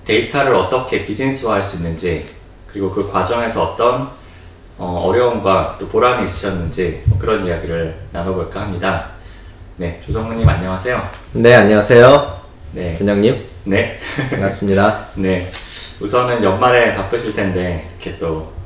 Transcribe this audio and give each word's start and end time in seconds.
데이터를 0.05 0.55
어떻게 0.55 1.05
비즈니스화할 1.05 1.61
수 1.61 1.77
있는지 1.77 2.25
그리고 2.67 2.89
그 2.91 3.11
과정에서 3.11 3.63
어떤 3.63 4.09
어, 4.77 5.11
려움과 5.13 5.75
또 5.79 5.88
보람이 5.89 6.25
있으셨는지 6.25 7.03
뭐 7.05 7.19
그런 7.19 7.45
이야기를 7.45 7.95
나눠볼까 8.11 8.61
합니다. 8.61 9.11
네, 9.75 10.02
조성무님 10.05 10.47
안녕하세요. 10.47 11.02
네, 11.33 11.55
안녕하세요. 11.55 12.41
네, 12.73 12.95
근영님. 12.97 13.45
네, 13.66 13.99
반갑습니다. 14.29 15.07
네, 15.16 15.52
우선은 15.99 16.41
연말에 16.44 16.95
바쁘실 16.95 17.35
텐데 17.35 17.91
이렇게 17.99 18.17
또 18.17 18.60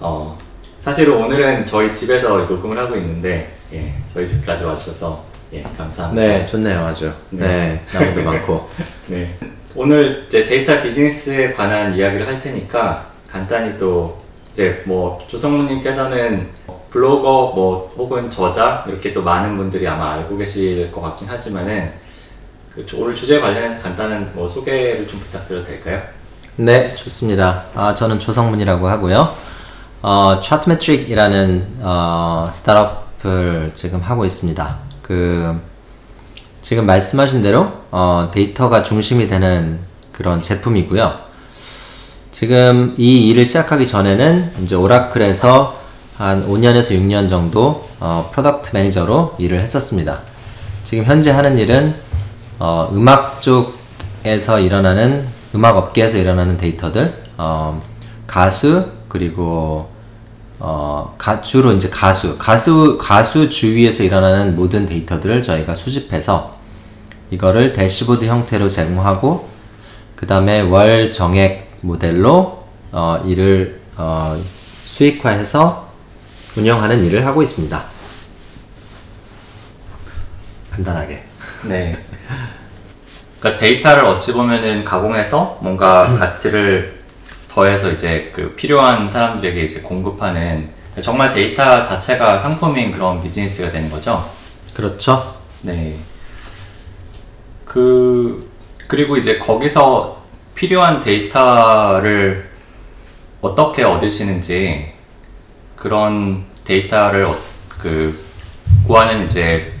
어, 0.00 0.36
사실은 0.80 1.14
오늘은 1.14 1.66
저희 1.66 1.92
집에서 1.92 2.36
녹음을 2.38 2.76
하고 2.78 2.96
있는데 2.96 3.54
예, 3.72 3.94
저희 4.12 4.26
집까지 4.26 4.64
와주셔서 4.64 5.24
예, 5.52 5.62
감사합니다. 5.62 6.22
네, 6.22 6.44
좋네요, 6.44 6.80
아주. 6.84 7.12
네, 7.30 7.46
네 7.46 7.80
나무도 7.92 8.22
많고. 8.22 8.68
네, 9.08 9.34
오늘 9.74 10.24
이제 10.26 10.44
데이터 10.44 10.82
비즈니스에 10.82 11.52
관한 11.52 11.96
이야기를 11.96 12.26
할 12.26 12.40
테니까 12.40 13.06
간단히 13.30 13.76
또 13.78 14.18
이제 14.52 14.82
뭐 14.86 15.22
조성무님께서는 15.28 16.48
블로거 16.90 17.52
뭐 17.54 17.94
혹은 17.96 18.30
저자 18.30 18.84
이렇게 18.88 19.12
또 19.12 19.22
많은 19.22 19.56
분들이 19.56 19.86
아마 19.86 20.14
알고 20.14 20.36
계실 20.36 20.90
것 20.92 21.00
같긴 21.00 21.28
하지만은 21.28 21.92
그 22.74 22.86
오늘 22.96 23.14
주제 23.14 23.40
관련해서 23.40 23.82
간단한 23.82 24.32
뭐 24.34 24.48
소개를 24.48 25.06
좀 25.08 25.18
부탁드려도 25.20 25.66
될까요? 25.66 26.02
네, 26.56 26.94
좋습니다. 26.94 27.64
아, 27.74 27.94
저는 27.94 28.20
조성문이라고 28.20 28.88
하고요. 28.88 29.46
어, 30.08 30.40
차트메트릭이라는 30.40 31.78
어, 31.80 32.48
스타트업을 32.54 33.72
지금 33.74 33.98
하고 33.98 34.24
있습니다. 34.24 34.76
그 35.02 35.60
지금 36.62 36.86
말씀하신 36.86 37.42
대로 37.42 37.72
어, 37.90 38.30
데이터가 38.32 38.84
중심이 38.84 39.26
되는 39.26 39.80
그런 40.12 40.40
제품이고요. 40.40 41.12
지금 42.30 42.94
이 42.96 43.26
일을 43.30 43.44
시작하기 43.44 43.84
전에는 43.84 44.52
이제 44.62 44.76
오라클에서 44.76 45.76
한 46.18 46.46
5년에서 46.46 46.92
6년 46.92 47.28
정도 47.28 47.88
어, 47.98 48.30
product 48.32 48.70
manager로 48.74 49.34
일을 49.38 49.60
했었습니다. 49.60 50.20
지금 50.84 51.04
현재 51.04 51.32
하는 51.32 51.58
일은 51.58 51.96
어, 52.60 52.88
음악 52.92 53.42
쪽에서 53.42 54.60
일어나는 54.60 55.26
음악 55.56 55.76
업계에서 55.76 56.18
일어나는 56.18 56.58
데이터들, 56.58 57.12
어, 57.38 57.82
가수 58.28 58.86
그리고 59.08 59.95
어, 60.58 61.14
가, 61.18 61.42
주로 61.42 61.72
이제 61.72 61.88
가수, 61.90 62.38
가수, 62.38 62.98
가수 63.00 63.48
주위에서 63.48 64.02
일어나는 64.02 64.56
모든 64.56 64.86
데이터들을 64.86 65.42
저희가 65.42 65.74
수집해서 65.74 66.56
이거를 67.30 67.72
대시보드 67.72 68.24
형태로 68.24 68.68
제공하고 68.68 69.48
그 70.14 70.26
다음에 70.26 70.60
월 70.60 71.12
정액 71.12 71.78
모델로 71.82 72.64
어, 72.92 73.22
이를 73.26 73.80
어, 73.96 74.36
수익화해서 74.84 75.88
운영하는 76.56 77.04
일을 77.04 77.26
하고 77.26 77.42
있습니다. 77.42 77.84
간단하게. 80.70 81.22
네. 81.68 81.96
그러니까 83.40 83.60
데이터를 83.60 84.04
어찌 84.04 84.32
보면은 84.32 84.84
가공해서 84.84 85.58
뭔가 85.60 86.06
음. 86.06 86.16
가치를 86.18 86.95
더해서 87.56 87.90
이제 87.90 88.30
그 88.34 88.54
필요한 88.54 89.08
사람들에게 89.08 89.62
이제 89.62 89.80
공급하는 89.80 90.68
정말 91.00 91.32
데이터 91.32 91.80
자체가 91.80 92.38
상품인 92.38 92.92
그런 92.92 93.22
비즈니스가 93.22 93.70
되는 93.70 93.88
거죠. 93.88 94.22
그렇죠. 94.74 95.36
네. 95.62 95.96
그 97.64 98.50
그리고 98.86 99.16
이제 99.16 99.38
거기서 99.38 100.22
필요한 100.54 101.00
데이터를 101.00 102.50
어떻게 103.40 103.84
얻으시는지 103.84 104.92
그런 105.76 106.44
데이터를 106.62 107.24
어, 107.24 107.34
그 107.68 108.22
구하는 108.86 109.24
이제 109.24 109.72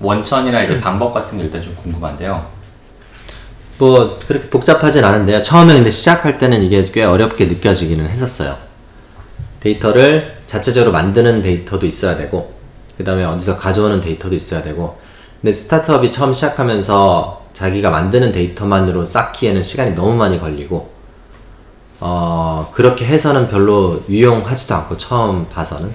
원천이나 0.00 0.62
이제 0.62 0.80
방법 0.80 1.12
같은 1.12 1.36
게 1.36 1.44
일단 1.44 1.60
좀 1.60 1.74
궁금한데요. 1.74 2.59
뭐 3.80 4.18
그렇게 4.28 4.50
복잡하진 4.50 5.02
않은데요. 5.04 5.40
처음에 5.42 5.72
근데 5.72 5.90
시작할 5.90 6.36
때는 6.36 6.62
이게 6.62 6.84
꽤 6.92 7.02
어렵게 7.02 7.46
느껴지기는 7.46 8.06
했었어요. 8.06 8.56
데이터를 9.60 10.36
자체적으로 10.46 10.92
만드는 10.92 11.40
데이터도 11.40 11.86
있어야 11.86 12.16
되고 12.16 12.52
그 12.98 13.04
다음에 13.04 13.24
어디서 13.24 13.56
가져오는 13.56 14.00
데이터도 14.02 14.34
있어야 14.34 14.62
되고 14.62 14.98
근데 15.40 15.52
스타트업이 15.54 16.10
처음 16.10 16.34
시작하면서 16.34 17.46
자기가 17.54 17.88
만드는 17.88 18.32
데이터만으로 18.32 19.06
쌓기에는 19.06 19.62
시간이 19.62 19.94
너무 19.94 20.14
많이 20.14 20.38
걸리고 20.38 20.90
어 22.00 22.70
그렇게 22.72 23.06
해서는 23.06 23.48
별로 23.48 24.02
유용하지도 24.08 24.74
않고 24.74 24.98
처음 24.98 25.48
봐서는 25.48 25.90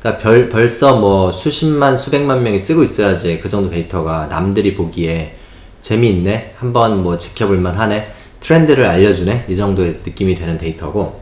그러니까 0.00 0.22
별, 0.22 0.48
벌써 0.48 0.96
뭐 0.96 1.32
수십만 1.32 1.96
수백만 1.96 2.44
명이 2.44 2.60
쓰고 2.60 2.84
있어야지 2.84 3.40
그 3.40 3.48
정도 3.48 3.70
데이터가 3.70 4.26
남들이 4.28 4.76
보기에 4.76 5.37
재미있네 5.80 6.54
한번 6.58 7.02
뭐 7.02 7.18
지켜볼만 7.18 7.76
하네 7.76 8.12
트렌드를 8.40 8.84
알려주네 8.86 9.46
이 9.48 9.56
정도의 9.56 10.00
느낌이 10.04 10.34
되는 10.34 10.58
데이터고 10.58 11.20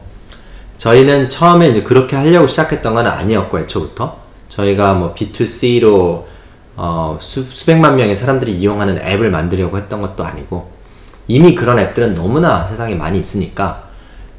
저희는 0.77 1.29
처음에 1.29 1.69
이제 1.69 1.81
그렇게 1.83 2.15
하려고 2.15 2.47
시작했던 2.47 2.93
건 2.93 3.07
아니었고 3.07 3.59
애초부터. 3.59 4.27
저희가 4.49 4.93
뭐 4.95 5.13
B2C로 5.13 6.25
어, 6.75 7.17
수, 7.21 7.43
수백만 7.49 7.95
명의 7.95 8.15
사람들이 8.15 8.53
이용하는 8.53 8.99
앱을 8.99 9.29
만들려고 9.29 9.77
했던 9.77 10.01
것도 10.01 10.23
아니고 10.23 10.71
이미 11.27 11.55
그런 11.55 11.79
앱들은 11.79 12.15
너무나 12.15 12.65
세상에 12.65 12.95
많이 12.95 13.19
있으니까 13.19 13.83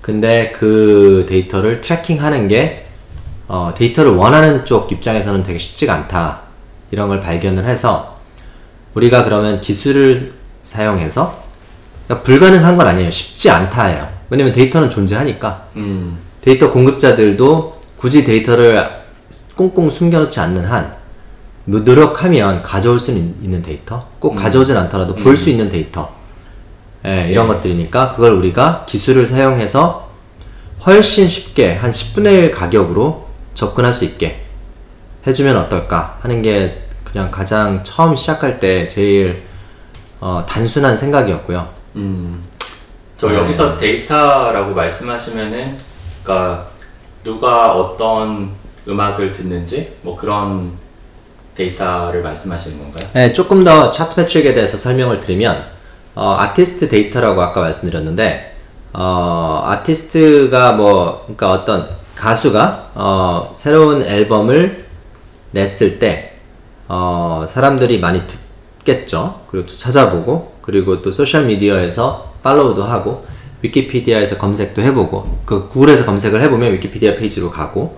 근데 0.01 0.53
그 0.57 1.27
데이터를 1.29 1.81
트래킹하는 1.81 2.49
게 2.49 2.87
어, 3.49 3.73
데이터를 3.77 4.13
원하는 4.13 4.65
쪽 4.65 4.91
입장에서는 4.91 5.43
되게 5.43 5.59
쉽지가 5.59 5.95
않다 5.95 6.41
이런 6.91 7.09
걸 7.09 7.21
발견을 7.21 7.65
해서 7.65 8.18
우리가 8.95 9.25
그러면 9.25 9.61
기술을 9.61 10.33
사용해서 10.63 11.43
그러니까 12.07 12.25
불가능한 12.25 12.77
건 12.77 12.87
아니에요. 12.87 13.11
쉽지 13.11 13.51
않다예요. 13.51 14.09
왜냐면 14.31 14.53
데이터는 14.53 14.91
존재하니까 14.91 15.67
음. 15.77 16.19
데이터 16.41 16.71
공급자들도 16.71 17.81
굳이 17.97 18.25
데이터를 18.25 18.89
꽁꽁 19.55 19.91
숨겨놓지 19.91 20.39
않는 20.41 20.65
한 20.65 20.95
노력하면 21.65 22.63
가져올 22.63 22.99
수 22.99 23.11
있는 23.11 23.63
데이터 23.63 24.07
꼭 24.19 24.33
음. 24.33 24.37
가져오진 24.37 24.77
않더라도 24.77 25.15
음. 25.15 25.23
볼수 25.23 25.51
있는 25.51 25.69
데이터 25.69 26.11
예, 27.05 27.29
이런 27.31 27.49
예. 27.49 27.55
것들이니까 27.55 28.15
그걸 28.15 28.33
우리가 28.33 28.85
기술을 28.89 29.27
사용해서 29.27 30.09
훨씬 30.87 31.29
쉽게 31.29 31.75
한 31.75 31.93
10분의 31.93 32.27
1 32.45 32.51
가격으로 32.53 33.27
접근할 33.55 33.93
수 33.93 34.05
있게 34.05 34.45
해주면 35.27 35.57
어떨까 35.57 36.19
하는 36.23 36.43
게 36.43 36.88
그냥 37.13 37.31
가장 37.31 37.83
처음 37.85 38.15
시작할 38.15 38.61
때 38.61 38.87
제일 38.87 39.43
어, 40.21 40.45
단순한 40.49 40.97
생각이었고요. 40.97 41.69
음, 41.97 42.43
저 43.17 43.29
네. 43.29 43.37
여기서 43.37 43.79
데이터라고 43.79 44.75
말씀하시면은, 44.75 45.79
그러니까 46.23 46.67
누가 47.25 47.73
어떤 47.75 48.51
음악을 48.87 49.33
듣는지 49.33 49.97
뭐 50.03 50.17
그런 50.17 50.73
데이터를 51.55 52.23
말씀하시는 52.23 52.79
건가요? 52.79 53.07
네, 53.15 53.33
조금 53.33 53.65
더 53.65 53.91
차트 53.91 54.21
매트릭에 54.21 54.55
대해서 54.55 54.79
설명을 54.79 55.21
드리면 55.21 55.67
어, 56.15 56.37
아티스트 56.39 56.89
데이터라고 56.89 57.43
아까 57.43 57.61
말씀드렸는데 57.61 58.57
어, 58.93 59.63
아티스트가 59.67 60.73
뭐 60.73 61.23
그러니까 61.25 61.53
어떤 61.53 61.89
가수가 62.15 62.91
어, 62.95 63.53
새로운 63.55 64.03
앨범을 64.03 64.87
냈을 65.51 65.99
때 65.99 66.28
어, 66.89 67.47
사람들이 67.49 68.01
많이 68.01 68.23
듣겠죠. 68.27 69.43
그리고 69.49 69.67
또 69.67 69.75
찾아보고 69.75 70.55
그리고 70.63 71.03
또 71.03 71.13
소셜 71.13 71.45
미디어에서 71.47 72.35
팔로우도 72.43 72.83
하고 72.83 73.27
Wikipedia에서 73.63 74.39
검색도 74.39 74.83
해보고 74.83 75.39
그 75.45 75.69
Google에서 75.69 76.05
검색을 76.05 76.41
해보면 76.43 76.75
Wikipedia 76.75 77.17
페이지로 77.17 77.51
가고 77.51 77.97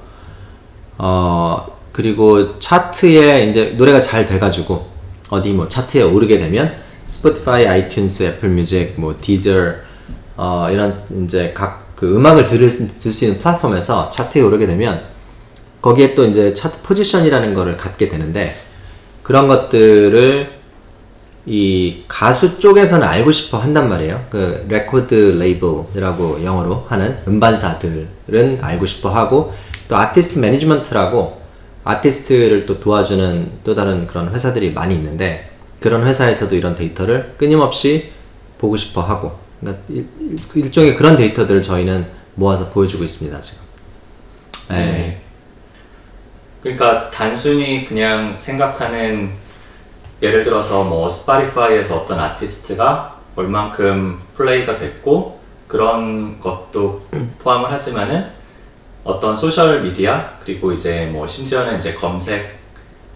어 0.96 1.66
그리고 1.92 2.58
차트에 2.58 3.44
이제 3.46 3.74
노래가 3.76 4.00
잘 4.00 4.26
돼가지고 4.26 4.86
어디 5.28 5.52
뭐 5.52 5.68
차트에 5.68 6.02
오르게 6.02 6.38
되면 6.38 6.72
Spotify, 7.06 7.66
iTunes, 7.66 8.24
Apple 8.24 8.48
Music, 8.48 8.94
뭐 8.96 9.16
Deezer 9.20 9.74
어 10.36 10.68
이런 10.70 11.02
이제 11.24 11.52
각 11.54 11.90
그 12.00 12.16
음악을 12.16 12.46
들을 12.46 12.70
수 12.70 13.24
있는 13.26 13.38
플랫폼에서 13.38 14.10
차트에 14.10 14.40
오르게 14.40 14.66
되면 14.66 15.02
거기에 15.82 16.14
또 16.14 16.24
이제 16.24 16.54
차트 16.54 16.80
포지션이라는 16.80 17.52
거를 17.52 17.76
갖게 17.76 18.08
되는데 18.08 18.56
그런 19.30 19.46
것들을 19.46 20.50
이 21.46 22.02
가수 22.08 22.58
쪽에서는 22.58 23.06
알고 23.06 23.30
싶어 23.30 23.58
한단 23.58 23.88
말이에요. 23.88 24.26
그 24.28 24.66
record 24.68 25.14
label이라고 25.14 26.42
영어로 26.42 26.86
하는 26.88 27.16
음반사들은 27.28 28.58
알고 28.60 28.86
싶어 28.86 29.08
하고 29.10 29.54
또 29.86 29.94
artist 29.94 30.40
management라고 30.40 31.40
아티스트를 31.84 32.66
또 32.66 32.80
도와주는 32.80 33.52
또 33.62 33.76
다른 33.76 34.08
그런 34.08 34.34
회사들이 34.34 34.72
많이 34.72 34.96
있는데 34.96 35.48
그런 35.78 36.04
회사에서도 36.04 36.56
이런 36.56 36.74
데이터를 36.74 37.34
끊임없이 37.38 38.10
보고 38.58 38.76
싶어 38.76 39.00
하고 39.00 39.38
그러니까 39.60 39.84
일, 39.90 40.08
일종의 40.56 40.96
그런 40.96 41.16
데이터들을 41.16 41.62
저희는 41.62 42.04
모아서 42.34 42.68
보여주고 42.70 43.04
있습니다 43.04 43.40
지금. 43.40 43.62
네. 44.70 45.20
네. 46.62 46.74
그러니까 46.74 47.10
단순히 47.10 47.86
그냥 47.86 48.36
생각하는 48.38 49.32
예를 50.22 50.44
들어서 50.44 50.84
뭐 50.84 51.08
Spotify에서 51.08 51.96
어떤 51.96 52.20
아티스트가 52.20 53.16
얼만큼 53.36 54.20
플레이가 54.36 54.74
됐고 54.74 55.40
그런 55.66 56.38
것도 56.40 57.00
포함을 57.40 57.70
하지만은 57.70 58.26
어떤 59.04 59.36
소셜 59.36 59.82
미디어 59.82 60.22
그리고 60.44 60.72
이제 60.72 61.06
뭐 61.06 61.26
심지어는 61.26 61.78
이제 61.78 61.94
검색 61.94 62.58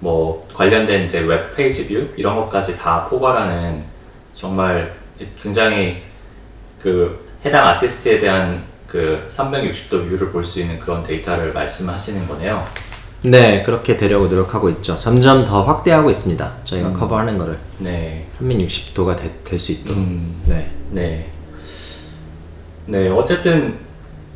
뭐 0.00 0.48
관련된 0.54 1.04
이제 1.04 1.20
웹 1.20 1.54
페이지 1.54 1.86
뷰 1.88 2.08
이런 2.16 2.36
것까지 2.36 2.78
다 2.78 3.04
포괄하는 3.04 3.84
정말 4.34 4.94
굉장히 5.40 6.02
그 6.80 7.26
해당 7.44 7.66
아티스트에 7.66 8.18
대한 8.18 8.62
그 8.86 9.26
360도 9.28 10.08
view를 10.08 10.30
볼 10.30 10.44
수 10.44 10.60
있는 10.60 10.78
그런 10.78 11.02
데이터를 11.02 11.52
말씀하시는 11.52 12.26
거네요. 12.28 12.64
네, 13.24 13.62
그렇게 13.62 13.96
되려고 13.96 14.26
노력하고 14.26 14.68
있죠. 14.70 14.98
점점 14.98 15.44
더 15.44 15.62
확대하고 15.62 16.10
있습니다. 16.10 16.52
저희가 16.64 16.88
음. 16.88 16.94
커버하는 16.94 17.38
거를 17.38 17.58
네. 17.78 18.26
360도가 18.38 19.16
될 19.44 19.58
수 19.58 19.72
있도록. 19.72 19.96
음. 19.98 20.42
네. 20.46 20.70
네. 20.90 21.30
네, 22.86 23.08
어쨌든 23.08 23.78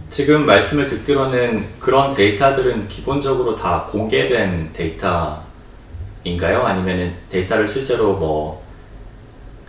지금 0.09 0.47
말씀을 0.47 0.89
듣기로는 0.89 1.67
그런 1.79 2.15
데이터들은 2.15 2.89
기본적으로 2.89 3.55
다 3.55 3.87
공개된 3.91 4.71
데이터인가요? 4.73 6.63
아니면은 6.63 7.13
데이터를 7.31 7.69
실제로 7.69 8.15
뭐 8.15 8.69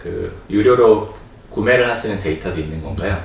그 0.01 0.33
유료로 0.49 1.13
구매를 1.49 1.89
하시는 1.89 2.21
데이터도 2.21 2.59
있는 2.59 2.81
건가요? 2.81 3.17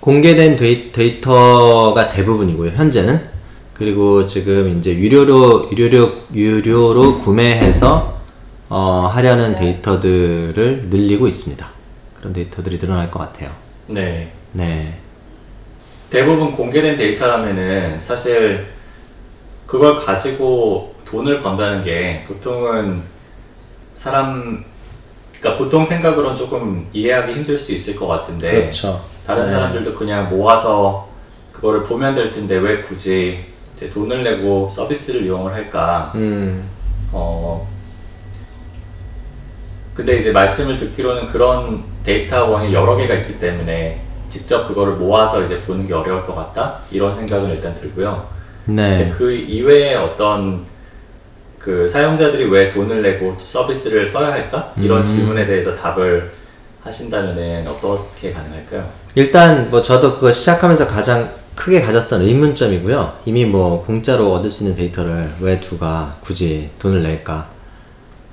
공개된 0.00 0.56
데이, 0.56 0.92
데이터가 0.92 2.10
대부분이고요. 2.10 2.70
현재는 2.72 3.33
그리고 3.74 4.24
지금 4.24 4.78
이제 4.78 4.94
유료로 4.94 5.70
유료로 5.72 6.12
유료로 6.32 7.18
구매해서 7.20 8.20
어, 8.68 9.10
하려는 9.12 9.56
데이터들을 9.56 10.86
늘리고 10.88 11.26
있습니다. 11.26 11.66
그런 12.16 12.32
데이터들이 12.32 12.78
늘어날 12.78 13.10
것 13.10 13.18
같아요. 13.18 13.50
네. 13.88 14.32
네. 14.52 14.94
대부분 16.08 16.52
공개된 16.52 16.96
데이터라면은 16.96 18.00
사실 18.00 18.68
그걸 19.66 19.98
가지고 19.98 20.94
돈을 21.04 21.40
번다는 21.40 21.82
게 21.82 22.24
보통은 22.28 23.02
사람 23.96 24.64
그러니까 25.40 25.62
보통 25.62 25.84
생각으로는 25.84 26.36
조금 26.36 26.88
이해하기 26.92 27.32
힘들 27.34 27.58
수 27.58 27.72
있을 27.72 27.96
것 27.96 28.06
같은데 28.06 28.52
그렇죠. 28.52 29.04
다른 29.26 29.42
네. 29.42 29.48
사람들도 29.48 29.94
그냥 29.94 30.30
모아서 30.30 31.08
그거를 31.52 31.82
보면 31.82 32.14
될 32.14 32.30
텐데 32.30 32.56
왜 32.56 32.78
굳이 32.78 33.53
이제 33.74 33.90
돈을 33.90 34.22
내고 34.22 34.68
서비스를 34.70 35.22
이용을 35.22 35.52
할까? 35.52 36.12
음. 36.14 36.68
어 37.12 37.68
근데 39.94 40.18
이제 40.18 40.32
말씀을 40.32 40.78
듣기로는 40.78 41.28
그런 41.28 41.84
데이터원이 42.04 42.74
여러 42.74 42.96
개가 42.96 43.14
있기 43.14 43.38
때문에 43.38 44.00
직접 44.28 44.66
그거를 44.66 44.94
모아서 44.94 45.44
이제 45.44 45.60
보는 45.60 45.86
게 45.86 45.94
어려울 45.94 46.26
것 46.26 46.34
같다 46.34 46.80
이런 46.90 47.14
생각은 47.14 47.50
일단 47.50 47.74
들고요. 47.74 48.26
근데 48.66 48.82
네. 48.82 49.14
그 49.16 49.32
이외에 49.32 49.94
어떤 49.94 50.64
그 51.58 51.86
사용자들이 51.86 52.44
왜 52.50 52.68
돈을 52.68 53.02
내고 53.02 53.36
서비스를 53.38 54.06
써야 54.06 54.32
할까 54.32 54.72
이런 54.76 55.00
음. 55.00 55.04
질문에 55.04 55.46
대해서 55.46 55.74
답을 55.76 56.32
하신다면은 56.82 57.66
어떻게 57.66 58.32
가능할까요? 58.32 58.84
일단 59.14 59.70
뭐 59.70 59.80
저도 59.80 60.14
그거 60.14 60.30
시작하면서 60.30 60.88
가장 60.88 61.30
크게 61.54 61.82
가졌던 61.82 62.22
의문점이고요. 62.22 63.18
이미 63.26 63.44
뭐 63.44 63.84
공짜로 63.84 64.32
얻을 64.34 64.50
수 64.50 64.64
있는 64.64 64.76
데이터를 64.76 65.32
왜 65.40 65.60
누가 65.60 66.16
굳이 66.20 66.70
돈을 66.78 67.02
낼까? 67.02 67.48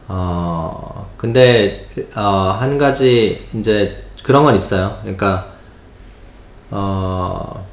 어 0.08 1.10
근데 1.18 1.88
어, 2.16 2.58
한 2.60 2.78
가지 2.78 3.48
이제 3.54 4.04
그런 4.24 4.44
건 4.44 4.56
있어요. 4.56 4.98
그러니까 5.02 5.52
어 6.70 7.66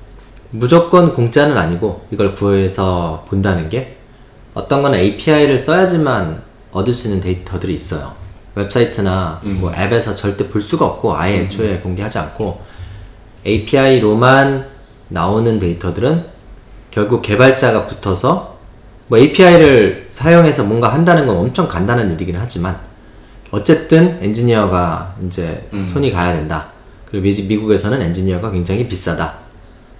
무조건 0.51 1.15
공짜는 1.15 1.57
아니고 1.57 2.07
이걸 2.11 2.35
구해서 2.35 3.25
본다는 3.29 3.69
게 3.69 3.97
어떤 4.55 4.83
건 4.83 4.95
API를 4.95 5.59
써야지만 5.59 6.43
얻을 6.73 6.93
수 6.93 7.09
있는 7.09 7.21
데이터들이 7.21 7.75
있어요. 7.75 8.13
웹사이트나 8.55 9.41
음. 9.45 9.59
뭐 9.61 9.73
앱에서 9.73 10.15
절대 10.15 10.49
볼 10.49 10.61
수가 10.61 10.85
없고 10.87 11.17
아예 11.17 11.41
애초에 11.43 11.79
공개하지 11.79 12.19
않고 12.19 12.61
API로만 13.47 14.78
나오는 15.09 15.59
데이터들은 15.59 16.25
결국 16.91 17.23
개발자가 17.23 17.87
붙어서 17.87 18.57
뭐 19.09 19.19
API를 19.19 20.07
사용해서 20.11 20.65
뭔가 20.65 20.93
한다는 20.93 21.27
건 21.27 21.37
엄청 21.37 21.67
간단한 21.69 22.13
일이긴 22.13 22.37
하지만 22.39 22.79
어쨌든 23.51 24.19
엔지니어가 24.23 25.15
이제 25.27 25.67
음. 25.73 25.81
손이 25.93 26.13
가야 26.13 26.35
된다. 26.35 26.67
그리고 27.07 27.23
미- 27.25 27.43
미국에서는 27.49 28.03
엔지니어가 28.03 28.51
굉장히 28.51 28.87
비싸다. 28.87 29.35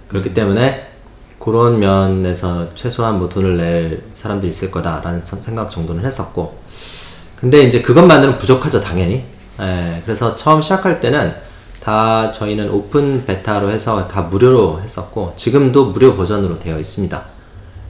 그렇기 0.07 0.33
때문에 0.35 0.87
그런 1.39 1.79
면에서 1.79 2.67
최소한 2.75 3.17
뭐 3.17 3.27
돈을 3.29 3.57
낼 3.57 4.03
사람들이 4.13 4.49
있을 4.49 4.69
거다라는 4.69 5.23
선- 5.25 5.41
생각 5.41 5.71
정도는 5.71 6.05
했었고 6.05 6.59
근데 7.35 7.63
이제 7.63 7.81
그것만으로는 7.81 8.37
부족하죠 8.37 8.81
당연히 8.81 9.23
예, 9.61 10.01
그래서 10.05 10.35
처음 10.35 10.61
시작할 10.61 10.99
때는 10.99 11.33
다 11.89 12.31
저희는 12.31 12.69
오픈 12.69 13.25
베타로 13.25 13.71
해서 13.71 14.07
다 14.07 14.21
무료로 14.21 14.81
했었고 14.83 15.33
지금도 15.35 15.85
무료 15.85 16.15
버전으로 16.15 16.59
되어 16.59 16.77
있습니다. 16.77 17.19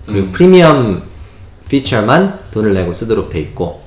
그리고 0.06 0.32
프리미엄 0.32 1.04
피처만 1.68 2.40
돈을 2.52 2.74
내고 2.74 2.94
쓰도록 2.94 3.30
돼 3.30 3.42
있고 3.42 3.84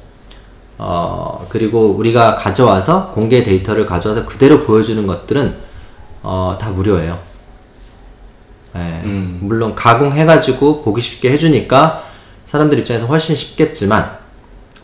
어 0.77 1.47
그리고 1.49 1.93
우리가 1.93 2.35
가져와서 2.35 3.13
공개 3.13 3.43
데이터를 3.43 3.87
가져와서 3.87 4.27
그대로 4.27 4.65
보여주는 4.65 5.07
것들은 5.07 5.57
어, 6.23 6.59
다 6.61 6.69
무료예요. 6.69 7.19
예, 8.77 8.81
음. 9.05 9.39
물론 9.41 9.75
가공해가지고 9.75 10.83
보기 10.83 11.01
쉽게 11.01 11.31
해주니까 11.31 12.05
사람들 12.45 12.79
입장에서 12.81 13.07
훨씬 13.07 13.35
쉽겠지만 13.35 14.19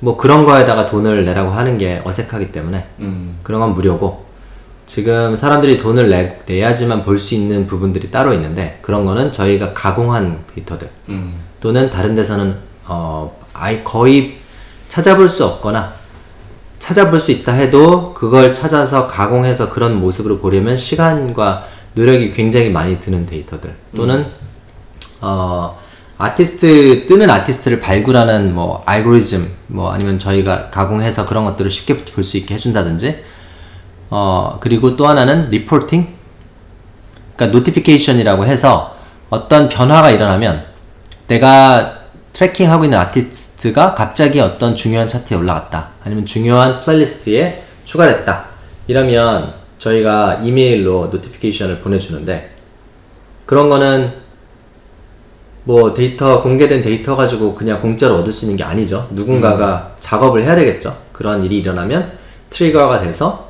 뭐 0.00 0.16
그런 0.16 0.46
거에다가 0.46 0.86
돈을 0.86 1.26
내라고 1.26 1.50
하는 1.50 1.76
게 1.76 2.00
어색하기 2.06 2.50
때문에 2.50 2.86
음, 3.00 3.38
그런 3.42 3.60
건 3.60 3.74
무료고 3.74 4.27
지금 4.88 5.36
사람들이 5.36 5.76
돈을 5.76 6.08
내, 6.08 6.40
내야지만 6.46 7.04
볼 7.04 7.18
수 7.20 7.34
있는 7.34 7.66
부분들이 7.66 8.10
따로 8.10 8.32
있는데 8.32 8.78
그런 8.80 9.04
거는 9.04 9.30
저희가 9.32 9.74
가공한 9.74 10.38
데이터들 10.54 10.88
음, 11.10 11.38
또는 11.60 11.90
다른 11.90 12.14
데서는 12.16 12.56
어 12.86 13.38
아예 13.52 13.82
거의 13.84 14.38
찾아볼 14.88 15.28
수 15.28 15.44
없거나 15.44 15.92
찾아볼 16.78 17.20
수 17.20 17.30
있다 17.32 17.52
해도 17.52 18.14
그걸 18.14 18.54
찾아서 18.54 19.06
가공해서 19.08 19.70
그런 19.70 20.00
모습으로 20.00 20.38
보려면 20.38 20.76
시간과 20.78 21.66
노력이 21.94 22.32
굉장히 22.32 22.70
많이 22.70 22.98
드는 22.98 23.26
데이터들 23.26 23.74
또는 23.94 24.24
어, 25.20 25.78
아티스트 26.16 27.06
뜨는 27.06 27.28
아티스트를 27.28 27.80
발굴하는 27.80 28.54
뭐 28.54 28.82
알고리즘 28.86 29.46
뭐 29.66 29.92
아니면 29.92 30.18
저희가 30.18 30.70
가공해서 30.70 31.26
그런 31.26 31.44
것들을 31.44 31.70
쉽게 31.70 31.98
볼 32.04 32.24
수 32.24 32.38
있게 32.38 32.54
해준다든지 32.54 33.22
어 34.10 34.58
그리고 34.60 34.96
또 34.96 35.06
하나는 35.06 35.50
reporting 35.50 36.06
그러니까 37.36 37.58
notification이라고 37.58 38.46
해서 38.46 38.96
어떤 39.30 39.68
변화가 39.68 40.10
일어나면 40.10 40.64
내가 41.26 41.98
tracking하고 42.32 42.84
있는 42.84 42.98
아티스트가 42.98 43.94
갑자기 43.94 44.40
어떤 44.40 44.74
중요한 44.74 45.08
차트에 45.08 45.36
올라갔다 45.36 45.90
아니면 46.04 46.24
중요한 46.24 46.80
playlist에 46.80 47.62
추가됐다 47.84 48.46
이러면 48.86 49.52
저희가 49.78 50.40
이메일로 50.42 51.08
notification을 51.12 51.80
보내주는데 51.80 52.50
그런 53.46 53.68
거는 53.68 54.12
뭐 55.64 55.92
데이터 55.92 56.42
공개된 56.42 56.80
데이터 56.82 57.14
가지고 57.14 57.54
그냥 57.54 57.80
공짜로 57.80 58.16
얻을 58.16 58.32
수 58.32 58.46
있는 58.46 58.56
게 58.56 58.64
아니죠. 58.64 59.06
누군가가 59.10 59.94
작업을 60.00 60.42
해야 60.42 60.56
되겠죠. 60.56 60.96
그런 61.12 61.44
일이 61.44 61.58
일어나면 61.58 62.10
trigger가 62.50 63.00
돼서 63.00 63.47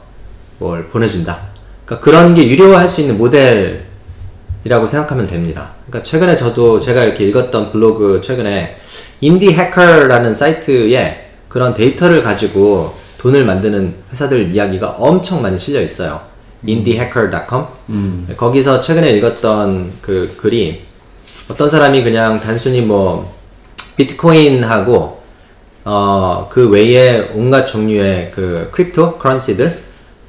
뭘 0.59 0.87
보내준다. 0.87 1.39
그러니까 1.85 2.05
그런 2.05 2.35
게 2.35 2.47
유료화할 2.49 2.89
수 2.89 3.01
있는 3.01 3.17
모델이라고 3.19 4.87
생각하면 4.87 5.27
됩니다. 5.27 5.71
그러니까 5.87 6.03
최근에 6.03 6.35
저도 6.35 6.81
제가 6.81 7.05
이렇게 7.05 7.25
읽었던 7.29 7.73
블로그 7.73 8.21
최근에 8.23 8.77
Indie 9.21 9.53
Hacker라는 9.53 10.35
사이트에 10.35 11.31
그런 11.49 11.75
데이터를 11.75 12.23
가지고 12.23 12.95
돈을 13.19 13.45
만드는 13.45 13.95
회사들 14.13 14.51
이야기가 14.51 14.97
엄청 14.99 15.43
많이 15.43 15.59
실려 15.59 15.81
있어요. 15.81 16.21
indiehacker.com 16.67 18.27
거기서 18.37 18.81
최근에 18.81 19.13
읽었던 19.13 19.93
그 20.03 20.35
글이 20.37 20.83
어떤 21.49 21.71
사람이 21.71 22.03
그냥 22.03 22.41
단순히 22.41 22.83
뭐 22.83 23.35
비트코인하고 23.97 25.23
어 25.85 26.49
그 26.51 26.69
외에 26.69 27.31
온갖 27.35 27.67
종류의 27.67 28.33
그 28.35 28.69
cryptocurrency들 28.73 29.79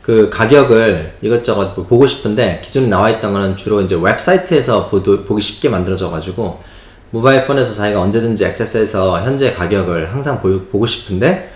그 0.02 0.30
가격을 0.30 1.14
이것저것 1.22 1.74
뭐 1.76 1.86
보고 1.86 2.08
싶은데 2.08 2.62
기존에 2.64 2.88
나와 2.88 3.10
있던 3.10 3.34
거는 3.34 3.56
주로 3.56 3.82
이제 3.82 3.96
웹사이트에서 4.00 4.88
보도, 4.90 5.24
보기 5.24 5.42
쉽게 5.42 5.70
만들어져 5.70 6.10
가지고 6.10 6.62
모바일 7.12 7.44
폰에서 7.44 7.74
자기가 7.74 8.02
언제든지 8.02 8.46
액세스해서 8.46 9.22
현재 9.24 9.54
가격을 9.54 10.14
항상 10.14 10.42
보, 10.42 10.60
보고 10.66 10.86
싶은데 10.86 11.52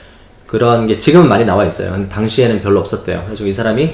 그런 0.47 0.85
게 0.87 0.97
지금은 0.97 1.27
많이 1.27 1.45
나와 1.45 1.65
있어요. 1.65 1.91
근데 1.91 2.09
당시에는 2.09 2.61
별로 2.61 2.79
없었대요. 2.79 3.23
그래서 3.25 3.43
이 3.45 3.51
사람이 3.53 3.89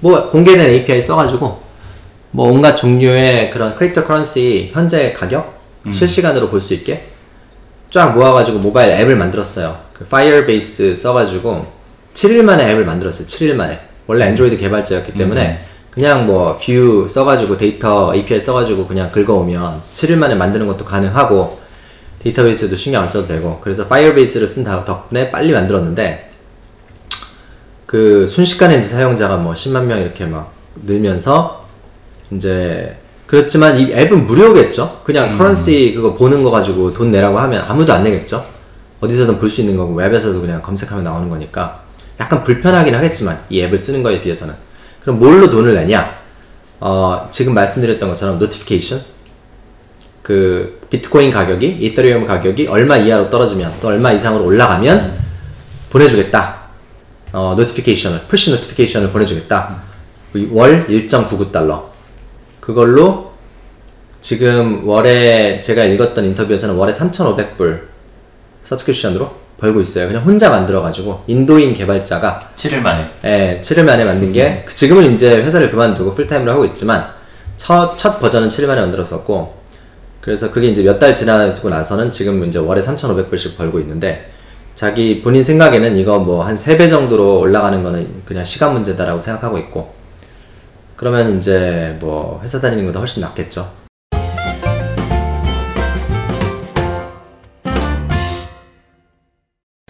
뭐 0.00 0.30
공개된 0.30 0.70
API 0.70 1.02
써가지고 1.02 1.60
뭐 2.32 2.50
온갖 2.50 2.76
종류의 2.76 3.50
그런 3.50 3.74
cryptocurrency 3.76 4.70
현재 4.72 5.12
가격 5.12 5.60
실시간으로 5.92 6.48
볼 6.48 6.60
수 6.60 6.74
있게 6.74 7.08
쫙 7.90 8.14
모아가지고 8.14 8.60
모바일 8.60 8.92
앱을 8.92 9.16
만들었어요. 9.16 9.76
그 9.92 10.04
Firebase 10.04 10.94
써가지고 10.94 11.79
7일 12.14 12.42
만에 12.42 12.70
앱을 12.72 12.84
만들었어요. 12.84 13.26
7일 13.26 13.54
만에. 13.54 13.80
원래 14.06 14.26
안드로이드 14.26 14.56
개발자였기 14.56 15.12
때문에 15.14 15.60
그냥 15.90 16.26
뭐 16.26 16.58
view 16.58 17.06
써가지고 17.08 17.56
데이터 17.56 18.12
API 18.14 18.40
써가지고 18.40 18.86
그냥 18.86 19.10
긁어오면 19.12 19.82
7일 19.94 20.16
만에 20.16 20.34
만드는 20.34 20.66
것도 20.66 20.84
가능하고 20.84 21.60
데이터베이스도 22.22 22.76
신경 22.76 23.02
안 23.02 23.08
써도 23.08 23.28
되고 23.28 23.60
그래서 23.62 23.86
Firebase를 23.86 24.46
쓴 24.48 24.64
덕분에 24.64 25.30
빨리 25.30 25.52
만들었는데 25.52 26.30
그 27.86 28.26
순식간에 28.28 28.78
이제 28.78 28.88
사용자가 28.88 29.36
뭐 29.36 29.54
10만 29.54 29.84
명 29.84 30.00
이렇게 30.00 30.24
막 30.26 30.52
늘면서 30.84 31.66
이제 32.32 32.96
그렇지만 33.26 33.78
이 33.78 33.92
앱은 33.92 34.26
무료겠죠. 34.26 35.00
그냥 35.04 35.38
currency 35.38 35.92
그거 35.94 36.14
보는 36.14 36.42
거 36.42 36.50
가지고 36.50 36.92
돈 36.92 37.10
내라고 37.10 37.38
하면 37.38 37.64
아무도 37.68 37.92
안 37.92 38.02
내겠죠. 38.02 38.44
어디서든 39.00 39.38
볼 39.38 39.48
수 39.50 39.60
있는 39.60 39.76
거고 39.76 39.94
웹에서도 39.94 40.40
그냥 40.40 40.60
검색하면 40.62 41.04
나오는 41.04 41.28
거니까 41.30 41.82
약간 42.20 42.44
불편하긴 42.44 42.94
하겠지만 42.94 43.40
이 43.48 43.62
앱을 43.62 43.78
쓰는 43.78 44.02
거에 44.02 44.20
비해서는 44.20 44.54
그럼 45.00 45.18
뭘로 45.18 45.48
돈을 45.48 45.74
내냐? 45.74 46.20
어, 46.80 47.28
지금 47.30 47.54
말씀드렸던 47.54 48.08
것처럼 48.08 48.38
notification 48.38 49.02
그 50.22 50.80
비트코인 50.90 51.30
가격이 51.32 51.78
이더리움 51.80 52.26
가격이 52.26 52.68
얼마 52.68 52.96
이하로 52.96 53.30
떨어지면 53.30 53.74
또 53.80 53.88
얼마 53.88 54.12
이상으로 54.12 54.44
올라가면 54.44 55.18
보내주겠다. 55.90 56.60
어, 57.32 57.54
notification을 57.56 58.22
push 58.28 58.50
notification을 58.50 59.10
보내주겠다. 59.10 59.82
월 60.50 60.86
1.99달러. 60.86 61.84
그걸로 62.60 63.32
지금 64.20 64.86
월에 64.86 65.60
제가 65.60 65.84
읽었던 65.84 66.24
인터뷰에서는 66.24 66.74
월에 66.74 66.92
3,500불 66.92 67.88
subscription으로 68.64 69.39
벌고 69.60 69.80
있어요. 69.80 70.08
그냥 70.08 70.22
혼자 70.24 70.48
만들어가지고 70.50 71.24
인도인 71.26 71.74
개발자가 71.74 72.40
7일 72.56 72.78
만에. 72.80 73.10
예, 73.24 73.60
7일 73.62 73.82
만에 73.84 74.04
만든 74.04 74.32
게 74.32 74.64
그 74.66 74.74
지금은 74.74 75.14
이제 75.14 75.42
회사를 75.42 75.70
그만두고 75.70 76.14
풀타임으로 76.14 76.50
하고 76.52 76.64
있지만 76.66 77.06
첫, 77.56 77.96
첫 77.96 78.18
버전은 78.20 78.48
7일 78.48 78.66
만에 78.66 78.80
만들었었고 78.80 79.60
그래서 80.22 80.50
그게 80.50 80.68
이제 80.68 80.82
몇 80.82 80.98
달 80.98 81.14
지나고 81.14 81.68
나서는 81.68 82.10
지금 82.10 82.44
이제 82.44 82.58
월에 82.58 82.80
3,500불씩 82.80 83.56
벌고 83.56 83.78
있는데 83.80 84.30
자기 84.74 85.20
본인 85.22 85.42
생각에는 85.44 85.96
이거 85.96 86.18
뭐 86.18 86.42
한 86.44 86.56
3배 86.56 86.88
정도로 86.88 87.38
올라가는 87.40 87.82
거는 87.82 88.22
그냥 88.24 88.44
시간 88.44 88.72
문제다라고 88.72 89.20
생각하고 89.20 89.58
있고 89.58 89.92
그러면 90.96 91.38
이제 91.38 91.96
뭐 92.00 92.40
회사 92.42 92.60
다니는 92.60 92.84
것보다 92.84 93.00
훨씬 93.00 93.20
낫겠죠. 93.22 93.79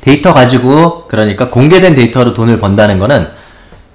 데이터 0.00 0.33
가지고 0.33 1.07
그러니까 1.09 1.50
공개된 1.50 1.95
데이터로 1.95 2.35
돈을 2.35 2.59
번다는 2.59 2.99
거는 2.99 3.28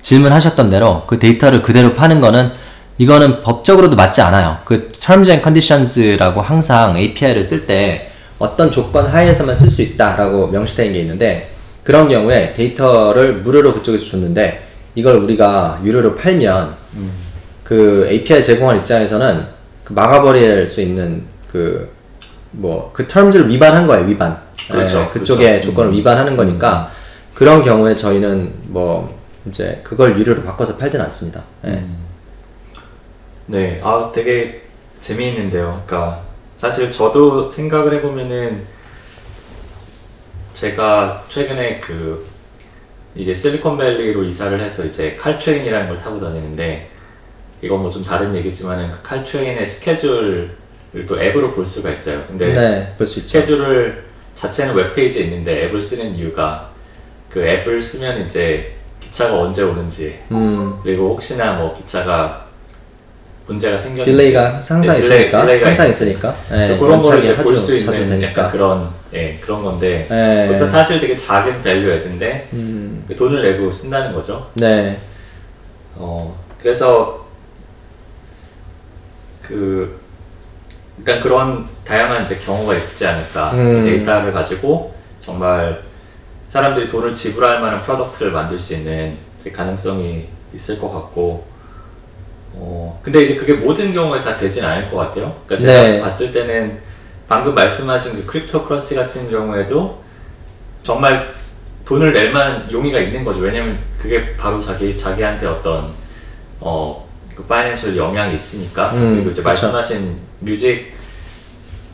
질문하셨던 0.02 0.70
대로 0.70 1.04
그 1.08 1.18
데이터를 1.18 1.64
그대로 1.64 1.96
파는 1.96 2.22
거는 2.22 2.52
이거는 2.98 3.42
법적으로도 3.42 3.96
맞지 3.96 4.22
않아요. 4.22 4.58
그 4.64 4.92
terms 4.92 5.30
and 5.30 5.44
conditions라고 5.44 6.42
항상 6.42 6.96
API를 6.96 7.44
쓸 7.44 7.66
때 7.66 8.12
어떤 8.38 8.72
조건 8.72 9.08
하에서만 9.08 9.56
쓸 9.56 9.70
수 9.70 9.82
있다라고 9.82 10.48
명시되어 10.48 10.92
게 10.92 11.00
있는데 11.02 11.52
그런 11.84 12.08
경우에 12.08 12.54
데이터를 12.54 13.42
무료로 13.42 13.74
그쪽에서 13.76 14.06
줬는데 14.06 14.68
이걸 14.96 15.16
우리가 15.16 15.82
유료로 15.84 16.16
팔면 16.16 16.76
그 17.64 18.08
API 18.10 18.42
제공한 18.42 18.78
입장에서는 18.78 19.46
그 19.84 19.94
막아버릴 19.94 20.68
수 20.68 20.82
있는 20.82 21.24
그 21.52 21.90
뭐그 22.52 23.08
terms를 23.08 23.50
위반한 23.50 23.88
거예요 23.88 24.06
위반. 24.06 24.45
그렇죠, 24.70 25.00
네, 25.00 25.10
그쪽에 25.10 25.50
그렇죠. 25.54 25.70
조건을 25.70 25.94
위반하는 25.94 26.36
거니까 26.38 26.92
그런 27.34 27.64
경우에 27.64 27.96
저희는 27.96 28.54
뭐 28.68 29.20
이제 29.48 29.82
그걸 29.84 30.18
유료로 30.18 30.44
바꿔서 30.44 30.78
팔진 30.78 31.00
않습니다. 31.02 31.44
네. 31.62 31.86
네, 33.48 33.82
아 33.84 34.12
되게 34.14 34.64
재미있는데요. 35.02 35.84
그러니까 35.86 36.22
사실 36.56 36.90
저도 36.90 37.52
생각을 37.52 37.94
해보면은 37.96 38.64
제가 40.54 41.24
최근에 41.30 41.80
그 41.80 42.26
이제 43.14 43.34
실리콘밸리로 43.36 44.24
이사를 44.24 44.60
해서 44.60 44.86
이제 44.86 45.16
칼트레인이라는 45.20 45.88
걸 45.90 46.00
타고 46.00 46.20
다니는데 46.20 46.90
이건 47.62 47.80
뭐 47.82 47.92
좀 47.92 48.04
다른 48.04 48.36
얘기지만은 48.36 48.92
그 48.92 49.02
칼트레인의 49.04 49.66
스케줄을 49.66 50.52
또 51.08 51.22
앱으로 51.22 51.52
볼 51.52 51.66
수가 51.66 51.92
있어요. 51.92 52.24
근데 52.28 52.52
네, 52.52 52.94
볼수 52.98 53.20
있죠. 53.20 53.28
스케줄을 53.28 54.04
자체는 54.36 54.76
웹페이지에 54.76 55.24
있는데 55.26 55.66
앱을 55.66 55.82
쓰는 55.82 56.16
이유가 56.16 56.70
그 57.30 57.46
앱을 57.46 57.82
쓰면 57.82 58.26
이제 58.26 58.74
기차가 59.00 59.40
언제 59.42 59.64
오는지 59.64 60.20
음, 60.32 60.78
그리고 60.84 61.10
혹시나 61.10 61.54
뭐 61.54 61.74
기차가 61.74 62.46
문제가 63.48 63.78
생겼는지 63.78 64.12
delay가 64.12 64.54
항상 64.56 64.82
네, 64.82 64.88
delay- 64.94 65.00
있으니까 65.00 65.42
delay가 65.42 65.68
항상 65.68 65.86
있- 65.88 65.90
있으니까. 65.92 66.36
네, 66.50 66.78
그런 66.80 67.02
거를 67.02 67.24
이제 67.24 67.36
볼 67.38 67.56
수 67.56 67.78
있는 67.78 68.22
약간 68.24 68.52
그런 68.52 68.90
예 69.14 69.38
그런 69.40 69.64
건데 69.64 70.06
네. 70.10 70.48
그것도 70.48 70.66
사실 70.68 71.00
되게 71.00 71.16
작은 71.16 71.62
value 71.62 71.92
add인데 71.92 72.50
음, 72.54 73.04
그 73.08 73.16
돈을 73.16 73.42
내고 73.44 73.72
쓴다는 73.72 74.14
거죠. 74.14 74.50
네, 74.56 74.98
어 75.96 76.36
그래서 76.60 77.24
그 79.42 79.96
일단 80.98 81.22
그런 81.22 81.66
다양한 81.84 82.24
이제 82.24 82.38
경우가 82.38 82.74
있지 82.76 83.06
않을까 83.06 83.52
그 83.52 83.58
음. 83.58 83.84
데이터를 83.84 84.32
가지고 84.32 84.96
정말 85.20 85.84
사람들이 86.50 86.88
돈을 86.88 87.14
지불할 87.14 87.60
만한 87.60 87.82
product를 87.84 88.32
만들 88.32 88.60
수 88.60 88.76
있는 88.76 89.18
이제 89.40 89.52
가능성이 89.52 90.30
있을 90.54 90.80
것 90.80 90.92
같고 90.92 91.46
어 92.54 93.00
근데 93.04 93.24
이제 93.24 93.36
그게 93.36 93.54
모든 93.54 93.94
경우에 93.94 94.22
다 94.22 94.34
되진 94.36 94.64
않을 94.64 94.90
것 94.90 94.98
같아요. 94.98 95.36
그러니까 95.46 95.58
제가 95.58 95.84
네. 95.84 96.02
봤을 96.02 96.32
때는 96.32 96.80
방금 97.28 97.54
말씀하신 97.54 98.14
그 98.14 98.26
Crypto 98.26 98.66
Crush 98.66 98.96
같은 98.96 99.30
경우에도 99.30 100.02
정말 100.84 101.34
돈을 101.84 102.14
낼 102.14 102.32
만한 102.32 102.72
용의가 102.72 103.00
있는 103.00 103.26
거죠. 103.26 103.42
왜냐면 103.42 103.78
그게 103.98 104.38
바로 104.38 104.62
자기 104.62 104.96
자기한테 104.96 105.46
어떤 105.46 105.92
어 106.62 107.06
그 107.36 107.44
financial 107.44 107.98
영향이 107.98 108.34
있으니까 108.34 108.92
음, 108.94 109.16
그리고 109.16 109.32
이제 109.32 109.42
그쵸. 109.42 109.50
말씀하신 109.50 110.18
music 110.40 110.94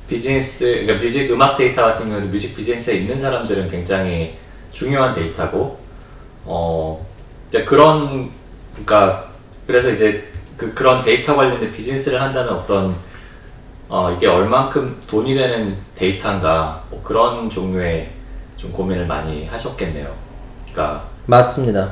business, 0.07 0.65
그러니까 0.65 0.95
music 0.95 1.31
음악 1.31 1.57
데이터 1.57 1.83
같은 1.83 2.09
경우도 2.09 2.27
music 2.27 2.55
business에 2.55 2.95
있는 2.95 3.17
사람들은 3.17 3.69
굉장히 3.69 4.35
중요한 4.71 5.13
데이터고, 5.13 5.79
어, 6.45 7.05
이제 7.49 7.63
그런, 7.63 8.29
그러니까 8.73 9.31
그래서 9.67 9.89
이제 9.89 10.27
그 10.57 10.73
그런 10.73 11.01
데이터 11.01 11.35
관련된 11.35 11.71
비즈니스를 11.71 12.21
한다면 12.21 12.53
어떤 12.53 12.95
어, 13.87 14.09
이게 14.11 14.27
얼만큼 14.27 15.01
돈이 15.07 15.35
되는 15.35 15.75
데이터인가 15.95 16.83
뭐 16.89 17.01
그런 17.03 17.49
종류의 17.49 18.09
좀 18.55 18.71
고민을 18.71 19.05
많이 19.05 19.45
하셨겠네요. 19.47 20.13
그러니까 20.71 21.03
맞습니다. 21.25 21.91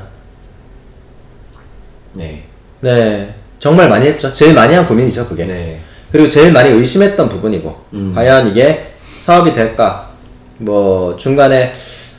네, 2.14 2.44
네, 2.80 3.34
정말 3.58 3.88
많이 3.88 4.06
했죠. 4.06 4.32
제일 4.32 4.54
많이 4.54 4.74
한 4.74 4.86
고민이죠, 4.86 5.28
그게. 5.28 5.44
네, 5.44 5.80
그리고 6.10 6.28
제일 6.28 6.52
많이 6.52 6.70
의심했던 6.70 7.28
부분이고, 7.28 7.76
음. 7.94 8.12
과연 8.14 8.48
이게 8.48 8.84
사업이 9.18 9.54
될까? 9.54 10.10
뭐, 10.58 11.16
중간에 11.16 11.72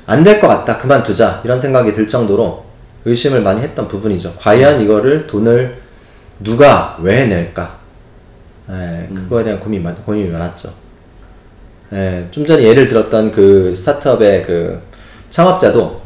안 0.07 0.23
될 0.23 0.39
것 0.39 0.47
같다, 0.47 0.77
그만두자, 0.77 1.41
이런 1.43 1.57
생각이 1.59 1.93
들 1.93 2.07
정도로 2.07 2.63
의심을 3.05 3.41
많이 3.41 3.61
했던 3.61 3.87
부분이죠. 3.87 4.35
과연 4.39 4.81
이거를 4.81 5.27
돈을 5.27 5.77
누가 6.39 6.97
왜 7.01 7.25
낼까? 7.25 7.79
예, 8.69 9.07
그거에 9.13 9.43
대한 9.43 9.59
고민, 9.59 9.83
많- 9.83 9.95
고민이 10.03 10.29
많았죠. 10.29 10.69
예, 11.93 12.25
좀 12.31 12.45
전에 12.45 12.63
예를 12.63 12.87
들었던 12.87 13.31
그 13.31 13.73
스타트업의 13.75 14.43
그 14.45 14.81
창업자도 15.29 16.01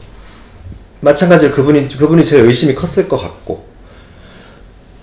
마찬가지로 1.02 1.54
그분이, 1.54 1.88
그분이 1.90 2.24
제일 2.24 2.46
의심이 2.46 2.74
컸을 2.74 3.08
것 3.08 3.18
같고, 3.18 3.66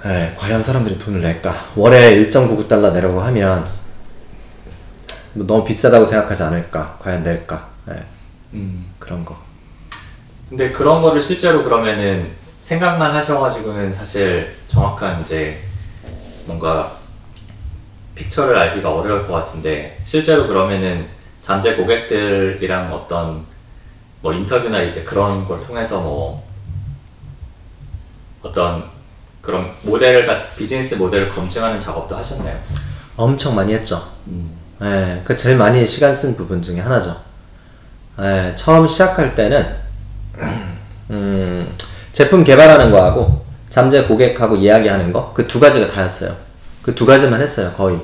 예, 0.05 0.35
과연 0.37 0.63
사람들이 0.63 0.99
돈을 0.99 1.21
낼까? 1.21 1.55
월에 1.77 2.17
1.99달러 2.17 2.93
내라고 2.93 3.21
하면 3.23 3.65
뭐 5.35 5.47
너무 5.47 5.65
비싸다고 5.65 6.05
생각하지 6.05 6.43
않을까? 6.43 6.99
과연 7.01 7.23
낼까? 7.23 7.69
예, 7.89 8.05
음. 8.55 8.93
그런 8.99 9.25
거. 9.25 9.37
근데 10.49 10.73
그런 10.73 11.03
거를 11.03 11.21
실제로 11.21 11.63
그러면은 11.63 12.31
생각만 12.61 13.15
하셔가지고는 13.15 13.93
사실 13.93 14.57
정확한 14.69 15.23
이제 15.23 15.61
뭔가 16.47 16.93
픽처를 18.17 18.57
알기가 18.59 18.93
어려울 18.93 19.27
것 19.27 19.33
같은데 19.35 19.99
실제로 20.05 20.47
그러면은 20.49 21.07
잠재 21.41 21.77
고객들이랑 21.77 22.93
어떤 22.93 23.45
뭐 24.21 24.33
인터뷰나 24.33 24.83
이제 24.83 25.03
그런 25.03 25.45
걸 25.45 25.65
통해서 25.67 26.01
뭐 26.01 26.45
어떤 28.43 28.92
그런 29.43 29.69
모델을 29.83 30.25
갖- 30.27 30.57
비즈니스 30.57 30.95
모델을 30.95 31.29
검증하는 31.29 31.79
작업도 31.79 32.17
하셨나요? 32.17 32.57
엄청 33.17 33.55
많이 33.55 33.75
했죠. 33.75 34.01
음. 34.29 34.51
예, 34.83 35.21
그 35.25 35.37
제일 35.37 35.57
많이 35.57 35.87
시간 35.87 36.15
쓴 36.15 36.37
부분 36.37 36.63
중에 36.63 36.81
하나죠. 36.81 37.17
예, 38.21 38.53
처음 38.57 38.87
시작할 38.89 39.35
때는 39.35 39.67
음, 41.11 41.67
제품 42.13 42.45
개발하는 42.45 42.91
거하고 42.91 43.45
잠재 43.71 44.05
고객하고 44.05 44.57
이야기하는 44.57 45.13
거 45.13 45.33
그 45.35 45.47
두 45.49 45.59
가지가 45.61 45.91
다였어요. 45.91 46.35
그 46.83 46.95
두 46.95 47.05
가지만 47.07 47.41
했어요, 47.41 47.73
거의. 47.77 47.99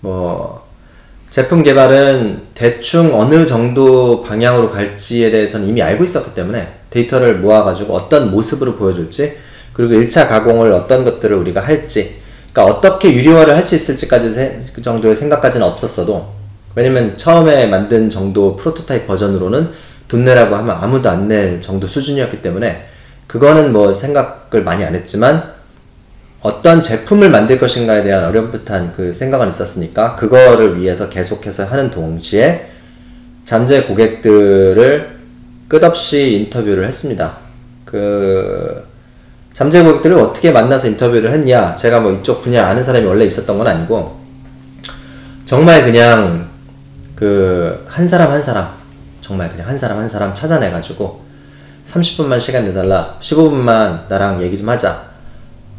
뭐 0.00 0.68
제품 1.30 1.62
개발은 1.62 2.48
대충 2.54 3.18
어느 3.18 3.46
정도 3.46 4.22
방향으로 4.22 4.70
갈지에 4.72 5.30
대해서는 5.30 5.68
이미 5.68 5.80
알고 5.82 6.04
있었기 6.04 6.34
때문에 6.34 6.80
데이터를 6.90 7.36
모아가지고 7.38 7.94
어떤 7.94 8.30
모습으로 8.30 8.74
보여줄지 8.76 9.36
그리고 9.72 9.94
1차 9.94 10.28
가공을 10.28 10.72
어떤 10.72 11.04
것들을 11.04 11.36
우리가 11.36 11.60
할지 11.62 12.16
그러니까 12.52 12.76
어떻게 12.76 13.12
유료화를 13.14 13.54
할 13.54 13.62
수 13.62 13.74
있을지까지 13.74 14.30
세- 14.32 14.58
그 14.74 14.82
정도의 14.82 15.14
생각까지는 15.16 15.66
없었어도 15.66 16.26
왜냐면 16.74 17.16
처음에 17.16 17.66
만든 17.66 18.08
정도 18.10 18.56
프로토타입 18.56 19.06
버전으로는 19.06 19.70
돈 20.08 20.24
내라고 20.24 20.56
하면 20.56 20.76
아무도 20.80 21.08
안 21.10 21.28
낼 21.28 21.60
정도 21.62 21.86
수준이었기 21.86 22.42
때문에 22.42 22.86
그거는 23.26 23.72
뭐 23.72 23.92
생각을 23.94 24.62
많이 24.64 24.84
안 24.84 24.94
했지만 24.94 25.52
어떤 26.40 26.80
제품을 26.80 27.28
만들 27.30 27.58
것인가에 27.58 28.02
대한 28.02 28.24
어렴풋한 28.24 28.94
그 28.96 29.12
생각은 29.12 29.48
있었으니까 29.50 30.16
그거를 30.16 30.80
위해서 30.80 31.08
계속해서 31.08 31.64
하는 31.66 31.90
동시에 31.90 32.70
잠재 33.44 33.82
고객들을 33.82 35.18
끝없이 35.68 36.38
인터뷰를 36.46 36.86
했습니다. 36.88 37.36
그 37.84 38.82
잠재 39.52 39.82
고객들을 39.82 40.16
어떻게 40.18 40.50
만나서 40.50 40.88
인터뷰를 40.88 41.32
했냐? 41.32 41.74
제가 41.76 42.00
뭐 42.00 42.12
이쪽 42.12 42.42
분야 42.42 42.66
아는 42.68 42.82
사람이 42.82 43.04
원래 43.06 43.24
있었던 43.24 43.58
건 43.58 43.66
아니고 43.66 44.18
정말 45.44 45.84
그냥 45.84 46.48
그 47.16 47.84
한 47.88 48.06
사람 48.06 48.30
한 48.30 48.40
사람 48.40 48.68
정말 49.20 49.50
그냥 49.50 49.68
한 49.68 49.76
사람 49.76 49.98
한 49.98 50.08
사람 50.08 50.32
찾아내 50.34 50.70
가지고 50.70 51.20
30분만 51.86 52.40
시간 52.40 52.64
내달라 52.64 53.16
15분만 53.20 54.08
나랑 54.08 54.40
얘기 54.42 54.56
좀 54.56 54.68
하자 54.68 55.02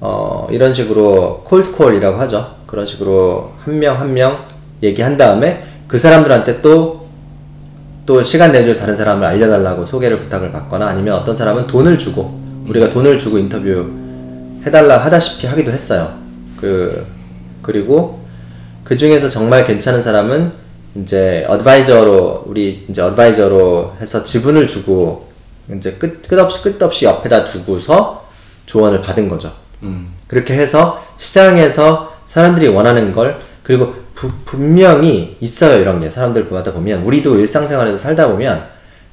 어 0.01 0.47
이런 0.51 0.73
식으로 0.73 1.41
콜드콜이라고 1.45 2.17
하죠 2.19 2.55
그런 2.67 2.85
식으로 2.85 3.53
한 3.63 3.79
명 3.79 3.97
한 3.97 4.13
명 4.13 4.45
얘기한 4.83 5.17
다음에 5.17 5.63
그 5.87 5.97
사람들한테 5.97 6.61
또또 6.61 8.21
시간 8.23 8.51
내줄 8.51 8.77
다른 8.77 8.95
사람을 8.95 9.25
알려달라고 9.25 9.85
소개를 9.85 10.19
부탁을 10.19 10.51
받거나 10.51 10.87
아니면 10.87 11.15
어떤 11.15 11.33
사람은 11.33 11.67
돈을 11.67 11.97
주고 11.97 12.40
우리가 12.67 12.89
돈을 12.89 13.17
주고 13.19 13.37
인터뷰 13.37 13.89
해달라 14.65 14.97
하다시피 14.97 15.47
하기도 15.47 15.71
했어요. 15.71 16.13
그 16.59 17.05
그리고 17.61 18.23
그 18.83 18.95
중에서 18.97 19.29
정말 19.29 19.65
괜찮은 19.65 20.01
사람은 20.01 20.51
이제 20.95 21.45
어드바이저로 21.47 22.43
우리 22.47 22.85
이제 22.89 23.01
어드바이저로 23.01 23.95
해서 24.01 24.23
지분을 24.23 24.67
주고 24.67 25.29
이제 25.75 25.93
끝 25.93 26.21
끝없이 26.27 26.61
끝없이 26.61 27.05
옆에다 27.05 27.45
두고서 27.45 28.27
조언을 28.65 29.01
받은 29.01 29.29
거죠. 29.29 29.51
음. 29.83 30.11
그렇게 30.27 30.53
해서 30.53 31.03
시장에서 31.17 32.13
사람들이 32.25 32.67
원하는 32.67 33.11
걸 33.11 33.39
그리고 33.63 33.93
부- 34.15 34.31
분명히 34.45 35.35
있어요 35.39 35.79
이런 35.81 35.99
게 35.99 36.09
사람들 36.09 36.45
보다 36.45 36.71
보면 36.71 37.01
우리도 37.03 37.39
일상생활에서 37.39 37.97
살다 37.97 38.27
보면 38.27 38.63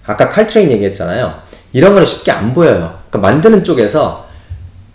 아까 0.05 0.29
칼트레인 0.29 0.71
얘기했잖아요 0.71 1.35
이런 1.73 1.93
거는 1.95 2.07
쉽게 2.07 2.31
안 2.31 2.55
보여요 2.55 2.98
그러니까 3.11 3.19
만드는 3.19 3.65
쪽에서 3.65 4.27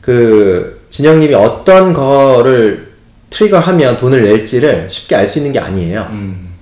그 0.02 0.86
진영님이 0.90 1.34
어떤 1.34 1.94
거를 1.94 2.94
트리거하면 3.30 3.98
돈을 3.98 4.24
낼지를 4.24 4.90
쉽게 4.90 5.16
알 5.16 5.28
수 5.28 5.40
있는 5.40 5.52
게 5.52 5.60
아니에요. 5.60 6.08
음. 6.12 6.54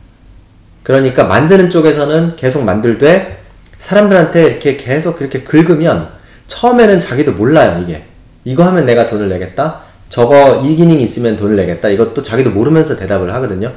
그러니까 0.84 1.26
만드는 1.26 1.70
쪽에서는 1.70 2.36
계속 2.38 2.64
만들되 2.64 3.40
사람들한테 3.78 4.46
이렇게 4.46 4.78
계속 4.78 5.18
그렇게 5.18 5.44
긁으면 5.44 6.08
처음에는 6.48 7.00
자기도 7.00 7.34
몰라요 7.34 7.84
이게. 7.84 8.06
이거 8.46 8.64
하면 8.64 8.86
내가 8.86 9.06
돈을 9.06 9.30
내겠다? 9.30 9.82
저거 10.10 10.62
이 10.64 10.76
기능이 10.76 11.04
있으면 11.04 11.38
돈을 11.38 11.56
내겠다? 11.56 11.90
이것도 11.90 12.24
자기도 12.24 12.50
모르면서 12.52 12.98
대답을 12.98 13.34
하거든요. 13.36 13.72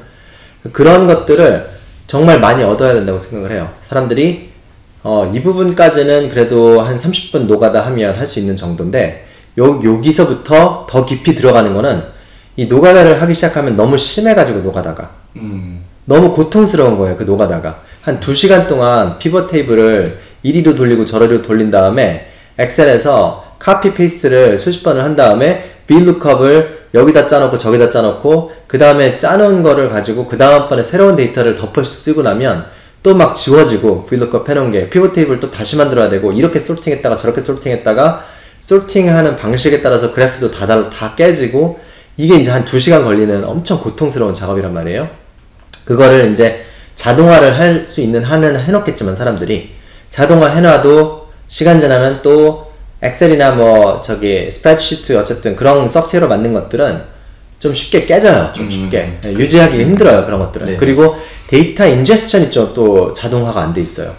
그런 0.73 1.07
것들을 1.07 1.69
정말 2.07 2.41
많이 2.41 2.63
얻어야 2.63 2.95
된다고 2.95 3.19
생각을 3.19 3.55
해요. 3.55 3.71
사람들이 3.81 4.51
어, 5.05 5.31
이 5.35 5.43
부분까지는 5.43 6.31
그래도 6.31 6.81
한 6.81 6.97
30분 6.97 7.41
노가다 7.47 7.85
하면 7.87 8.17
할 8.17 8.27
수 8.27 8.39
있는 8.39 8.57
정도인데 8.57 9.27
요, 9.59 9.81
여기서부터 9.85 10.87
더 10.89 11.05
깊이 11.05 11.35
들어가는 11.37 11.73
거는 11.75 12.03
이 12.57 12.67
노가다를 12.67 13.21
하기 13.23 13.35
시작하면 13.35 13.77
너무 13.77 13.99
심해가지고 13.99 14.61
노가다가 14.61 15.11
음. 15.37 15.85
너무 16.07 16.33
고통스러운 16.33 16.97
거예요, 16.99 17.17
그 17.17 17.25
노가다가. 17.25 17.77
한두 18.03 18.35
시간 18.35 18.67
동안 18.67 19.19
pivot 19.19 19.49
table을 19.49 20.19
이리로 20.43 20.75
돌리고 20.75 21.05
저리로 21.05 21.43
돌린 21.43 21.71
다음에 21.71 22.31
엑셀에서 22.59 23.45
copy 23.59 23.95
paste를 23.95 24.59
수십 24.59 24.83
번을 24.83 25.03
한 25.05 25.17
다음에 25.17 25.73
VLOOKUP을 25.87 26.85
여기다 26.95 27.27
짜놓고 27.27 27.59
저기다 27.59 27.91
짜놓고 27.91 28.53
그 28.67 28.79
다음에 28.79 29.19
짜놓은 29.19 29.63
거를 29.63 29.91
가지고 29.91 30.27
그 30.27 30.39
다음번에 30.39 30.83
새로운 30.83 31.17
데이터를 31.17 31.55
덮어 31.55 31.83
쓰고 31.85 32.23
나면 32.23 32.67
또 33.05 33.15
막 33.15 33.35
지워지고 33.35 34.07
VLOOKUP 34.07 34.51
해놓은 34.51 34.73
게 34.73 34.89
피벗 34.89 35.13
테이블 35.13 35.39
또 35.39 35.51
다시 35.51 35.77
만들어야 35.77 36.09
되고 36.09 36.33
이렇게 36.33 36.59
솔팅했다가 36.59 37.15
저렇게 37.17 37.41
솔팅했다가 37.41 38.25
솔팅하는 38.61 39.37
방식에 39.37 39.83
따라서 39.83 40.13
그래프도 40.13 40.51
다, 40.51 40.67
달- 40.67 40.89
다 40.89 41.15
깨지고 41.15 41.79
이게 42.17 42.37
이제 42.37 42.51
한두 42.51 42.79
시간 42.81 43.05
걸리는 43.05 43.45
엄청 43.45 43.79
고통스러운 43.79 44.33
작업이란 44.33 44.73
말이에요. 44.73 45.09
그거를 45.85 46.33
이제 46.33 46.65
자동화를 46.95 47.59
할 47.59 47.85
수 47.87 48.01
있는 48.01 48.25
한은 48.25 48.59
해놓겠지만 48.59 49.15
사람들이 49.15 49.73
자동화 50.09 50.49
해놔도 50.55 51.29
시간 51.49 51.79
지나면 51.79 52.21
또 52.23 52.73
엑셀이나 53.03 53.53
뭐 53.53 54.01
저기 54.01 54.51
스프레드시트 54.51 55.15
어쨌든 55.19 55.57
그런 55.57 55.87
소프트웨어로 55.87 56.27
만든 56.29 56.55
것들은 56.55 57.03
좀 57.59 57.75
쉽게 57.75 58.07
깨져요. 58.07 58.51
좀 58.55 58.71
쉽게 58.71 59.19
예, 59.27 59.33
유지하기 59.33 59.77
힘들어요 59.85 60.25
그런 60.25 60.41
것들은. 60.41 60.67
네. 60.67 60.77
그리고 60.77 61.17
데이터 61.49 61.87
ingestion이 61.87 62.51
좀 62.51 62.82
또 62.82 63.13
자동화가 63.15 63.61
안 63.63 63.75
돼 63.75 63.81
있어요. 63.83 64.13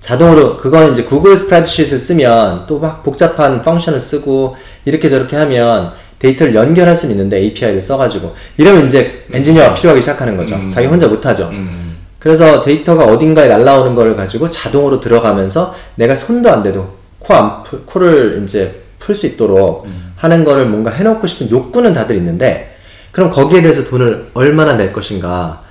자동으로 0.00 0.58
그건 0.58 0.92
이제 0.92 1.02
구글 1.04 1.36
스프레드시트를 1.36 1.98
쓰면 1.98 2.66
또 2.66 2.78
막 2.78 3.02
복잡한 3.02 3.62
function을 3.62 3.98
쓰고 3.98 4.54
이렇게 4.84 5.08
저렇게 5.08 5.34
하면 5.36 5.92
데이터를 6.18 6.54
연결할 6.54 6.94
수는 6.94 7.14
있는데 7.14 7.38
API를 7.38 7.80
써가지고 7.80 8.34
이러면 8.58 8.86
이제 8.86 9.24
엔지니어가 9.32 9.74
필요하기 9.74 10.02
시작하는 10.02 10.36
거죠. 10.36 10.56
음. 10.56 10.68
자기 10.68 10.86
혼자 10.86 11.08
못하죠. 11.08 11.48
음. 11.52 11.96
그래서 12.18 12.60
데이터가 12.62 13.04
어딘가에 13.06 13.48
날라오는 13.48 13.94
걸 13.94 14.14
가지고 14.16 14.48
자동으로 14.50 15.00
들어가면서 15.00 15.74
내가 15.96 16.14
손도 16.16 16.50
안 16.50 16.62
대도 16.62 16.86
코 17.18 17.34
안 17.34 17.62
풀, 17.62 17.80
코를 17.86 18.42
이제 18.44 18.82
풀 18.98 19.14
수 19.14 19.26
있도록 19.26 19.86
하는 20.16 20.44
거를 20.44 20.66
뭔가 20.66 20.90
해놓고 20.90 21.26
싶은 21.26 21.50
욕구는 21.50 21.92
다들 21.94 22.16
있는데 22.16 22.76
그럼 23.10 23.30
거기에 23.30 23.60
대해서 23.62 23.84
돈을 23.84 24.30
얼마나 24.34 24.74
낼 24.74 24.92
것인가 24.92 25.62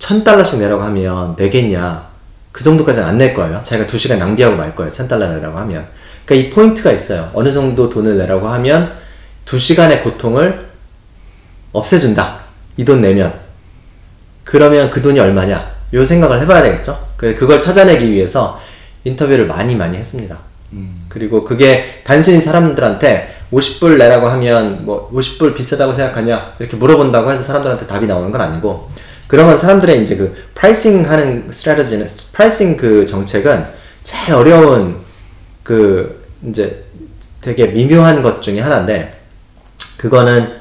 천 0.00 0.24
달러씩 0.24 0.58
내라고 0.58 0.82
하면 0.82 1.36
내겠냐 1.38 2.08
그 2.50 2.64
정도까지는 2.64 3.06
안 3.06 3.18
낼 3.18 3.32
거예요 3.34 3.60
자기가 3.62 3.86
두 3.86 3.96
시간 3.96 4.18
낭비하고 4.18 4.56
말 4.56 4.74
거예요 4.74 4.90
천 4.90 5.06
달러 5.06 5.28
내라고 5.28 5.56
하면 5.58 5.86
그러니까 6.24 6.48
이 6.48 6.50
포인트가 6.50 6.90
있어요 6.90 7.30
어느 7.34 7.52
정도 7.52 7.88
돈을 7.88 8.18
내라고 8.18 8.48
하면 8.48 8.92
두 9.44 9.56
시간의 9.58 10.02
고통을 10.02 10.68
없애준다 11.72 12.40
이 12.76 12.84
돈 12.84 13.00
내면 13.02 13.32
그러면 14.44 14.90
그 14.90 15.00
돈이 15.02 15.20
얼마냐? 15.20 15.70
요 15.92 16.04
생각을 16.04 16.40
해봐야 16.40 16.62
되겠죠? 16.62 16.96
그- 17.16 17.34
그걸 17.36 17.60
찾아내기 17.60 18.10
위해서 18.10 18.60
인터뷰를 19.04 19.46
많이 19.46 19.76
많이 19.76 19.96
했습니다. 19.96 20.36
음. 20.72 21.04
그리고 21.08 21.44
그게 21.44 22.02
단순히 22.04 22.40
사람들한테 22.40 23.36
50불 23.52 23.96
내라고 23.98 24.28
하면 24.28 24.84
뭐 24.86 25.08
50불 25.12 25.54
비싸다고 25.54 25.92
생각하냐? 25.94 26.54
이렇게 26.58 26.76
물어본다고 26.76 27.30
해서 27.30 27.42
사람들한테 27.42 27.86
답이 27.86 28.06
나오는 28.06 28.30
건 28.32 28.40
아니고 28.40 28.88
건 29.38 29.56
사람들의 29.56 30.02
이제 30.02 30.16
그 30.16 30.34
pricing 30.54 31.08
하는 31.10 31.46
strategy는 31.50 32.06
pricing 32.32 32.76
그 32.76 33.06
정책은 33.06 33.64
제일 34.02 34.32
어려운 34.34 34.96
그 35.62 36.24
이제 36.48 36.84
되게 37.40 37.66
미묘한 37.68 38.22
것 38.22 38.42
중에 38.42 38.60
하나인데 38.60 39.18
그거는 39.96 40.58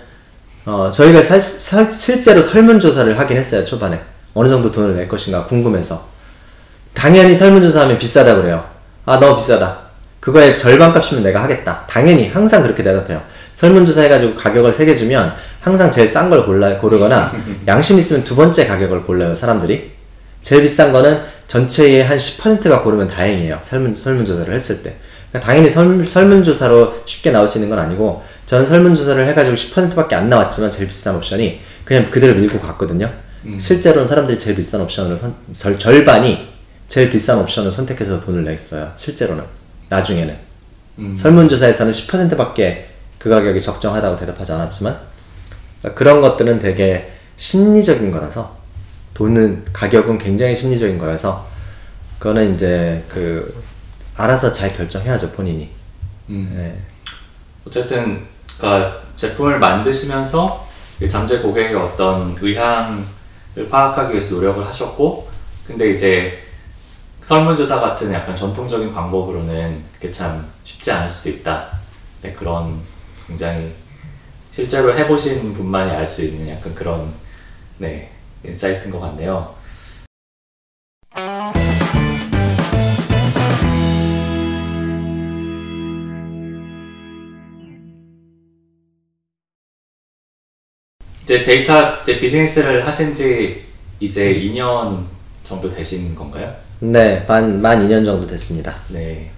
어, 0.65 0.89
저희가 0.89 1.21
사- 1.23 1.39
사- 1.39 1.89
실제로 1.89 2.41
설문조사를 2.41 3.17
하긴 3.17 3.37
했어요, 3.37 3.65
초반에. 3.65 3.99
어느 4.35 4.47
정도 4.49 4.71
돈을 4.71 4.95
낼 4.95 5.07
것인가 5.07 5.45
궁금해서. 5.45 6.07
당연히 6.93 7.33
설문조사하면 7.33 7.97
비싸다 7.97 8.35
그래요. 8.35 8.63
아, 9.05 9.19
너무 9.19 9.37
비싸다. 9.37 9.79
그거의 10.19 10.55
절반 10.57 10.93
값이면 10.93 11.23
내가 11.23 11.41
하겠다. 11.43 11.85
당연히 11.89 12.27
항상 12.29 12.61
그렇게 12.61 12.83
대답해요. 12.83 13.21
설문조사 13.59 14.03
해가지고 14.03 14.35
가격을 14.35 14.71
세개 14.71 14.95
주면 14.95 15.33
항상 15.59 15.91
제일 15.91 16.07
싼 16.07 16.29
걸 16.29 16.45
골라, 16.45 16.77
고르거나 16.77 17.29
양심 17.67 17.99
있으면 17.99 18.23
두 18.23 18.33
번째 18.33 18.65
가격을 18.65 19.03
골라요, 19.03 19.35
사람들이. 19.35 19.91
제일 20.41 20.61
비싼 20.61 20.93
거는 20.93 21.19
전체의 21.47 22.05
한 22.05 22.17
10%가 22.17 22.81
고르면 22.81 23.09
다행이에요. 23.09 23.59
설문, 23.61 23.93
설문조사를 23.93 24.53
했을 24.53 24.81
때. 24.81 24.95
그러니까 25.29 25.45
당연히 25.45 25.69
설, 25.69 26.05
설문조사로 26.07 27.01
쉽게 27.03 27.31
나올 27.31 27.49
수 27.49 27.57
있는 27.57 27.69
건 27.69 27.79
아니고, 27.79 28.23
저는 28.45 28.65
설문조사를 28.65 29.27
해가지고 29.27 29.55
10%밖에 29.57 30.15
안 30.15 30.29
나왔지만 30.29 30.71
제일 30.71 30.87
비싼 30.87 31.17
옵션이 31.17 31.59
그냥 31.83 32.09
그대로 32.09 32.35
밀고 32.35 32.61
갔거든요. 32.61 33.11
실제로는 33.57 34.05
사람들이 34.05 34.39
제일 34.39 34.55
비싼 34.55 34.79
옵션으로 34.79 35.17
선, 35.17 35.35
절, 35.51 35.77
절반이 35.77 36.47
제일 36.87 37.09
비싼 37.09 37.37
옵션을 37.39 37.73
선택해서 37.73 38.21
돈을 38.21 38.45
냈어요. 38.45 38.93
실제로는. 38.95 39.43
나중에는. 39.89 40.33
음. 40.99 41.17
설문조사에서는 41.21 41.91
10%밖에 41.91 42.88
그 43.19 43.29
가격이 43.29 43.61
적정하다고 43.61 44.15
대답하지 44.15 44.53
않았지만, 44.53 44.97
그러니까 45.79 45.97
그런 45.97 46.21
것들은 46.21 46.59
되게 46.59 47.13
심리적인 47.37 48.11
거라서, 48.11 48.57
돈은, 49.13 49.65
가격은 49.71 50.17
굉장히 50.17 50.55
심리적인 50.55 50.97
거라서, 50.97 51.47
그거는 52.17 52.55
이제 52.55 53.03
그, 53.07 53.63
알아서 54.15 54.51
잘 54.51 54.75
결정해야죠, 54.75 55.31
본인이. 55.33 55.69
음. 56.29 56.51
네. 56.55 56.79
어쨌든 57.65 58.25
그러니까 58.57 59.01
제품을 59.15 59.59
만드시면서 59.59 60.67
이 61.01 61.07
잠재 61.07 61.39
고객의 61.39 61.75
어떤 61.75 62.35
의향을 62.39 63.69
파악하기 63.69 64.11
위해서 64.11 64.35
노력을 64.35 64.65
하셨고 64.65 65.29
근데 65.65 65.91
이제 65.91 66.39
설문조사 67.21 67.79
같은 67.79 68.11
약간 68.13 68.35
전통적인 68.35 68.93
방법으로는 68.93 69.83
그게 69.93 70.11
참 70.11 70.45
쉽지 70.63 70.91
않을 70.91 71.09
수도 71.09 71.29
있다 71.29 71.69
네, 72.21 72.33
그런 72.33 72.81
굉장히 73.29 73.71
실제로 74.51 74.97
해보신 74.97 75.53
분만이 75.53 75.91
알 75.91 76.05
수 76.05 76.25
있는 76.25 76.49
약간 76.49 76.73
그런 76.73 77.13
네 77.77 78.09
insight인 78.43 78.91
것 78.91 78.99
같네요 78.99 79.55
이제 91.23 91.43
데이터 91.43 92.01
이제 92.01 92.19
비즈니스를 92.19 92.87
하신 92.87 93.13
지 93.13 93.63
이제 93.99 94.33
2년 94.33 95.05
정도 95.43 95.69
되신 95.69 96.15
건가요? 96.15 96.55
네, 96.79 97.23
만, 97.27 97.61
만 97.61 97.87
2년 97.87 98.03
정도 98.03 98.25
됐습니다. 98.25 98.75
네. 98.89 99.29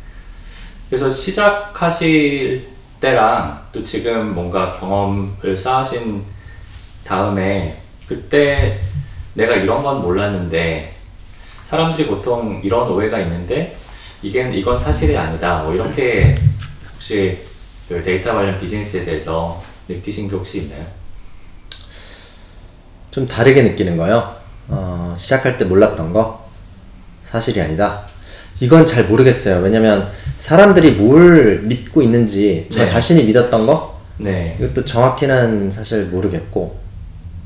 그래서 0.89 1.09
시작하실 1.11 2.70
때랑 3.01 3.67
또 3.73 3.83
지금 3.83 4.33
뭔가 4.33 4.71
경험을 4.71 5.57
쌓으신 5.57 6.23
다음에 7.03 7.77
그때 8.07 8.79
내가 9.33 9.55
이런 9.55 9.83
건 9.83 10.01
몰랐는데 10.01 10.95
사람들이 11.67 12.07
보통 12.07 12.61
이런 12.63 12.89
오해가 12.89 13.19
있는데 13.19 13.75
이게 14.21 14.49
이건 14.53 14.77
사실이 14.77 15.17
아니다. 15.17 15.63
뭐 15.63 15.73
이렇게 15.73 16.37
혹시 16.93 17.39
그 17.89 18.03
데이터 18.03 18.33
관련 18.33 18.59
비즈니스에 18.59 19.03
대해서 19.03 19.61
느끼신 19.87 20.29
게 20.29 20.35
혹시 20.35 20.59
있나요? 20.59 20.85
좀 23.09 23.27
다르게 23.27 23.63
느끼는 23.63 23.97
거요. 23.97 24.35
어, 24.67 25.15
시작할 25.17 25.57
때 25.57 25.65
몰랐던 25.65 26.13
거 26.13 26.47
사실이 27.23 27.59
아니다. 27.59 28.10
이건 28.61 28.85
잘 28.85 29.05
모르겠어요. 29.05 29.61
왜냐면 29.63 30.07
사람들이 30.37 30.91
뭘 30.91 31.61
믿고 31.63 32.01
있는지 32.03 32.67
저 32.69 32.79
네. 32.79 32.85
자신이 32.85 33.23
믿었던 33.23 33.65
거 33.65 33.99
네. 34.17 34.55
이것도 34.59 34.85
정확히는 34.85 35.71
사실 35.71 36.05
모르겠고 36.05 36.79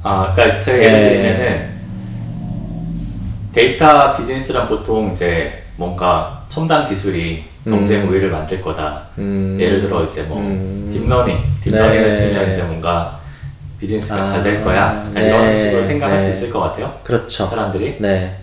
아, 0.03 0.33
그러니까 0.35 0.59
제가 0.59 0.77
네. 0.77 0.83
예를 0.83 1.09
들면은 1.09 1.75
데이터 3.53 4.17
비즈니스란 4.17 4.67
보통 4.67 5.13
이제 5.13 5.63
뭔가 5.77 6.43
첨단 6.49 6.87
기술이 6.87 7.45
경쟁 7.63 8.07
우위를 8.07 8.29
만들 8.29 8.61
거다. 8.61 9.07
음, 9.17 9.57
예를 9.59 9.81
들어 9.81 10.03
이제 10.03 10.21
뭐 10.23 10.37
음. 10.39 10.89
deep 10.91 11.05
learning, 11.05 11.37
deep 11.63 11.75
learning을 11.75 12.09
네. 12.09 12.11
쓰면 12.11 12.51
이제 12.51 12.61
뭔가 12.63 13.19
비즈니스가 13.79 14.19
아, 14.19 14.23
잘될 14.23 14.63
거야. 14.63 15.09
네. 15.13 15.27
이런 15.27 15.57
식으로 15.57 15.81
생각할 15.81 16.19
수 16.19 16.27
네. 16.27 16.33
있을 16.33 16.49
것 16.51 16.59
같아요. 16.59 16.93
그렇죠. 17.03 17.45
사람들이 17.45 17.95
네. 17.99 18.35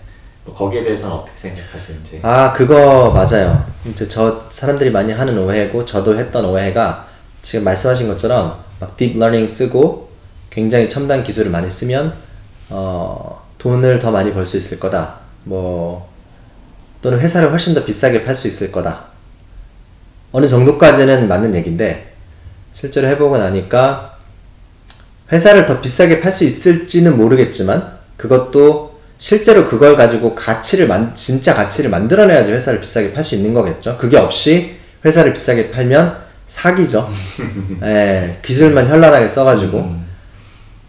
뭐 0.45 0.55
거기에 0.55 0.83
대해서는 0.85 1.15
어떻게 1.17 1.39
생각하시는지. 1.39 2.21
아 2.23 2.53
그거 2.53 3.11
맞아요. 3.11 3.65
이제 3.87 4.07
저 4.09 4.45
사람들이 4.51 4.91
많이 4.91 5.13
하는 5.13 5.39
오해고 5.39 5.85
저도 5.85 6.19
했던 6.19 6.45
오해가 6.45 7.07
지금 7.43 7.65
말씀하신 7.65 8.09
것처럼 8.09 8.59
막 8.81 8.97
deep 8.97 9.14
learning 9.14 9.47
쓰고 9.47 10.11
굉장히 10.51 10.89
첨단 10.89 11.23
기술을 11.23 11.51
많이 11.51 11.71
쓰면 11.71 12.13
어, 12.71 13.43
돈을 13.59 13.99
더 13.99 14.11
많이 14.11 14.33
벌 14.33 14.45
수 14.47 14.57
있을 14.57 14.81
거다. 14.81 15.17
뭐 15.45 16.11
또는 17.01 17.19
회사를 17.21 17.51
훨씬 17.51 17.75
더 17.75 17.85
비싸게 17.85 18.25
팔 18.25 18.35
수 18.35 18.49
있을 18.49 18.71
거다. 18.73 19.05
어느 20.33 20.47
정도까지는 20.49 21.29
맞는 21.29 21.55
얘기인데 21.55 22.13
실제로 22.75 23.07
해보고 23.09 23.39
나니까 23.39 24.19
회사를 25.31 25.67
더 25.67 25.81
비싸게 25.81 26.21
팔 26.21 26.33
수 26.33 26.45
있을지는 26.45 27.17
모르겠지만 27.17 27.99
그것도 28.17 28.92
실제로 29.23 29.69
그걸 29.69 29.97
가지고 29.97 30.35
가치를 30.35 30.89
만 30.89 31.15
진짜 31.15 31.55
가치를 31.55 31.91
만들어내야지 31.91 32.51
회사를 32.51 32.81
비싸게 32.81 33.13
팔 33.13 33.23
수 33.23 33.37
있는 33.37 33.55
거겠죠. 33.55 33.97
그게 33.97 34.17
없이 34.17 34.75
회사를 35.05 35.33
비싸게 35.33 35.71
팔면 35.71 36.17
사기죠. 36.49 37.09
예, 37.85 38.37
기술만 38.43 38.89
현란하게 38.89 39.29
써가지고 39.29 39.79
음, 39.79 40.07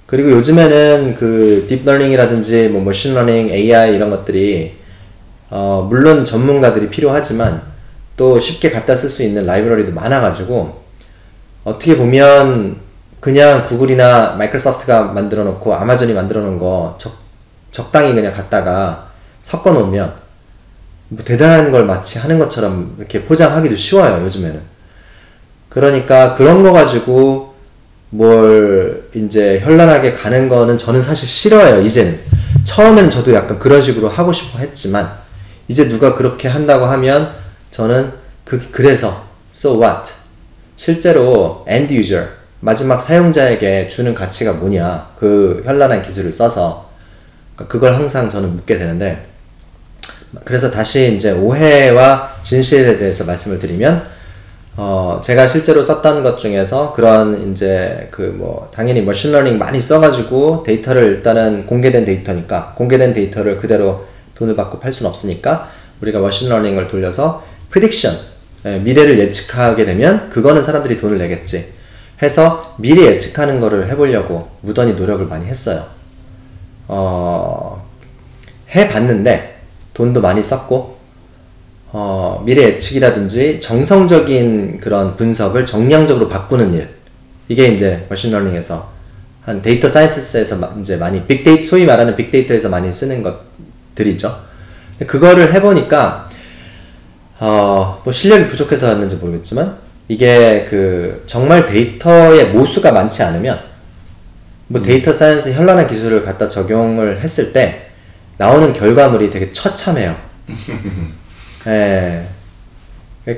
그리고 0.07 0.31
요즘에는 0.31 1.15
그 1.15 1.67
deep 1.69 1.88
learning이라든지 1.88 2.69
뭐 2.69 2.81
machine 2.81 3.11
learning, 3.11 3.49
AI 3.49 3.93
이런 3.93 4.09
것들이 4.09 4.77
어, 5.51 5.85
물론 5.87 6.25
전문가들이 6.25 6.89
필요하지만 6.89 7.61
또 8.17 8.39
쉽게 8.39 8.71
갖다 8.71 8.95
쓸 8.95 9.09
수 9.09 9.21
있는 9.21 9.45
라이브러리도 9.45 9.93
많아가지고 9.93 10.81
어떻게 11.65 11.95
보면 11.95 12.77
그냥 13.19 13.67
구글이나 13.67 14.37
마이크로소프트가 14.39 15.03
만들어 15.03 15.43
놓고 15.43 15.75
아마존이 15.75 16.13
만들어 16.13 16.41
놓은 16.41 16.57
거 16.57 16.97
적, 16.99 17.22
적당히 17.73 18.13
그냥 18.13 18.31
갖다가 18.31 19.07
섞어 19.41 19.73
놓으면 19.73 20.13
뭐 21.09 21.25
대단한 21.25 21.71
걸 21.71 21.85
마치 21.85 22.19
하는 22.19 22.39
것처럼 22.39 22.95
이렇게 22.99 23.25
포장하기도 23.25 23.75
쉬워요 23.75 24.23
요즘에는. 24.23 24.61
그러니까 25.69 26.35
그런 26.35 26.61
거 26.63 26.71
가지고 26.71 27.55
뭘 28.11 29.09
이제 29.15 29.59
현란하게 29.59 30.13
가는 30.13 30.47
거는 30.47 30.77
저는 30.77 31.01
사실 31.01 31.27
싫어요 31.27 31.81
이제는. 31.81 32.19
처음에는 32.63 33.09
저도 33.09 33.33
약간 33.33 33.57
그런 33.57 33.81
식으로 33.81 34.07
하고 34.07 34.31
싶어 34.31 34.59
했지만 34.59 35.11
이제 35.67 35.89
누가 35.89 36.15
그렇게 36.15 36.47
한다고 36.47 36.85
하면 36.85 37.31
저는 37.71 38.13
그 38.45 38.61
그래서 38.71 39.25
so 39.53 39.81
what? 39.81 40.11
실제로 40.77 41.65
end 41.67 41.93
user 41.97 42.27
마지막 42.59 43.01
사용자에게 43.01 43.87
주는 43.87 44.13
가치가 44.13 44.53
뭐냐 44.53 45.09
그 45.19 45.63
현란한 45.65 46.03
기술을 46.03 46.31
써서 46.31 46.92
그러니까 47.55 47.71
그걸 47.71 47.95
항상 47.95 48.29
저는 48.29 48.55
묻게 48.55 48.77
되는데 48.77 49.25
그래서 50.43 50.71
다시 50.71 51.15
이제 51.15 51.31
오해와 51.31 52.33
진실에 52.43 52.97
대해서 52.97 53.23
말씀을 53.25 53.59
드리면 53.59 54.03
어 54.75 55.21
제가 55.23 55.47
실제로 55.47 55.83
썼던 55.83 56.23
것 56.23 56.37
중에서 56.39 56.93
그런 56.93 57.51
이제 57.51 58.07
그 58.11 58.21
뭐 58.35 58.69
당연히 58.73 59.01
머신러닝 59.01 59.57
많이 59.59 59.79
써가지고 59.79 60.63
데이터를 60.65 61.03
일단은 61.03 61.67
공개된 61.67 62.05
데이터니까 62.05 62.73
공개된 62.75 63.13
데이터를 63.13 63.57
그대로 63.57 64.05
돈을 64.35 64.55
받고 64.55 64.79
팔 64.79 64.91
수는 64.91 65.09
없으니까 65.09 65.69
우리가 66.01 66.19
머신러닝을 66.19 66.87
돌려서 66.87 67.43
prediction 67.71 68.33
예, 68.65 68.79
미래를 68.79 69.19
예측하게 69.19 69.85
되면 69.85 70.29
그거는 70.29 70.63
사람들이 70.63 70.97
돈을 70.97 71.17
내겠지 71.17 71.73
해서 72.21 72.75
미래 72.77 73.05
예측하는 73.07 73.59
거를 73.59 73.89
해보려고 73.89 74.49
무던히 74.61 74.93
노력을 74.93 75.25
많이 75.25 75.45
했어요. 75.45 75.85
어, 76.87 77.85
해봤는데 78.75 79.57
돈도 79.93 80.21
많이 80.21 80.41
썼고 80.41 80.97
어, 81.91 82.41
미래 82.45 82.63
예측이라든지 82.63 83.59
정성적인 83.61 84.79
그런 84.79 85.15
분석을 85.15 85.65
정량적으로 85.65 86.27
바꾸는 86.27 86.73
일 86.73 86.89
이게 87.47 87.67
이제 87.67 88.05
머신러닝에서 88.09 88.91
한 89.45 89.61
data 89.61 89.87
scientist에서 89.89 90.73
이제 90.79 90.97
많이 90.97 91.25
빅데이터 91.25 91.67
소위 91.67 91.85
말하는 91.85 92.15
빅데이터에서 92.15 92.69
많이 92.69 92.91
쓰는 92.91 93.21
것들이죠. 93.21 94.33
그거를 95.05 95.53
해보니까 95.53 96.29
어, 97.39 98.01
뭐 98.03 98.13
실력이 98.13 98.47
부족해서였는지 98.47 99.17
모르겠지만 99.17 99.77
이게 100.07 100.65
그 100.69 101.23
정말 101.27 101.65
데이터의 101.65 102.51
모수가 102.51 102.91
많지 102.91 103.21
않으면 103.21 103.59
뭐 104.73 104.81
음. 104.81 104.83
data 104.83 105.13
science 105.13 105.53
현란한 105.53 105.85
기술을 105.85 106.25
갖다 106.25 106.49
적용을 106.49 107.21
했을 107.21 107.53
때 107.53 107.89
나오는 108.37 108.73
결과물이 108.73 109.29
되게 109.29 109.51
처참해요. 109.51 110.15
예. 111.67 112.25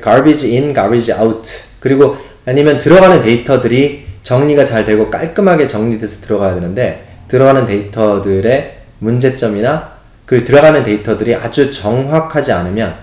garbage 0.02 0.50
in, 0.58 0.74
garbage 0.74 1.14
out. 1.14 1.50
그리고 1.82 2.16
아니면 2.46 2.80
들어가는 2.80 3.22
데이터들이 3.22 4.06
정리가 4.24 4.64
잘 4.64 4.86
되고 4.86 5.12
깔끔하게 5.12 5.68
정리돼서 5.68 6.22
들어가야 6.26 6.56
되는데 6.56 7.06
들어가는 7.28 7.68
데이터들의 7.68 8.78
문제점이나 9.00 9.92
그 10.26 10.46
들어가는 10.46 10.84
데이터들이 10.86 11.36
아주 11.36 11.70
정확하지 11.72 12.54
않으면 12.54 12.96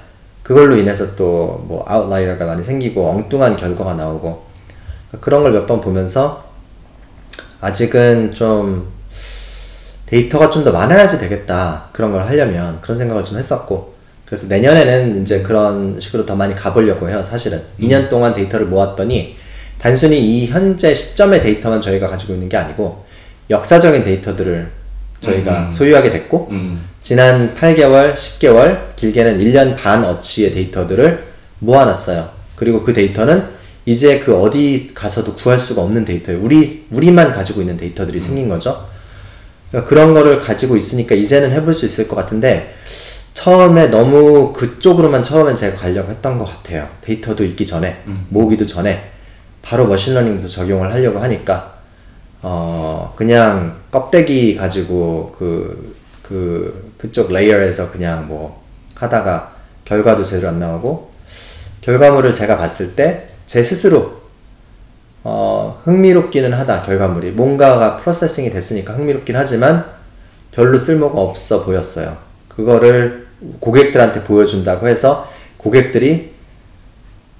그걸로 0.42 0.76
인해서 0.76 1.14
또 1.14 1.64
뭐 1.68 1.84
outlier가 1.86 2.46
많이 2.46 2.64
생기고 2.64 3.08
엉뚱한 3.10 3.56
결과가 3.56 3.92
나오고 3.94 4.46
그런 5.20 5.42
걸 5.42 5.52
몇 5.52 5.66
번 5.66 5.82
보면서 5.82 6.50
아직은 7.62 8.32
좀 8.32 8.92
데이터가 10.06 10.50
좀 10.50 10.64
더 10.64 10.72
많아야지 10.72 11.18
되겠다 11.18 11.88
그런 11.92 12.12
걸 12.12 12.26
하려면 12.26 12.78
그런 12.82 12.96
생각을 12.98 13.24
좀 13.24 13.38
했었고 13.38 13.94
그래서 14.26 14.46
내년에는 14.48 15.22
이제 15.22 15.40
그런 15.42 15.98
식으로 15.98 16.26
더 16.26 16.36
많이 16.36 16.54
가보려고 16.54 17.08
해요 17.08 17.22
사실은 17.22 17.58
음. 17.58 17.88
2년 17.88 18.10
동안 18.10 18.34
데이터를 18.34 18.66
모았더니 18.66 19.36
단순히 19.78 20.20
이 20.20 20.46
현재 20.46 20.92
시점의 20.92 21.42
데이터만 21.42 21.80
저희가 21.80 22.08
가지고 22.08 22.34
있는 22.34 22.48
게 22.48 22.56
아니고 22.56 23.04
역사적인 23.48 24.04
데이터들을 24.04 24.68
저희가 25.20 25.68
음. 25.68 25.72
소유하게 25.72 26.10
됐고 26.10 26.48
음. 26.50 26.84
지난 27.02 27.54
8개월, 27.56 28.14
10개월, 28.14 28.94
길게는 28.96 29.40
1년 29.40 29.76
반 29.76 30.04
어치의 30.04 30.52
데이터들을 30.52 31.24
모아놨어요. 31.58 32.28
그리고 32.54 32.82
그 32.84 32.92
데이터는 32.92 33.44
이제 33.84 34.20
그 34.20 34.36
어디 34.40 34.92
가서도 34.94 35.34
구할 35.34 35.58
수가 35.58 35.82
없는 35.82 36.04
데이터예요. 36.04 36.40
우리 36.40 36.86
우리만 36.90 37.32
가지고 37.32 37.60
있는 37.60 37.76
데이터들이 37.76 38.18
음. 38.18 38.20
생긴 38.20 38.48
거죠. 38.48 38.86
그러니까 39.70 39.88
그런 39.88 40.14
거를 40.14 40.38
가지고 40.38 40.76
있으니까 40.76 41.14
이제는 41.14 41.50
해볼 41.52 41.74
수 41.74 41.86
있을 41.86 42.06
것 42.06 42.16
같은데 42.16 42.74
처음에 43.34 43.88
너무 43.88 44.52
그쪽으로만 44.52 45.22
처음엔 45.22 45.54
제가 45.54 45.76
가려고 45.76 46.10
했던 46.10 46.38
것 46.38 46.44
같아요. 46.44 46.88
데이터도 47.00 47.44
있기 47.44 47.66
전에 47.66 48.02
음. 48.06 48.26
모으기도 48.28 48.66
전에 48.66 49.10
바로 49.62 49.86
머신러닝도 49.86 50.46
적용을 50.46 50.92
하려고 50.92 51.18
하니까 51.20 51.78
어 52.42 53.14
그냥 53.16 53.76
껍데기 53.90 54.56
가지고 54.56 55.34
그, 55.38 55.96
그, 56.22 56.92
그쪽 56.98 57.32
layer에서 57.32 57.90
그냥 57.90 58.26
뭐 58.26 58.62
하다가 58.96 59.54
결과도 59.84 60.24
제대로 60.24 60.48
안 60.48 60.58
나오고 60.58 61.10
결과물을 61.80 62.32
제가 62.32 62.58
봤을 62.58 62.94
때 62.94 63.28
제 63.46 63.62
스스로 63.62 64.22
어, 65.24 65.80
흥미롭기는 65.84 66.52
하다 66.52 66.82
결과물이 66.82 67.30
뭔가가 67.32 67.98
프로세싱이 67.98 68.50
됐으니까 68.50 68.94
흥미롭긴 68.94 69.36
하지만 69.36 69.84
별로 70.50 70.76
쓸모가 70.78 71.20
없어 71.20 71.64
보였어요. 71.64 72.16
그거를 72.48 73.26
고객들한테 73.60 74.24
보여준다고 74.24 74.88
해서 74.88 75.30
고객들이 75.56 76.32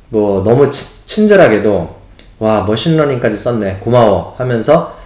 뭐 0.09 0.43
너무 0.43 0.71
치, 0.71 1.07
친절하게도 1.07 2.03
와 2.39 2.65
머신러닝까지 2.65 3.37
썼네 3.37 3.79
고마워 3.81 4.35
하면서 4.39 4.99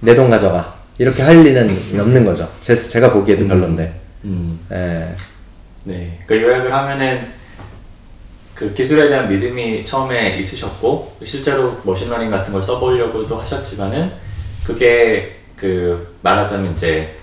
내 0.00 0.14
돈 0.14 0.30
가져가 0.30 0.74
이렇게 0.98 1.22
할 1.22 1.42
리는 1.42 1.70
없는 1.98 2.24
거죠. 2.24 2.48
제, 2.60 2.74
제가 2.74 3.12
보기에도 3.12 3.44
음. 3.44 3.48
별론데. 3.48 4.00
음. 4.24 4.60
예. 4.72 5.14
네. 5.84 6.18
그 6.26 6.40
요약을 6.40 6.72
하면은 6.72 7.26
그 8.54 8.72
기술에 8.74 9.08
대한 9.08 9.28
믿음이 9.28 9.84
처음에 9.84 10.38
있으셨고 10.38 11.16
실제로 11.24 11.80
머신러닝 11.84 12.30
같은 12.30 12.52
걸 12.52 12.62
써보려고도 12.62 13.40
하셨지만은 13.40 14.12
그게 14.64 15.40
그 15.56 16.16
말하자면 16.22 16.74
이제 16.74 17.16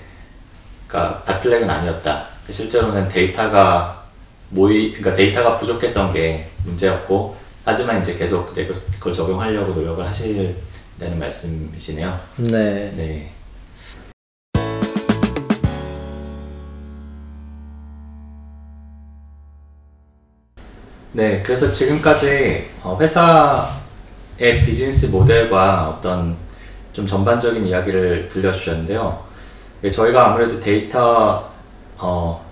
그러니까 0.88 1.24
bottleneck은 1.24 1.70
아니었다. 1.70 2.28
실제로는 2.50 3.10
데이터가 3.10 4.04
모이 4.50 4.92
그러니까 4.92 5.14
데이터가 5.14 5.56
부족했던 5.56 6.14
게 6.14 6.50
문제였고 6.66 7.38
하지만 7.64 8.00
이제 8.00 8.18
계속 8.18 8.52
이제 8.52 8.66
그걸 8.66 9.14
적용하려고 9.14 9.74
노력을 9.74 10.06
하시다는 10.06 11.20
말씀이시네요. 11.20 12.20
네. 12.38 12.92
네. 12.96 13.32
네, 21.12 21.42
그래서 21.42 21.72
지금까지 21.72 22.70
어, 22.84 22.96
회사의 23.02 24.64
비즈니스 24.64 25.08
모델과 25.08 25.90
어떤 25.90 26.38
좀 26.94 27.08
전반적인 27.08 27.66
이야기를 27.66 28.30
들려주셨는데요. 28.30 29.20
저희가 29.92 30.28
아무래도 30.28 30.60
데이터 30.60 31.50
어, 31.98 32.46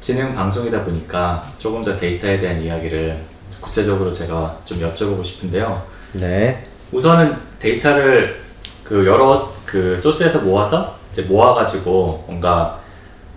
지능 0.00 0.34
방송이다 0.34 0.84
보니까 0.84 1.42
조금 1.58 1.82
더 1.82 1.96
데이터에 1.96 2.38
대한 2.38 2.62
이야기를 2.62 3.20
구체적으로 3.60 4.12
제가 4.12 4.60
좀 4.64 4.78
여쭤보고 4.78 5.24
싶은데요. 5.24 5.82
네. 6.12 6.66
우선은 6.92 7.36
데이터를 7.58 8.40
그 8.84 9.04
여러 9.04 9.52
그 9.64 9.98
소스에서 9.98 10.42
모아서 10.42 10.96
이제 11.10 11.22
모아가지고 11.22 12.24
뭔가 12.28 12.78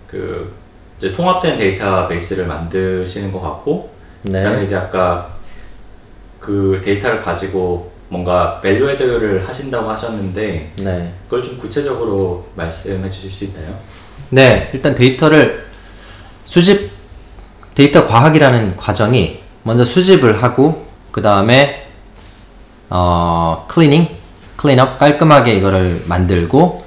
그 0.06 0.54
이제 0.98 1.12
통합된 1.12 1.58
데이터베이스를 1.58 2.46
만드시는 2.46 3.32
것 3.32 3.40
같고 3.40 3.97
네. 4.22 4.42
그다음에 4.42 4.64
이제 4.64 4.76
아까 4.76 5.28
그 6.40 6.80
데이터를 6.84 7.22
가지고 7.22 7.92
뭔가 8.08 8.60
value 8.60 8.96
add를 8.96 9.46
하신다고 9.46 9.90
하셨는데 9.90 10.72
네. 10.76 11.14
그걸 11.24 11.42
좀 11.42 11.58
구체적으로 11.58 12.46
말씀해 12.54 13.08
주실 13.10 13.30
수 13.30 13.44
있나요? 13.46 13.78
네, 14.30 14.70
일단 14.72 14.94
데이터를 14.94 15.66
수집 16.44 16.90
데이터 17.74 18.06
과학이라는 18.06 18.76
과정이 18.76 19.40
먼저 19.62 19.84
수집을 19.84 20.42
하고 20.42 20.86
그 21.12 21.22
다음에 21.22 21.88
어, 22.90 23.66
cleaning, 23.68 24.08
clean 24.56 24.86
up 24.86 24.98
깔끔하게 24.98 25.56
이거를 25.56 26.04
만들고 26.06 26.84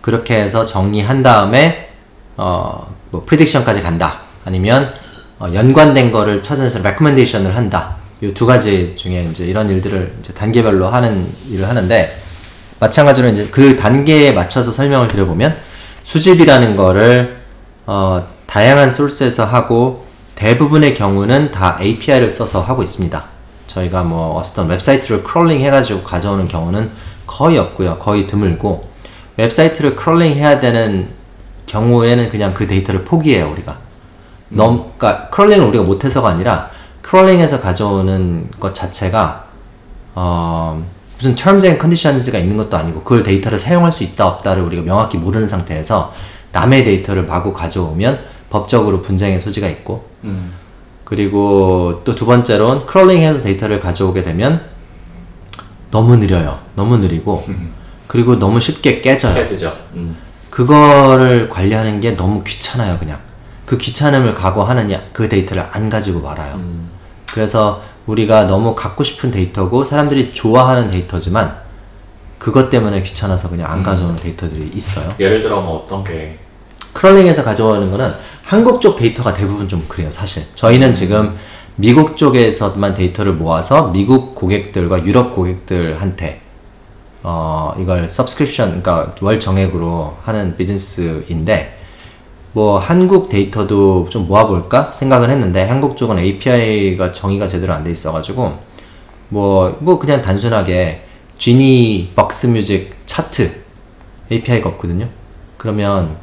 그렇게 0.00 0.36
해서 0.36 0.66
정리한 0.66 1.22
다음에 1.22 1.90
어, 2.36 2.94
뭐 3.10 3.24
prediction까지 3.24 3.82
간다. 3.82 4.22
아니면 4.44 4.92
어, 5.38 5.48
연관된 5.52 6.12
거를 6.12 6.42
찾아내서 6.42 6.80
recommendation을 6.80 7.56
한다. 7.56 7.96
이 8.22 8.32
두 8.32 8.46
가지 8.46 8.94
중에 8.96 9.28
이제 9.30 9.44
이런 9.44 9.68
일들을 9.68 10.14
이제 10.20 10.32
단계별로 10.32 10.86
하는 10.88 11.26
일을 11.50 11.68
하는데 11.68 12.10
마찬가지로 12.80 13.28
이제 13.28 13.48
그 13.50 13.76
단계에 13.76 14.32
맞춰서 14.32 14.72
설명을 14.72 15.08
드려보면 15.08 15.56
수집이라는 16.04 16.76
거를 16.76 17.38
어, 17.86 18.26
다양한 18.46 18.90
소스에서 18.90 19.44
하고 19.44 20.06
대부분의 20.36 20.94
경우는 20.94 21.50
다 21.50 21.78
API를 21.80 22.30
써서 22.30 22.60
하고 22.60 22.82
있습니다. 22.82 23.22
저희가 23.66 24.02
뭐 24.04 24.36
어떤 24.40 24.68
웹사이트를 24.68 25.22
크롤링 25.22 25.60
해가지고 25.60 26.02
가져오는 26.02 26.46
경우는 26.46 26.90
거의 27.26 27.58
없고요. 27.58 27.98
거의 27.98 28.26
드물고 28.26 28.88
웹사이트를 29.36 29.96
크롤링 29.96 30.32
해야 30.36 30.60
되는 30.60 31.08
경우에는 31.66 32.30
그냥 32.30 32.54
그 32.54 32.66
데이터를 32.66 33.04
포기해요 33.04 33.50
우리가. 33.50 33.83
너무 34.56 34.84
그러니까 34.96 35.28
크롤링을 35.30 35.66
우리가 35.66 35.84
못해서가 35.84 36.28
아니라 36.30 36.70
크롤링에서 37.02 37.60
가져오는 37.60 38.50
것 38.58 38.74
자체가 38.74 39.44
어, 40.14 40.84
무슨 41.16 41.34
terms 41.34 41.66
and 41.66 41.80
conditions가 41.80 42.38
있는 42.38 42.56
것도 42.56 42.76
아니고 42.76 43.02
그걸 43.02 43.22
데이터를 43.22 43.58
사용할 43.58 43.92
수 43.92 44.04
있다 44.04 44.26
없다를 44.26 44.62
우리가 44.62 44.82
명확히 44.82 45.16
모르는 45.18 45.46
상태에서 45.46 46.12
남의 46.52 46.84
데이터를 46.84 47.24
마구 47.24 47.52
가져오면 47.52 48.20
법적으로 48.50 49.02
분쟁의 49.02 49.40
소지가 49.40 49.68
있고 49.68 50.06
음. 50.24 50.52
그리고 51.04 52.00
또 52.04 52.14
두 52.14 52.26
번째로는 52.26 52.86
크롤링해서 52.86 53.42
데이터를 53.42 53.80
가져오게 53.80 54.22
되면 54.22 54.62
너무 55.90 56.16
느려요. 56.16 56.58
너무 56.74 56.96
느리고 56.96 57.44
그리고 58.06 58.38
너무 58.38 58.60
쉽게 58.60 59.00
깨져요. 59.00 59.34
깨지죠. 59.34 59.72
음. 59.94 60.16
그거를 60.50 61.48
관리하는 61.48 62.00
게 62.00 62.16
너무 62.16 62.42
귀찮아요, 62.44 62.96
그냥. 62.98 63.18
그 63.64 63.78
귀찮음을 63.78 64.34
각오하느냐, 64.34 65.02
그 65.12 65.28
데이터를 65.28 65.66
안 65.70 65.88
가지고 65.88 66.20
말아요. 66.20 66.60
그래서 67.32 67.82
우리가 68.06 68.46
너무 68.46 68.74
갖고 68.74 69.02
싶은 69.02 69.30
데이터고 69.30 69.84
사람들이 69.84 70.34
좋아하는 70.34 70.90
데이터지만 70.90 71.56
그것 72.38 72.68
때문에 72.68 73.02
귀찮아서 73.02 73.48
그냥 73.48 73.70
안 73.70 73.82
가져오는 73.82 74.16
데이터들이 74.16 74.70
있어요. 74.74 75.14
예를 75.18 75.42
들어 75.42 75.60
뭐 75.60 75.82
어떤 75.82 76.04
게 76.04 76.38
크롤링에서 76.92 77.42
가져오는 77.42 77.90
거는 77.90 78.12
한국 78.42 78.82
쪽 78.82 78.96
데이터가 78.96 79.32
대부분 79.32 79.68
좀 79.68 79.84
그래요, 79.88 80.10
사실. 80.10 80.44
저희는 80.54 80.92
지금 80.92 81.36
미국 81.76 82.16
쪽에서만 82.16 82.94
데이터를 82.94 83.32
모아서 83.32 83.90
미국 83.90 84.34
고객들과 84.34 85.04
유럽 85.04 85.34
고객들한테 85.34 86.42
어, 87.26 87.74
이걸 87.78 88.04
subscription, 88.04 88.82
그러니까 88.82 89.14
월 89.22 89.40
정액으로 89.40 90.18
하는 90.22 90.56
비즈니스인데, 90.58 91.78
뭐, 92.54 92.78
한국 92.78 93.28
데이터도 93.28 94.08
좀 94.10 94.28
모아볼까 94.28 94.92
생각을 94.92 95.28
했는데, 95.28 95.64
한국 95.64 95.96
쪽은 95.96 96.18
API가 96.20 97.10
정의가 97.10 97.48
제대로 97.48 97.72
안 97.72 97.82
돼 97.82 97.90
있어가지고, 97.90 98.56
뭐, 99.28 99.76
뭐, 99.80 99.98
그냥 99.98 100.22
단순하게, 100.22 101.04
지니 101.36 102.12
벅스 102.14 102.46
뮤직 102.46 102.94
차트 103.06 103.50
API가 104.30 104.68
없거든요. 104.70 105.08
그러면, 105.56 106.16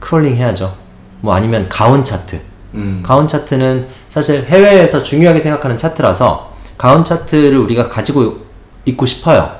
크롤링 0.00 0.36
해야죠. 0.36 0.74
뭐, 1.22 1.32
아니면 1.34 1.66
가온 1.70 2.04
차트. 2.04 2.38
음. 2.74 3.02
가온 3.02 3.26
차트는 3.26 3.88
사실 4.10 4.44
해외에서 4.44 5.02
중요하게 5.02 5.40
생각하는 5.40 5.78
차트라서 5.78 6.52
가온 6.76 7.02
차트를 7.04 7.56
우리가 7.56 7.88
가지고 7.88 8.42
있고 8.84 9.06
싶어요. 9.06 9.56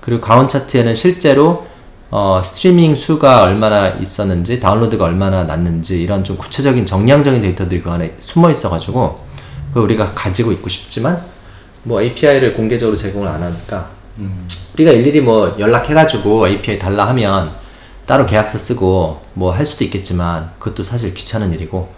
그리고 0.00 0.20
가온 0.20 0.48
차트에는 0.48 0.96
실제로 0.96 1.66
어, 2.10 2.42
스트리밍 2.44 2.96
수가 2.96 3.42
얼마나 3.44 3.88
있었는지 3.88 4.58
다운로드가 4.58 5.04
얼마나 5.04 5.44
났는지 5.44 6.02
이런 6.02 6.24
좀 6.24 6.36
구체적인 6.36 6.84
정량적인 6.84 7.40
데이터들이 7.40 7.82
그 7.82 7.90
안에 7.90 8.16
숨어 8.18 8.50
있어가지고 8.50 9.20
그걸 9.68 9.84
우리가 9.84 10.12
가지고 10.14 10.50
있고 10.52 10.68
싶지만 10.68 11.22
뭐 11.84 12.02
API를 12.02 12.54
공개적으로 12.54 12.96
제공을 12.96 13.28
안 13.28 13.42
하니까 13.42 13.88
우리가 14.74 14.90
일일이 14.90 15.20
뭐 15.20 15.54
연락해가지고 15.58 16.48
API 16.48 16.78
달라 16.78 17.06
하면 17.08 17.50
따로 18.06 18.26
계약서 18.26 18.58
쓰고 18.58 19.20
뭐 19.34 19.52
할 19.52 19.64
수도 19.64 19.84
있겠지만 19.84 20.50
그것도 20.58 20.82
사실 20.82 21.14
귀찮은 21.14 21.52
일이고. 21.52 21.88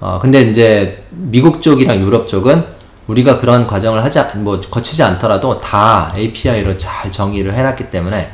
어 0.00 0.18
근데 0.20 0.42
이제 0.42 1.02
미국 1.10 1.60
쪽이랑 1.62 2.00
유럽 2.00 2.26
쪽은 2.28 2.64
우리가 3.06 3.38
그런 3.38 3.66
과정을 3.66 4.02
하지 4.04 4.18
않- 4.18 4.44
뭐 4.44 4.60
거치지 4.60 5.02
않더라도 5.02 5.60
다 5.60 6.12
API로 6.16 6.76
잘 6.78 7.10
정의를 7.12 7.54
해놨기 7.54 7.90
때문에 7.90 8.30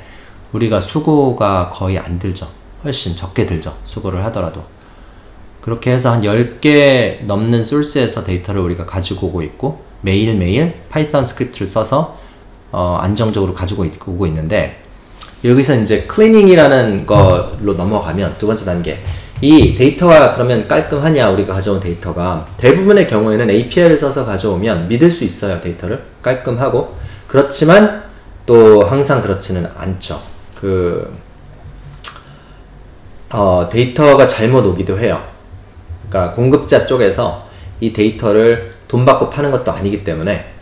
우리가 0.57 0.81
수고가 0.81 1.71
거의 1.73 1.99
안 1.99 2.19
들죠. 2.19 2.49
훨씬 2.85 3.15
적게 3.15 3.47
들죠. 3.47 3.75
수고를 3.85 4.25
하더라도. 4.27 4.63
그렇게 5.61 5.91
해서 5.93 6.13
한 6.13 6.23
10개 6.23 7.25
넘는 7.25 7.65
소스에서 7.65 8.25
데이터를 8.25 8.61
우리가 8.63 8.87
가지고 8.87 9.27
오고 9.29 9.43
있고 9.43 9.81
매일매일 10.03 10.75
파이썬 10.91 11.25
스크립트를 11.25 11.67
써서 11.67 12.19
어, 12.73 12.99
안정적으로 13.01 13.53
가지고 13.55 13.85
있- 13.85 14.01
오고 14.07 14.27
있는데 14.29 14.81
여기서 15.45 15.75
이제 15.81 16.03
클리닝이라는 16.03 17.07
걸로 17.07 17.75
넘어가면 17.77 18.37
두 18.39 18.47
번째 18.47 18.65
단계 18.65 18.99
이 19.41 19.75
데이터가 19.77 20.35
그러면 20.35 20.67
깔끔하냐 20.67 21.31
우리가 21.31 21.55
가져온 21.55 21.81
데이터가 21.81 22.47
대부분의 22.57 23.07
경우에는 23.09 23.51
API를 23.51 23.99
써서 23.99 24.25
가져오면 24.25 24.89
믿을 24.89 25.11
수 25.11 25.25
있어요 25.25 25.61
데이터를 25.61 26.03
깔끔하고 26.23 26.95
그렇지만 27.27 28.03
또 28.47 28.85
항상 28.85 29.21
그렇지는 29.21 29.67
않죠 29.77 30.21
그 30.61 31.15
어, 33.31 33.69
데이터가 33.71 34.27
잘못 34.27 34.65
오기도 34.67 34.99
해요 34.99 35.23
그러니까 36.09 36.35
공급자 36.35 36.87
쪽에서 36.87 37.47
이 37.81 37.93
데이터를 37.93 38.75
돈 38.89 39.05
받고 39.05 39.31
파는 39.31 39.51
것도 39.51 39.73
아니기 39.73 40.05
때문에 40.05 40.53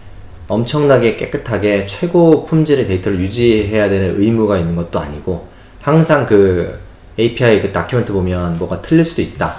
엄청나게 0.49 1.17
깨끗하게 1.17 1.87
최고 1.87 2.45
품질의 2.45 2.87
데이터를 2.87 3.21
유지해야 3.21 3.89
되는 3.89 4.21
의무가 4.21 4.59
있는 4.59 4.75
것도 4.77 4.99
아니고 4.99 5.47
항상 5.81 6.27
그 6.27 6.79
API 7.19 7.63
그 7.63 7.73
document 7.73 8.13
보면 8.13 8.59
뭐가 8.59 8.83
틀릴 8.83 9.05
수도 9.05 9.23
있다. 9.23 9.55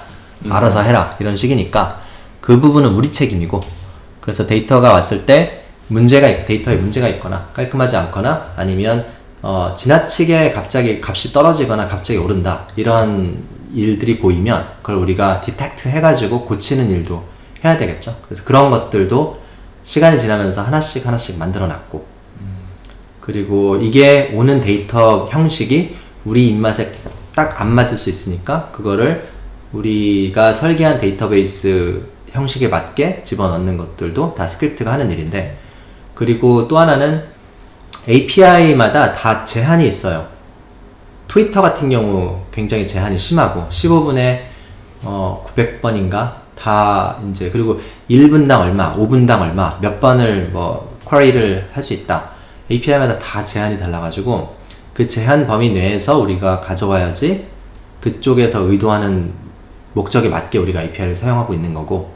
알아서 0.50 0.82
해라. 0.82 1.15
이런 1.19 1.36
식이니까 1.36 2.02
그 2.41 2.60
부분은 2.60 2.91
우리 2.93 3.12
책임이고 3.12 3.62
그래서 4.21 4.45
데이터가 4.45 4.91
왔을 4.91 5.26
때 5.26 5.63
문제가 5.88 6.28
있- 6.28 6.45
데이터에 6.45 6.76
문제가 6.76 7.08
있거나 7.10 7.48
깔끔하지 7.54 7.95
않거나 7.98 8.54
아니면 8.58 9.06
어, 9.48 9.76
지나치게 9.78 10.54
갑자기 10.54 11.00
값이 11.06 11.32
떨어지거나 11.32 11.88
갑자기 11.88 12.18
오른다. 12.18 12.66
이런 12.76 13.44
일들이 13.76 14.18
보이면 14.18 14.68
그걸 14.82 14.96
우리가 14.96 15.42
detect 15.41 15.88
해가지고 15.88 16.46
고치는 16.46 16.90
일도 16.90 17.24
해야 17.64 17.78
되겠죠. 17.78 18.16
그래서 18.26 18.44
그런 18.44 18.72
것들도 18.72 19.40
시간이 19.84 20.20
지나면서 20.20 20.64
하나씩 20.64 21.06
하나씩 21.06 21.38
만들어놨고. 21.38 22.08
그리고 23.22 23.76
이게 23.76 24.32
오는 24.34 24.62
데이터 24.62 25.28
형식이 25.30 25.96
우리 26.26 26.48
입맛에 26.48 26.92
딱 27.36 27.62
안 27.62 27.70
맞을 27.70 28.00
수 28.00 28.10
있으니까 28.10 28.70
그거를 28.72 29.28
우리가 29.74 30.54
설계한 30.54 31.00
데이터베이스 31.00 32.02
형식에 32.32 32.68
맞게 32.68 33.22
집어넣는 33.24 33.78
것들도 33.78 34.34
다 34.34 34.48
스크립트가 34.48 34.92
하는 34.92 35.12
일인데. 35.12 35.56
그리고 36.16 36.68
또 36.68 36.80
하나는 36.80 37.35
API마다 38.08 39.13
다 39.13 39.44
제한이 39.46 39.88
있어요. 39.88 40.28
트위터 41.28 41.62
같은 41.62 41.89
경우 41.89 42.39
굉장히 42.52 42.86
제한이 42.86 43.18
심하고 43.18 43.68
15분에 43.70 44.41
어 45.04 45.44
900번인가 45.48 46.34
다 46.58 47.18
이제 47.30 47.50
그리고 47.50 47.82
1분당 48.10 48.60
얼마, 48.62 48.96
5분당 48.96 49.41
얼마 49.41 49.78
몇 49.82 50.00
번을 50.00 50.50
뭐 50.54 50.98
쿼리를 51.06 51.70
할 51.74 51.84
수 51.84 51.94
있다. 51.94 52.30
API마다 52.72 53.20
다 53.20 53.44
제한이 53.44 53.80
달라가지고 53.80 54.56
그 54.94 55.08
제한 55.08 55.46
범위 55.46 55.72
내에서 55.72 56.18
우리가 56.18 56.62
가져와야지 56.62 57.46
그쪽에서 58.02 58.62
의도하는 58.62 59.32
목적에 59.94 60.30
맞게 60.30 60.58
우리가 60.58 60.82
API를 60.82 61.15
사용하고 61.15 61.54
있는 61.54 61.74
거고 61.74 62.13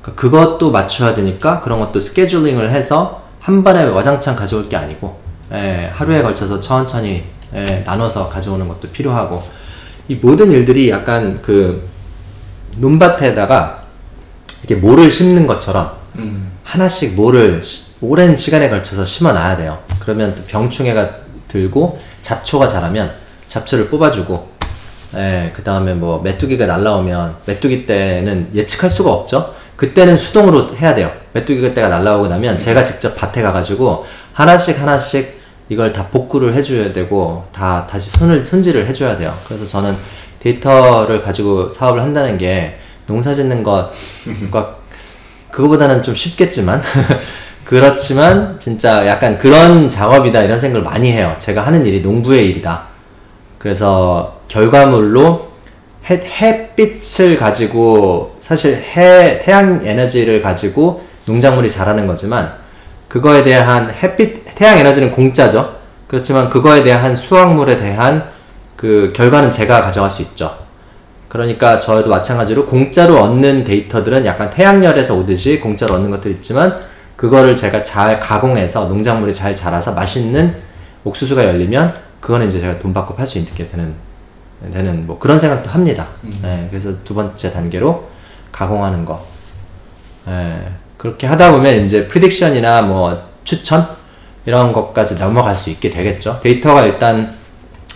그러니까 0.00 0.20
그것도 0.20 0.70
맞춰야 0.70 1.14
되니까 1.14 1.60
그런 1.60 1.80
것도 1.80 2.00
스케줄링을 2.00 2.70
해서 2.70 3.21
한 3.42 3.64
번에 3.64 3.82
와장창 3.84 4.36
가져올 4.36 4.68
게 4.68 4.76
아니고 4.76 5.18
예, 5.52 5.90
하루에 5.92 6.22
걸쳐서 6.22 6.60
천천히 6.60 7.24
예, 7.54 7.82
나눠서 7.84 8.28
가져오는 8.28 8.66
것도 8.68 8.88
필요하고 8.90 9.42
이 10.08 10.14
모든 10.14 10.50
일들이 10.52 10.88
약간 10.90 11.40
그 11.42 11.88
논밭에다가 12.78 13.82
이렇게 14.62 14.76
모를 14.80 15.10
심는 15.10 15.46
것처럼 15.46 15.92
음. 16.16 16.52
하나씩 16.64 17.16
모를 17.16 17.62
시- 17.64 17.92
오랜 18.00 18.36
시간에 18.36 18.68
걸쳐서 18.70 19.04
심어 19.04 19.32
놔야 19.32 19.56
돼요. 19.56 19.78
그러면 20.00 20.34
또 20.34 20.42
병충해가 20.44 21.10
들고 21.48 21.98
잡초가 22.22 22.66
자라면 22.66 23.12
잡초를 23.48 23.88
뽑아주고, 23.88 24.48
예, 25.16 25.52
그 25.54 25.62
다음에 25.62 25.92
뭐 25.94 26.20
메뚜기가 26.22 26.64
날라오면 26.66 27.36
메뚜기 27.46 27.84
때는 27.86 28.50
예측할 28.54 28.88
수가 28.88 29.12
없죠. 29.12 29.54
그때는 29.82 30.16
수동으로 30.16 30.76
해야 30.76 30.94
돼요. 30.94 31.10
메뚜기 31.32 31.74
때가 31.74 31.88
날라오고 31.88 32.28
나면 32.28 32.56
제가 32.56 32.84
직접 32.84 33.16
밭에 33.16 33.42
가가지고 33.42 34.06
하나씩 34.32 34.80
하나씩 34.80 35.40
이걸 35.68 35.92
다 35.92 36.06
복구를 36.06 36.54
해줘야 36.54 36.92
되고 36.92 37.44
다 37.52 37.84
다시 37.90 38.10
손을 38.10 38.46
손질을 38.46 38.86
해줘야 38.86 39.16
돼요. 39.16 39.36
그래서 39.44 39.64
저는 39.64 39.96
데이터를 40.38 41.20
가지고 41.20 41.68
사업을 41.68 42.00
한다는 42.00 42.38
게 42.38 42.78
농사 43.08 43.34
짓는 43.34 43.64
것과 43.64 44.76
그거보다는 45.50 46.04
좀 46.04 46.14
쉽겠지만 46.14 46.80
그렇지만 47.66 48.60
진짜 48.60 49.04
약간 49.08 49.36
그런 49.36 49.88
작업이다 49.88 50.42
이런 50.42 50.60
생각을 50.60 50.84
많이 50.84 51.10
해요. 51.10 51.34
제가 51.40 51.66
하는 51.66 51.84
일이 51.84 52.02
농부의 52.02 52.48
일이다. 52.50 52.84
그래서 53.58 54.42
결과물로 54.46 55.50
해, 56.08 56.20
햇빛을 56.20 57.36
가지고 57.36 58.36
사실 58.52 58.76
해 58.76 59.38
태양 59.38 59.80
에너지를 59.82 60.42
가지고 60.42 61.02
농작물이 61.24 61.70
자라는 61.70 62.06
거지만 62.06 62.52
그거에 63.08 63.42
대한 63.42 63.90
햇빛 63.90 64.44
태양 64.54 64.78
에너지는 64.78 65.12
공짜죠. 65.12 65.76
그렇지만 66.06 66.50
그거에 66.50 66.82
대한 66.82 67.16
수확물에 67.16 67.78
대한 67.78 68.24
그 68.76 69.10
결과는 69.16 69.50
제가 69.50 69.80
가져갈 69.80 70.10
수 70.10 70.20
있죠. 70.20 70.54
그러니까 71.28 71.80
저도 71.80 72.10
마찬가지로 72.10 72.66
공짜로 72.66 73.22
얻는 73.22 73.64
데이터들은 73.64 74.26
약간 74.26 74.50
태양열에서 74.50 75.16
오듯이 75.16 75.58
공짜로 75.58 75.94
얻는 75.94 76.10
것들이 76.10 76.34
있지만 76.34 76.78
그거를 77.16 77.56
제가 77.56 77.82
잘 77.82 78.20
가공해서 78.20 78.84
농작물이 78.84 79.32
잘 79.32 79.56
자라서 79.56 79.92
맛있는 79.92 80.54
옥수수가 81.04 81.42
열리면 81.42 81.94
그거는 82.20 82.48
이제 82.48 82.60
제가 82.60 82.78
돈 82.78 82.92
받고 82.92 83.14
팔 83.14 83.26
수 83.26 83.38
있게 83.38 83.66
되는 83.66 83.94
되는 84.70 85.06
뭐 85.06 85.18
그런 85.18 85.38
생각도 85.38 85.70
합니다. 85.70 86.08
네, 86.42 86.66
그래서 86.68 86.92
두 87.02 87.14
번째 87.14 87.50
단계로 87.50 88.12
가공하는 88.52 89.04
거. 89.04 89.24
네, 90.26 90.68
그렇게 90.96 91.26
하다 91.26 91.52
보면 91.52 91.84
이제 91.84 92.06
prediction이나 92.06 92.86
뭐 92.86 93.20
추천 93.44 93.86
이런 94.46 94.72
것까지 94.72 95.18
넘어갈 95.18 95.56
수 95.56 95.70
있게 95.70 95.90
되겠죠. 95.90 96.40
데이터가 96.42 96.84
일단 96.84 97.34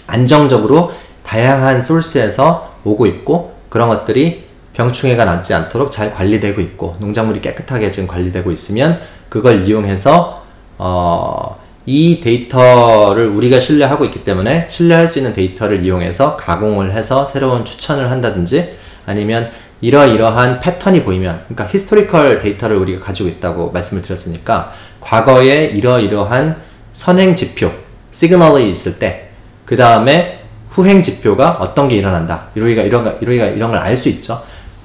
안정적으로 0.06 0.92
다양한 1.24 1.82
소스에서 1.82 2.74
오고 2.84 3.06
있고 3.06 3.54
그런 3.68 3.88
것들이 3.88 4.46
병충해가 4.74 5.24
남지 5.24 5.54
않도록 5.54 5.90
잘 5.90 6.14
관리되고 6.14 6.60
있고 6.60 6.96
농작물이 6.98 7.40
깨끗하게 7.40 7.90
지금 7.90 8.06
관리되고 8.06 8.50
있으면 8.52 9.00
그걸 9.28 9.66
이용해서 9.66 10.44
어, 10.78 11.56
이 11.86 12.20
데이터를 12.20 13.26
우리가 13.26 13.58
신뢰하고 13.58 14.04
있기 14.06 14.24
때문에 14.24 14.66
신뢰할 14.68 15.08
수 15.08 15.18
있는 15.18 15.32
데이터를 15.32 15.82
이용해서 15.82 16.36
가공을 16.36 16.92
해서 16.92 17.26
새로운 17.26 17.64
추천을 17.64 18.10
한다든지 18.10 18.76
아니면 19.06 19.50
이러이러한 19.80 20.60
패턴이 20.60 21.02
보이면 21.02 21.42
그러니까 21.48 21.66
historical 21.66 22.40
데이터를 22.40 22.76
우리가 22.76 23.04
가지고 23.04 23.28
있다고 23.28 23.70
말씀을 23.72 24.02
드렸으니까 24.02 24.72
과거에 25.00 25.66
이러이러한 25.66 26.56
선행 26.92 27.34
지표 27.36 27.70
시그널이 28.12 28.70
있을 28.70 28.98
때 28.98 29.26
그 29.66 29.76
다음에 29.76 30.44
후행 30.70 31.02
지표가 31.02 31.58
어떤 31.60 31.88
게 31.88 31.96
일어난다. 31.96 32.44
이러기가 32.54 32.82
이런 32.82 33.02
거 33.04 33.10
이러기가 33.20 33.46
이런 33.46 33.70
걸 33.70 33.80
알 33.80 33.96
수 33.96 34.08
있죠. 34.08 34.40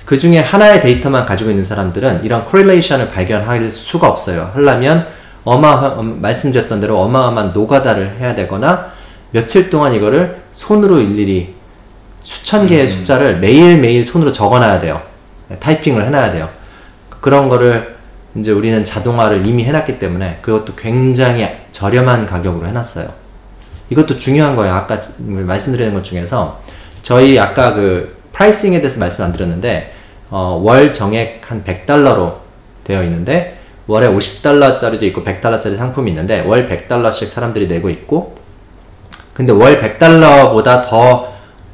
그 0.05 0.17
중에 0.17 0.39
하나의 0.39 0.81
데이터만 0.81 1.25
가지고 1.25 1.51
있는 1.51 1.63
사람들은 1.63 2.23
이런 2.25 2.43
correlation을 2.45 3.09
발견할 3.11 3.71
수가 3.71 4.09
없어요. 4.09 4.49
하려면 4.53 5.07
어마어마 5.43 6.01
말씀드렸던 6.01 6.81
대로 6.81 6.99
어마어마한 7.01 7.53
노가다를 7.53 8.17
해야 8.19 8.33
되거나 8.35 8.91
며칠 9.31 9.69
동안 9.69 9.93
이거를 9.93 10.41
손으로 10.53 10.99
일일이 10.99 11.53
수천 12.31 12.65
개의 12.65 12.87
숫자를 12.87 13.39
매일매일 13.39 14.05
손으로 14.05 14.31
적어놔야 14.31 14.79
돼요. 14.79 15.01
네, 15.49 15.57
타이핑을 15.59 16.05
해놔야 16.05 16.31
돼요. 16.31 16.49
그런 17.19 17.49
거를 17.49 17.97
이제 18.35 18.51
우리는 18.51 18.85
자동화를 18.85 19.45
이미 19.45 19.65
해놨기 19.65 19.99
때문에 19.99 20.39
그것도 20.41 20.75
굉장히 20.75 21.49
저렴한 21.73 22.25
가격으로 22.25 22.65
해놨어요. 22.67 23.09
이것도 23.89 24.17
중요한 24.17 24.55
거예요. 24.55 24.73
아까 24.73 24.97
말씀드리는 25.19 25.93
것 25.93 26.05
중에서 26.05 26.61
저희 27.01 27.37
아까 27.37 27.73
그 27.73 28.17
프라이싱에 28.31 28.79
대해서 28.79 29.01
말씀 29.01 29.25
안 29.25 29.33
드렸는데 29.33 29.93
어, 30.29 30.61
월 30.63 30.93
정액 30.93 31.41
한 31.45 31.65
100달러로 31.65 32.35
되어 32.85 33.03
있는데 33.03 33.59
월에 33.87 34.07
50달러짜리도 34.07 35.03
있고 35.03 35.25
100달러짜리 35.25 35.75
상품이 35.75 36.09
있는데 36.11 36.39
월 36.47 36.69
100달러씩 36.69 37.27
사람들이 37.27 37.67
내고 37.67 37.89
있고 37.89 38.37
근데 39.33 39.51
월 39.51 39.81
100달러보다 39.81 40.87
더 40.87 41.31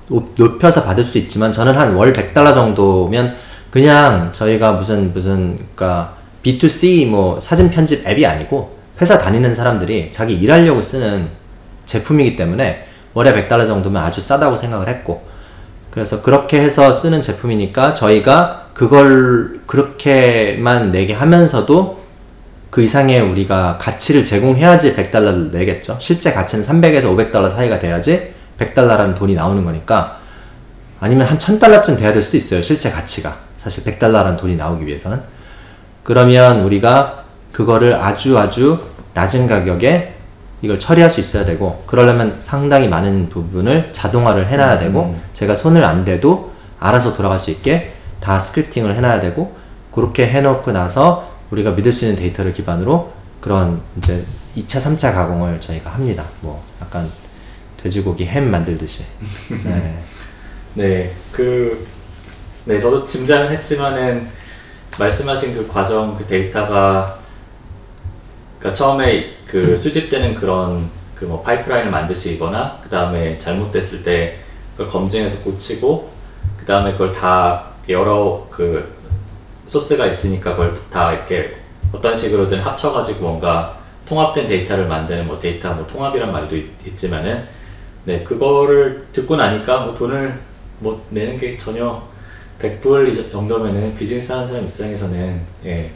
높여서 0.07 0.83
받을 0.83 1.03
수 1.03 1.17
있지만 1.17 1.51
저는 1.51 1.75
한 1.75 1.95
월 1.95 2.13
100달러 2.13 2.53
정도면 2.53 3.35
그냥 3.69 4.29
저희가 4.31 4.73
무슨 4.73 5.11
무슨 5.13 5.57
그니까 5.57 6.13
B2C 6.43 7.07
뭐 7.07 7.39
사진 7.41 7.69
편집 7.69 8.07
앱이 8.07 8.25
아니고 8.25 8.77
회사 9.01 9.19
다니는 9.19 9.53
사람들이 9.53 10.09
자기 10.11 10.35
일하려고 10.35 10.81
쓰는 10.81 11.27
제품이기 11.85 12.35
때문에 12.35 12.87
월에 13.13 13.33
100달러 13.33 13.67
정도면 13.67 14.01
아주 14.01 14.21
싸다고 14.21 14.55
생각을 14.55 14.87
했고 14.87 15.25
그래서 15.91 16.21
그렇게 16.21 16.59
해서 16.61 16.93
쓰는 16.93 17.19
제품이니까 17.21 17.93
저희가 17.93 18.67
그걸 18.73 19.59
그렇게만 19.65 20.91
내게 20.91 21.13
하면서도 21.13 22.05
그 22.69 22.81
이상의 22.83 23.21
우리가 23.21 23.77
가치를 23.79 24.23
제공해야지 24.23 24.95
100달러를 24.95 25.51
내겠죠. 25.51 25.97
실제 25.99 26.31
가치는 26.31 26.63
300에서 26.63 27.03
500달러 27.05 27.49
사이가 27.49 27.79
돼야지 27.79 28.33
100달러라는 28.59 29.15
돈이 29.15 29.35
나오는 29.35 29.63
거니까 29.63 30.19
아니면 30.99 31.27
한 31.27 31.37
1000달러쯤 31.37 31.97
돼야 31.97 32.11
될 32.11 32.21
수도 32.21 32.37
있어요. 32.37 32.61
실제 32.61 32.89
가치가. 32.89 33.35
사실 33.61 33.83
100달러라는 33.83 34.37
돈이 34.37 34.55
나오기 34.55 34.85
위해서는. 34.85 35.21
그러면 36.03 36.61
우리가 36.61 37.25
그거를 37.51 37.95
아주 37.95 38.37
아주 38.37 38.79
낮은 39.13 39.47
가격에 39.47 40.15
이걸 40.61 40.79
처리할 40.79 41.09
수 41.09 41.19
있어야 41.19 41.45
되고 41.45 41.83
그러려면 41.85 42.37
상당히 42.39 42.87
많은 42.87 43.29
부분을 43.29 43.89
자동화를 43.91 44.47
해놔야 44.47 44.75
음. 44.75 44.79
되고 44.79 45.15
제가 45.33 45.55
손을 45.55 45.83
안 45.83 46.03
대도 46.03 46.51
알아서 46.79 47.13
돌아갈 47.13 47.37
수 47.37 47.51
있게 47.51 47.93
다 48.19 48.39
스크립팅을 48.39 48.95
해놔야 48.95 49.19
되고 49.19 49.55
그렇게 49.91 50.27
해놓고 50.27 50.71
나서 50.71 51.31
우리가 51.51 51.71
믿을 51.71 51.91
수 51.91 52.05
있는 52.05 52.17
데이터를 52.17 52.53
기반으로 52.53 53.11
그런 53.41 53.81
이제 53.97 54.23
2차, 54.55 54.81
3차 54.81 55.13
가공을 55.13 55.61
저희가 55.61 55.91
합니다. 55.91 56.23
뭐 56.41 56.63
약간 56.81 57.09
돼지고기 57.77 58.25
햄 58.25 58.49
만들듯이. 58.49 59.03
네. 59.63 59.97
네, 60.73 61.13
그, 61.31 61.87
네, 62.65 62.77
저도 62.77 63.05
짐작은 63.05 63.51
했지만은 63.51 64.27
말씀하신 64.99 65.55
그 65.55 65.67
과정, 65.67 66.17
그 66.17 66.25
데이터가, 66.25 67.19
그니까 68.59 68.73
처음에 68.73 69.35
그 69.45 69.75
수집되는 69.77 70.35
그런 70.35 70.89
그 71.15 71.25
뭐 71.25 71.41
파이프라인을 71.41 71.89
만드시거나, 71.89 72.79
그 72.83 72.89
다음에 72.89 73.37
잘못됐을 73.39 74.03
때 74.03 74.39
그걸 74.73 74.87
검증해서 74.87 75.43
고치고, 75.43 76.11
그 76.59 76.65
다음에 76.65 76.91
그걸 76.91 77.11
다 77.11 77.71
여러 77.89 78.47
그 78.51 78.95
소스가 79.65 80.05
있으니까 80.07 80.51
그걸 80.51 80.77
다 80.89 81.13
이렇게 81.13 81.55
어떤 81.91 82.15
식으로든 82.15 82.59
합쳐가지고 82.59 83.21
뭔가 83.21 83.77
통합된 84.07 84.47
데이터를 84.47 84.87
만드는 84.87 85.25
뭐 85.27 85.39
데이터 85.39 85.73
뭐 85.73 85.87
통합이란 85.87 86.31
말도 86.31 86.55
있, 86.55 86.65
있지만은 86.85 87.43
네, 88.07 88.23
그거를 88.23 89.03
듣고 89.11 89.35
나니까 89.35 89.81
뭐 89.81 89.93
돈을 89.93 90.33
뭐 90.79 91.05
내는 91.09 91.35
게 91.35 91.57
전혀 91.57 92.01
100불 92.57 93.29
정도면은 93.29 93.97
비즈니스 93.97 94.31
하는 94.31 94.47
사람 94.47 94.63
입장에서는 94.63 95.41
예, 95.65 95.91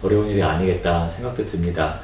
어려운 0.00 0.28
일이 0.28 0.40
아니겠다 0.40 1.08
생각도 1.08 1.44
듭니다. 1.44 1.98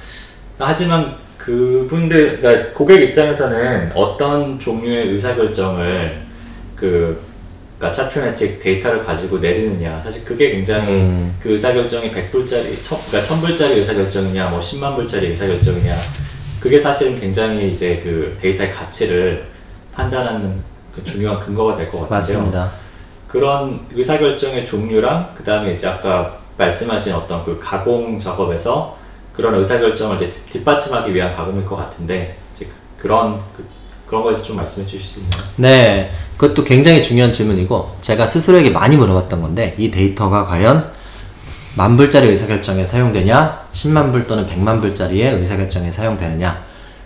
하지만 0.59 1.15
그분들, 1.39 2.41
그러니까 2.41 2.73
고객 2.73 3.01
입장에서는 3.03 3.93
어떤 3.95 4.59
종류의 4.59 5.11
의사결정을 5.11 6.23
그 6.75 7.23
그러니까 7.79 7.93
차트메틱 7.93 8.59
데이터를 8.59 9.05
가지고 9.05 9.39
내리느냐 9.39 10.01
사실 10.03 10.25
그게 10.25 10.51
굉장히 10.51 10.95
음. 10.95 11.37
그 11.41 11.53
의사결정이 11.53 12.11
100불짜리 12.11 12.83
천, 12.83 12.99
그러니까 13.09 13.21
1000불짜리 13.21 13.77
의사결정이냐 13.77 14.49
뭐 14.49 14.59
10만 14.59 14.97
불짜리 14.97 15.29
의사결정이냐 15.29 15.95
그게 16.65 16.81
사실은 16.81 17.21
굉장히 17.21 17.71
이제 17.71 18.01
그 18.03 18.39
데이터의 18.41 18.73
가치를 18.73 19.45
판단하는 19.93 20.63
그 20.95 21.05
중요한 21.05 21.39
근거가 21.39 21.77
될 21.77 21.91
것 21.91 22.09
같은데요. 22.09 22.17
맞습니다. 22.39 22.71
그런 23.29 23.81
의사결정의 23.95 24.65
종류랑 24.65 25.35
그 25.37 25.45
다음에 25.45 25.75
이제 25.75 25.87
아까 25.87 26.39
말씀하신 26.57 27.13
어떤 27.13 27.45
그 27.45 27.61
가공 27.63 28.19
작업에서 28.19 28.97
그런 29.35 29.55
의사결정을 29.57 30.17
이제 30.17 30.33
뒷받침하기 30.51 31.15
위한 31.15 31.37
가공일 31.37 31.67
것 31.67 31.77
같은데 31.77 32.35
이제 32.55 32.65
그, 32.65 33.03
그런 33.03 33.39
그, 33.55 33.63
그런 34.07 34.23
거에 34.23 34.35
좀 34.35 34.57
말씀해 34.57 34.87
주실 34.87 35.03
수 35.05 35.19
있나요? 35.21 35.43
네, 35.59 36.13
그것도 36.39 36.65
굉장히 36.65 37.03
중요한 37.03 37.31
질문이고 37.31 37.97
제가 38.01 38.27
스스로에게 38.27 38.71
많이 38.71 38.97
물어봤던 38.97 39.43
건데 39.43 39.75
이 39.77 39.91
데이터가 39.91 40.47
과연 40.47 40.94
만 41.77 41.97
불짜리 41.97 42.29
의사결정에 42.29 42.87
사용되냐, 42.87 43.67
10만 43.73 44.13
불 44.13 44.27
또는 44.27 44.47
100만 44.47 44.81
불짜리의 44.81 45.35
의사결정에 45.35 45.91
사용되느냐. 45.91 46.63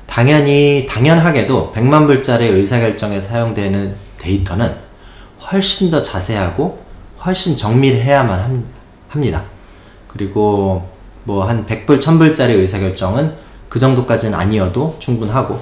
당연히, 0.07 0.87
당연하게도 0.89 1.73
100만 1.75 2.07
불짜리 2.07 2.47
의사결정에 2.49 3.21
사용되는 3.21 3.95
데이터는 4.19 4.75
훨씬 5.51 5.91
더 5.91 6.03
자세하고 6.03 6.83
훨씬 7.25 7.57
정밀해야만 7.57 8.65
합니다. 9.09 9.43
그리고 10.07 10.89
뭐 11.25 11.45
한 11.45 11.67
100불, 11.67 12.01
1000불짜리 12.01 12.51
의사결정은 12.51 13.35
그 13.69 13.79
정도까지는 13.79 14.39
아니어도 14.39 14.97
충분하고 14.99 15.61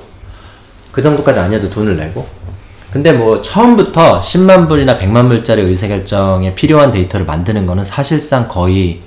그 0.92 1.02
정도까지 1.02 1.40
아니어도 1.40 1.68
돈을 1.68 1.96
내고 1.96 2.26
근데 2.90 3.12
뭐 3.12 3.40
처음부터 3.40 4.20
10만 4.20 4.68
불이나 4.68 4.96
100만 4.96 5.28
불짜리 5.28 5.62
의사결정에 5.62 6.54
필요한 6.54 6.92
데이터를 6.92 7.26
만드는 7.26 7.66
거는 7.66 7.84
사실상 7.84 8.48
거의 8.48 9.02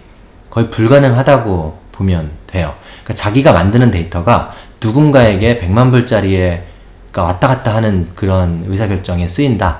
거의 0.49 0.69
불가능하다고 0.69 1.79
보면 1.91 2.31
돼요. 2.47 2.75
그러니까 3.03 3.13
자기가 3.13 3.53
만드는 3.53 3.91
데이터가 3.91 4.53
누군가에게 4.81 5.59
100만 5.59 5.91
불짜리에 5.91 6.63
그러니까 7.11 7.23
왔다 7.23 7.47
갔다 7.47 7.75
하는 7.75 8.09
그런 8.15 8.63
의사결정에 8.67 9.27
쓰인다. 9.27 9.79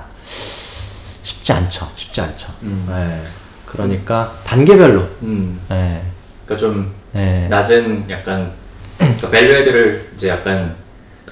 쉽지 1.24 1.54
않죠. 1.54 1.88
쉽지 1.96 2.22
않죠. 2.22 2.48
음. 2.64 2.86
네. 2.90 3.22
그러니까 3.66 4.34
단계별로. 4.46 5.02
음. 5.24 5.60
네. 5.70 6.02
그러니까 6.46 6.68
좀 6.68 6.92
네. 7.12 7.48
낮은 7.48 8.10
약간 8.10 8.52
그러니까 8.98 9.30
value 9.30 9.63
add를 9.63 10.10
이제 10.16 10.30
약간 10.30 10.76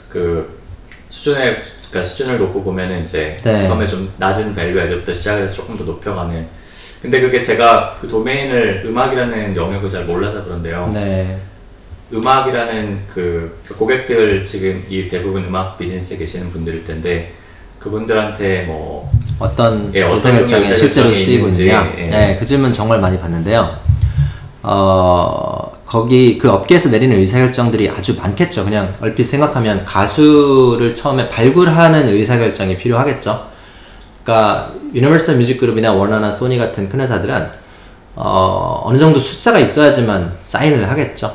그 0.09 0.59
수준의 1.09 1.63
그러니까 1.89 2.09
수준을 2.09 2.37
놓고 2.37 2.63
보면은 2.63 3.03
이제 3.03 3.37
네. 3.43 3.67
처음에 3.67 3.87
좀 3.87 4.11
낮은 4.17 4.53
value 4.55 4.79
애들부터 4.79 5.13
시작해서 5.13 5.53
조금 5.53 5.77
더 5.77 5.83
높여가는 5.83 6.45
근데 7.01 7.21
그게 7.21 7.39
제가 7.39 7.97
그 8.01 8.07
도메인을 8.07 8.83
음악이라는 8.85 9.55
영역을 9.55 9.89
잘 9.89 10.05
몰라서 10.05 10.43
그런데요. 10.43 10.89
네. 10.93 11.37
음악이라는 12.11 12.99
그 13.13 13.59
고객들 13.77 14.43
지금 14.43 14.83
이 14.89 15.07
대부분 15.07 15.43
음악 15.43 15.77
비즈니스에 15.77 16.17
계시는 16.17 16.51
분들일 16.51 16.85
텐데 16.85 17.33
그분들한테 17.79 18.63
뭐 18.63 19.11
어떤 19.39 19.93
예, 19.93 20.03
어떤 20.03 20.15
의사결정에 20.15 20.65
실제로 20.65 21.13
쓰이고 21.13 21.47
있는지. 21.49 21.67
예. 21.67 22.07
네, 22.07 22.37
그 22.39 22.45
질문 22.45 22.73
정말 22.73 22.99
많이 22.99 23.19
받는데요. 23.19 23.77
어, 24.69 25.71
거기 25.85 26.37
그 26.37 26.51
업계에서 26.51 26.89
내리는 26.89 27.17
의사결정들이 27.17 27.89
아주 27.89 28.17
많겠죠. 28.17 28.65
그냥 28.65 28.93
얼핏 28.99 29.23
생각하면 29.23 29.85
가수를 29.85 30.93
처음에 30.93 31.29
발굴하는 31.29 32.09
의사결정이 32.09 32.75
필요하겠죠. 32.75 33.47
그러니까 34.23 34.73
유니버설 34.93 35.37
뮤직 35.37 35.57
그룹이나 35.57 35.93
워너나 35.93 36.33
소니 36.33 36.57
같은 36.57 36.89
큰 36.89 36.99
회사들은 36.99 37.47
어, 38.17 38.81
어느 38.83 38.97
정도 38.97 39.21
숫자가 39.21 39.57
있어야지만 39.57 40.33
사인을 40.43 40.89
하겠죠. 40.89 41.33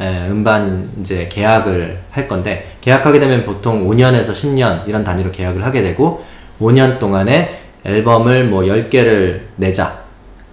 예, 0.00 0.26
음반 0.30 0.88
이제 1.02 1.28
계약을 1.30 1.98
할 2.10 2.26
건데 2.26 2.76
계약하게 2.80 3.20
되면 3.20 3.44
보통 3.44 3.86
5년에서 3.86 4.32
10년 4.32 4.88
이런 4.88 5.04
단위로 5.04 5.30
계약을 5.32 5.62
하게 5.62 5.82
되고 5.82 6.24
5년 6.58 6.98
동안에 6.98 7.60
앨범을 7.84 8.44
뭐 8.44 8.62
10개를 8.62 9.40
내자 9.56 9.99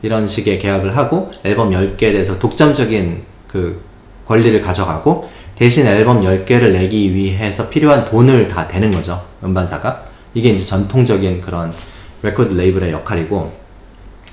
이런 0.01 0.27
식의 0.27 0.59
계약을 0.59 0.95
하고 0.95 1.31
앨범 1.43 1.71
10개에 1.71 2.11
대해서 2.11 2.37
독점적인 2.37 3.23
그 3.47 3.81
권리를 4.27 4.61
가져가고 4.61 5.29
대신 5.55 5.87
앨범 5.87 6.21
10개를 6.21 6.71
내기 6.71 7.13
위해서 7.15 7.67
필요한 7.69 8.05
돈을 8.05 8.47
다 8.47 8.67
대는 8.67 8.91
거죠. 8.91 9.23
음반사가. 9.43 10.03
이게 10.33 10.49
이제 10.49 10.63
전통적인 10.63 11.41
그런 11.41 11.73
레코드 12.21 12.53
레이블의 12.53 12.91
역할이고 12.91 13.51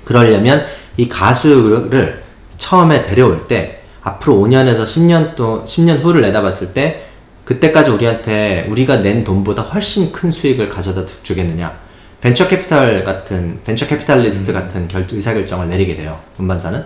그러려면 0.03 0.65
이 0.97 1.09
가수를 1.09 2.23
처음에 2.57 3.01
데려올 3.01 3.47
때 3.47 3.81
앞으로 4.03 4.35
5년에서 4.35 4.83
10년 4.83 5.35
또 5.35 5.63
10년 5.65 6.03
후를 6.03 6.21
내다봤을 6.21 6.73
때 6.73 7.05
그때까지 7.43 7.89
우리한테 7.89 8.67
우리가 8.69 8.97
낸 8.97 9.23
돈보다 9.23 9.63
훨씬 9.63 10.11
큰 10.11 10.31
수익을 10.31 10.69
가져다 10.69 11.03
주겠느냐 11.23 11.84
벤처 12.25 12.47
캐피탈 12.47 13.03
같은 13.03 13.59
venture 13.63 13.85
capitalist 13.85 14.51
같은 14.51 14.87
결, 14.87 15.05
의사결정을 15.11 15.69
내리게 15.69 15.95
돼요 15.95 16.19
음반사는. 16.39 16.83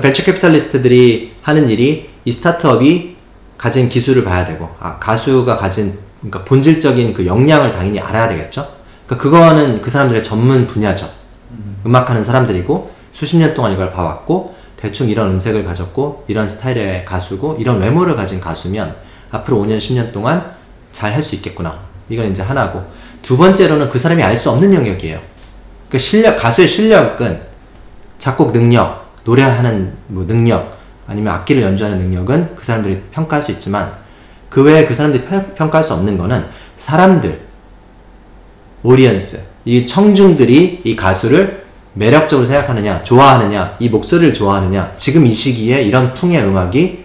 venture 0.00 0.22
capitalist들이 0.22 1.34
하는 1.42 1.68
일이 1.68 2.10
이 2.24 2.30
스타트업이 2.30 3.16
가진 3.58 3.88
기술을 3.88 4.22
봐야 4.22 4.44
되고 4.44 4.70
아, 4.78 5.00
가수가 5.00 5.56
가진 5.56 5.98
그러니까 6.20 6.44
본질적인 6.44 7.12
그 7.12 7.26
역량을 7.26 7.72
당연히 7.72 7.98
알아야 7.98 8.28
되겠죠? 8.28 8.68
그러니까 9.06 9.24
그거는 9.24 9.82
그 9.82 9.90
사람들의 9.90 10.22
전문 10.22 10.68
분야죠. 10.68 11.10
음악하는 11.50 12.22
사람들이고 12.22 12.92
수십 13.12 13.38
년 13.38 13.54
동안 13.54 13.72
이걸 13.72 13.92
봐왔고 13.92 14.54
대충 14.76 15.08
이런 15.08 15.32
음색을 15.32 15.64
가졌고 15.64 16.26
이런 16.28 16.48
스타일의 16.48 17.04
가수고 17.04 17.56
이런 17.58 17.80
외모를 17.80 18.14
가진 18.14 18.38
가수면 18.38 18.94
앞으로 19.32 19.56
5년 19.56 19.78
10년 19.78 20.12
동안 20.12 20.54
잘 20.92 21.12
할 21.12 21.20
수 21.20 21.34
있겠구나. 21.34 21.80
이건 22.08 22.30
이제 22.30 22.42
하나고 22.42 23.01
두 23.22 23.36
번째로는 23.36 23.90
그 23.90 23.98
사람이 23.98 24.22
알 24.22 24.36
수 24.36 24.50
없는 24.50 24.72
영역이에요. 24.74 25.18
그 25.88 25.98
실력 25.98 26.36
가수의 26.36 26.66
실력은 26.68 27.40
작곡 28.18 28.52
능력 28.52 29.06
노래하는 29.24 29.92
뭐 30.08 30.26
능력 30.26 30.78
아니면 31.06 31.34
악기를 31.34 31.62
연주하는 31.62 31.98
능력은 31.98 32.56
그 32.56 32.64
사람들이 32.64 33.00
평가할 33.12 33.42
수 33.42 33.50
있지만 33.52 33.92
그 34.48 34.62
외에 34.62 34.84
그 34.86 34.94
사람들이 34.94 35.24
평- 35.24 35.54
평가할 35.54 35.82
수 35.84 35.92
없는 35.94 36.16
거는 36.18 36.44
사람들 36.76 37.40
audience 38.82 39.44
이 39.64 39.86
청중들이 39.86 40.80
이 40.84 40.96
가수를 40.96 41.62
매력적으로 41.94 42.46
생각하느냐 42.46 43.02
좋아하느냐 43.04 43.76
이 43.78 43.88
목소리를 43.88 44.32
좋아하느냐 44.34 44.92
지금 44.96 45.26
이 45.26 45.32
시기에 45.32 45.82
이런 45.82 46.14
풍의 46.14 46.42
음악이 46.42 47.04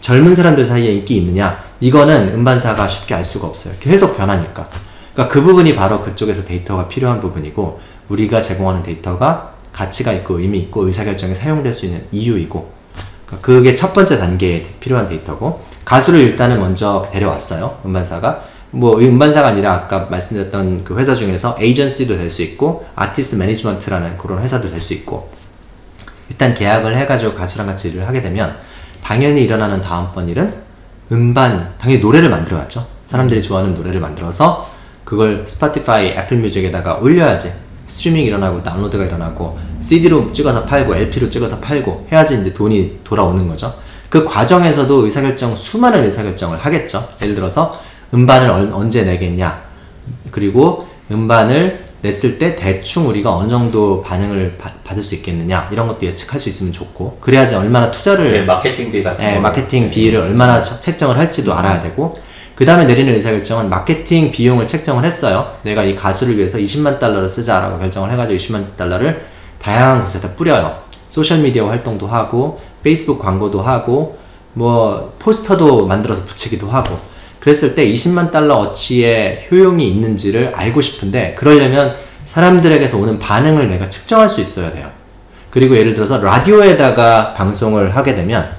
젊은 0.00 0.34
사람들 0.34 0.64
사이에 0.64 0.92
인기 0.92 1.16
있느냐 1.18 1.62
이거는 1.80 2.34
음반사가 2.34 2.88
쉽게 2.88 3.14
알 3.14 3.24
수가 3.24 3.46
없어요. 3.46 3.74
계속 3.80 4.16
변하니까 4.16 4.68
그러니까 5.14 5.32
그 5.32 5.42
부분이 5.42 5.74
바로 5.74 6.02
그쪽에서 6.02 6.44
데이터가 6.44 6.88
필요한 6.88 7.20
부분이고 7.20 7.80
우리가 8.08 8.42
제공하는 8.42 8.82
데이터가 8.82 9.54
가치가 9.72 10.12
있고 10.12 10.38
의미 10.40 10.58
있고 10.58 10.86
의사결정에 10.86 11.34
사용될 11.34 11.72
수 11.72 11.86
있는 11.86 12.04
이유이고 12.12 12.72
그러니까 13.26 13.46
그게 13.46 13.74
첫 13.74 13.92
번째 13.92 14.18
단계에 14.18 14.66
필요한 14.80 15.08
데이터고 15.08 15.62
가수를 15.84 16.20
일단은 16.20 16.60
먼저 16.60 17.08
데려왔어요 17.12 17.78
음반사가. 17.84 18.44
뭐 18.70 18.98
음반사가 18.98 19.48
아니라 19.48 19.72
아까 19.72 20.06
말씀드렸던 20.10 20.82
그 20.82 20.96
회사 20.98 21.14
중에서 21.14 21.56
에이전시도 21.60 22.16
될 22.16 22.28
수 22.30 22.42
있고 22.42 22.84
아티스트 22.96 23.36
매니지먼트라는 23.36 24.18
그런 24.18 24.42
회사도 24.42 24.68
될 24.68 24.80
수 24.80 24.94
있고 24.94 25.30
일단 26.28 26.54
계약을 26.54 26.96
해가지고 26.96 27.34
가수랑 27.34 27.68
같이 27.68 27.90
일을 27.90 28.08
하게 28.08 28.20
되면 28.20 28.56
당연히 29.02 29.44
일어나는 29.44 29.80
다음번 29.80 30.28
일은 30.28 30.54
음반 31.12 31.72
당연히 31.78 32.00
노래를 32.00 32.30
만들어야죠. 32.30 32.84
사람들이 33.04 33.42
좋아하는 33.42 33.74
노래를 33.74 34.00
만들어서 34.00 34.68
그걸 35.04 35.44
스포티파이 35.46 36.08
애플 36.08 36.38
뮤직에다가 36.38 36.94
올려야지 36.96 37.52
스트리밍 37.86 38.24
일어나고 38.24 38.62
다운로드가 38.62 39.04
일어나고 39.04 39.58
CD로 39.80 40.32
찍어서 40.32 40.64
팔고 40.64 40.94
LP로 40.94 41.28
찍어서 41.28 41.60
팔고 41.60 42.08
해야지 42.10 42.40
이제 42.40 42.54
돈이 42.54 43.00
돌아오는 43.04 43.46
거죠. 43.46 43.74
그 44.08 44.24
과정에서도 44.24 45.04
의사결정 45.04 45.54
수많은 45.56 46.04
의사결정을 46.04 46.58
하겠죠. 46.58 47.06
예를 47.20 47.34
들어서 47.34 47.78
음반을 48.14 48.48
얼- 48.48 48.70
언제 48.72 49.02
내겠냐. 49.02 49.62
그리고 50.30 50.86
음반을 51.10 51.84
냈을 52.00 52.38
때 52.38 52.54
대충 52.54 53.08
우리가 53.08 53.34
어느 53.34 53.48
정도 53.48 54.02
반응을 54.02 54.56
바- 54.58 54.70
받을 54.84 55.02
수 55.02 55.14
있겠느냐. 55.16 55.68
이런 55.72 55.88
것도 55.88 56.06
예측할 56.06 56.38
수 56.40 56.48
있으면 56.48 56.72
좋고. 56.72 57.18
그래야지 57.20 57.54
얼마나 57.54 57.90
투자를 57.90 58.32
네, 58.32 58.42
마케팅비 58.44 59.02
같은 59.02 59.24
예, 59.24 59.34
거. 59.34 59.40
마케팅 59.40 59.90
비를 59.90 60.20
얼마나 60.20 60.62
척- 60.62 60.80
책정을 60.80 61.16
할지도 61.18 61.54
알아야 61.54 61.82
되고 61.82 62.18
그 62.54 62.64
다음에 62.64 62.84
내리는 62.84 63.12
의사결정은 63.14 63.68
마케팅 63.68 64.30
비용을 64.30 64.68
책정을 64.68 65.04
했어요. 65.04 65.52
내가 65.62 65.82
이 65.82 65.96
가수를 65.96 66.36
위해서 66.36 66.58
20만 66.58 67.00
달러를 67.00 67.28
쓰자라고 67.28 67.78
결정을 67.78 68.12
해가지고 68.12 68.38
20만 68.38 68.76
달러를 68.76 69.24
다양한 69.60 70.02
곳에다 70.02 70.30
뿌려요. 70.36 70.78
소셜미디어 71.08 71.68
활동도 71.68 72.06
하고 72.06 72.60
페이스북 72.82 73.18
광고도 73.20 73.62
하고 73.62 74.18
뭐 74.52 75.14
포스터도 75.18 75.86
만들어서 75.86 76.24
붙이기도 76.24 76.68
하고. 76.68 76.96
그랬을 77.40 77.74
때 77.74 77.86
20만 77.92 78.30
달러 78.30 78.54
어치의 78.54 79.48
효용이 79.50 79.88
있는지를 79.88 80.52
알고 80.54 80.80
싶은데 80.80 81.34
그러려면 81.36 81.94
사람들에게서 82.24 82.98
오는 82.98 83.18
반응을 83.18 83.68
내가 83.68 83.90
측정할 83.90 84.28
수 84.28 84.40
있어야 84.40 84.72
돼요. 84.72 84.90
그리고 85.50 85.76
예를 85.76 85.94
들어서 85.94 86.18
라디오에다가 86.18 87.34
방송을 87.34 87.94
하게 87.96 88.14
되면 88.14 88.50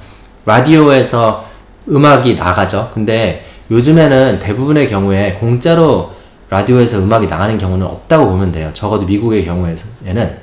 라디오에서 0.45 1.45
음악이 1.89 2.35
나가죠. 2.35 2.91
근데 2.93 3.45
요즘에는 3.71 4.39
대부분의 4.39 4.89
경우에 4.89 5.37
공짜로 5.39 6.13
라디오에서 6.49 6.99
음악이 6.99 7.27
나가는 7.27 7.57
경우는 7.57 7.85
없다고 7.85 8.29
보면 8.29 8.51
돼요. 8.51 8.69
적어도 8.73 9.05
미국의 9.05 9.45
경우에는 9.45 10.37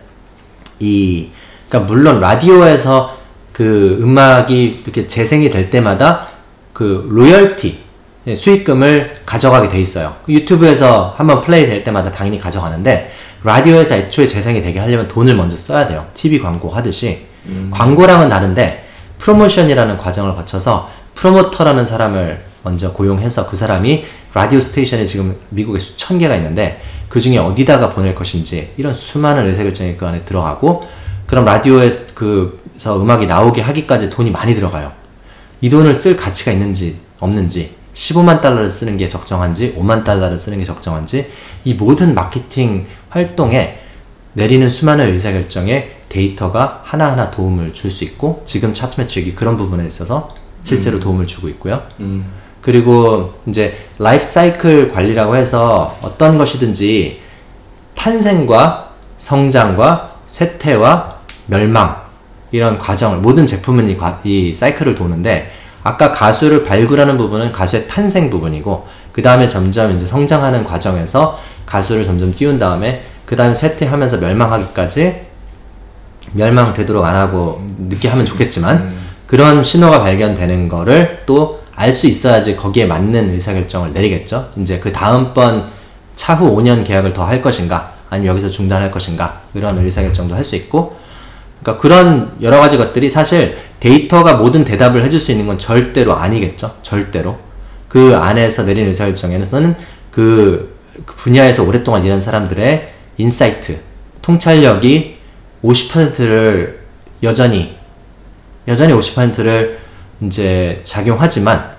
이 0.80 1.28
그러니까 1.68 1.92
물론 1.92 2.20
라디오에서 2.20 3.16
그 3.52 3.98
음악이 4.02 4.82
이렇게 4.84 5.06
재생이 5.06 5.50
될 5.50 5.70
때마다 5.70 6.28
그 6.72 7.06
로열티 7.10 7.82
예, 8.28 8.34
수익금을 8.36 9.18
가져가게 9.26 9.68
돼 9.68 9.80
있어요. 9.80 10.14
그 10.24 10.32
유튜브에서 10.32 11.14
한번 11.16 11.40
플레이 11.40 11.66
될 11.66 11.82
때마다 11.82 12.10
당연히 12.10 12.38
가져가는데 12.38 13.12
라디오에서 13.42 13.96
애초에 13.96 14.26
재생이 14.26 14.62
되게 14.62 14.78
하려면 14.78 15.08
돈을 15.08 15.34
먼저 15.34 15.56
써야 15.56 15.86
돼요. 15.86 16.06
TV 16.14 16.38
광고 16.40 16.68
하듯이 16.70 17.26
광고랑은 17.72 18.28
다른데 18.28 18.86
프로모션이라는 19.18 19.98
과정을 19.98 20.36
거쳐서 20.36 20.90
프로모터라는 21.16 21.84
사람을 21.84 22.51
먼저 22.62 22.92
고용해서 22.92 23.48
그 23.48 23.56
사람이 23.56 24.04
라디오 24.34 24.60
station이 24.61 25.07
지금 25.06 25.36
미국에 25.50 25.78
수천 25.78 26.18
개가 26.18 26.36
있는데 26.36 26.80
그 27.08 27.20
중에 27.20 27.38
어디다가 27.38 27.90
보낼 27.90 28.14
것인지 28.14 28.72
이런 28.76 28.94
수많은 28.94 29.46
의사결정이 29.48 29.96
그 29.96 30.06
안에 30.06 30.24
들어가고 30.24 30.84
그럼 31.26 31.44
라디오에 31.44 32.06
그서 32.14 33.00
음악이 33.00 33.26
나오게 33.26 33.60
하기까지 33.62 34.10
돈이 34.10 34.30
많이 34.30 34.54
들어가요. 34.54 34.92
이 35.60 35.70
돈을 35.70 35.94
쓸 35.94 36.16
가치가 36.16 36.52
있는지 36.52 36.96
없는지 37.20 37.74
15만 37.94 38.40
달러를 38.40 38.70
쓰는 38.70 38.96
게 38.96 39.08
적정한지 39.08 39.74
5만 39.78 40.04
달러를 40.04 40.38
쓰는 40.38 40.58
게 40.58 40.64
적정한지 40.64 41.30
이 41.64 41.74
모든 41.74 42.14
마케팅 42.14 42.86
활동에 43.10 43.78
내리는 44.34 44.68
수많은 44.70 45.12
의사결정에 45.12 45.90
데이터가 46.08 46.80
하나하나 46.84 47.30
도움을 47.30 47.74
줄 47.74 47.90
수 47.90 48.04
있고 48.04 48.42
지금 48.46 48.72
차트메트릭이 48.72 49.34
그런 49.34 49.56
부분에 49.56 49.86
있어서 49.86 50.34
실제로 50.64 51.00
도움을 51.00 51.26
주고 51.26 51.48
있고요. 51.50 51.82
음. 52.00 52.24
그리고 52.62 53.34
이제 53.46 53.76
라이프 53.98 54.24
사이클 54.24 54.92
관리라고 54.92 55.36
해서 55.36 55.98
어떤 56.00 56.38
것이든지 56.38 57.20
탄생과 57.96 58.90
성장과 59.18 60.12
쇠퇴와 60.26 61.16
멸망 61.46 62.00
이런 62.52 62.78
과정을 62.78 63.18
모든 63.18 63.44
제품은 63.44 63.88
이, 63.88 63.96
과- 63.96 64.20
이 64.24 64.54
사이클을 64.54 64.94
도는데 64.94 65.50
아까 65.82 66.12
가수를 66.12 66.62
발굴하는 66.64 67.18
부분은 67.18 67.50
가수의 67.52 67.88
탄생 67.88 68.30
부분이고 68.30 68.86
그 69.12 69.20
다음에 69.22 69.48
점점 69.48 69.96
이제 69.96 70.06
성장하는 70.06 70.64
과정에서 70.64 71.38
가수를 71.66 72.04
점점 72.04 72.32
띄운 72.34 72.58
다음에 72.58 73.02
그 73.26 73.34
다음에 73.34 73.54
쇠퇴하면서 73.54 74.18
멸망하기까지 74.18 75.22
멸망되도록 76.32 77.04
안 77.04 77.16
하고 77.16 77.60
늦게 77.88 78.08
하면 78.08 78.24
좋겠지만 78.24 78.76
음. 78.76 79.02
그런 79.26 79.62
신호가 79.64 80.00
발견되는 80.02 80.68
거를 80.68 81.22
또 81.26 81.61
알 81.83 81.93
수 81.93 82.07
있어야지 82.07 82.55
거기에 82.57 82.87
맞는 82.87 83.30
의사결정을 83.30 83.93
내리겠죠. 83.93 84.51
이제 84.57 84.78
그 84.78 84.93
다음번 84.93 85.66
차후 86.14 86.57
5년 86.57 86.85
계약을 86.87 87.12
더 87.12 87.24
할 87.24 87.43
것인가 87.43 87.93
아니면 88.09 88.30
여기서 88.30 88.51
중단할 88.51 88.91
것인가 88.91 89.41
이런 89.55 89.76
의사결정도 89.78 90.35
할 90.35 90.45
수 90.45 90.55
있고 90.55 90.97
그러니까 91.61 91.80
그런 91.80 92.33
여러 92.41 92.61
가지 92.61 92.76
것들이 92.76 93.11
사실 93.11 93.57
데이터가 93.80 94.35
모든 94.35 94.64
대답을 94.64 95.05
해줄 95.05 95.18
수 95.18 95.33
있는 95.33 95.47
건 95.47 95.59
절대로 95.59 96.14
아니겠죠. 96.14 96.74
절대로. 96.83 97.39
그 97.89 98.14
안에서 98.16 98.64
내린 98.64 98.87
의사결정에는 98.87 99.74
그 100.11 100.76
분야에서 101.07 101.64
오랫동안 101.64 102.05
일한 102.05 102.20
사람들의 102.20 102.93
insight, 103.18 103.78
통찰력이 104.22 105.16
50%를 105.64 106.80
여전히 107.22 107.76
여전히 108.68 108.93
50%를 108.93 109.78
이제 110.20 110.80
작용하지만 110.85 111.71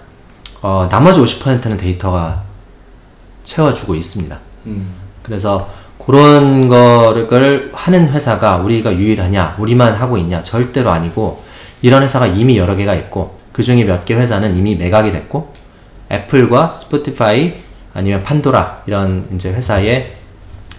어, 0.63 0.87
나머지 0.89 1.19
50%는 1.19 1.75
데이터가 1.75 2.41
채워주고 3.43 3.95
있습니다. 3.95 4.39
음. 4.67 4.93
그래서 5.21 5.69
그런 6.05 6.69
거를 6.69 7.69
하는 7.73 8.09
회사가 8.09 8.57
우리가 8.57 8.93
유일하냐, 8.93 9.57
우리만 9.59 9.93
하고 9.93 10.17
있냐, 10.17 10.41
절대로 10.41 10.89
아니고, 10.89 11.43
이런 11.81 12.01
회사가 12.01 12.27
이미 12.27 12.57
여러 12.57 12.77
개가 12.77 12.95
있고, 12.95 13.37
그 13.51 13.61
중에 13.61 13.83
몇 13.83 14.05
개 14.05 14.13
회사는 14.15 14.55
이미 14.55 14.75
매각이 14.75 15.11
됐고, 15.11 15.53
애플과 16.09 16.73
스포티파이, 16.75 17.55
아니면 17.93 18.23
판도라, 18.23 18.83
이런 18.87 19.27
이제 19.35 19.51
회사에 19.51 20.13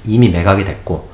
이미 0.06 0.30
매각이 0.30 0.64
됐고, 0.64 1.10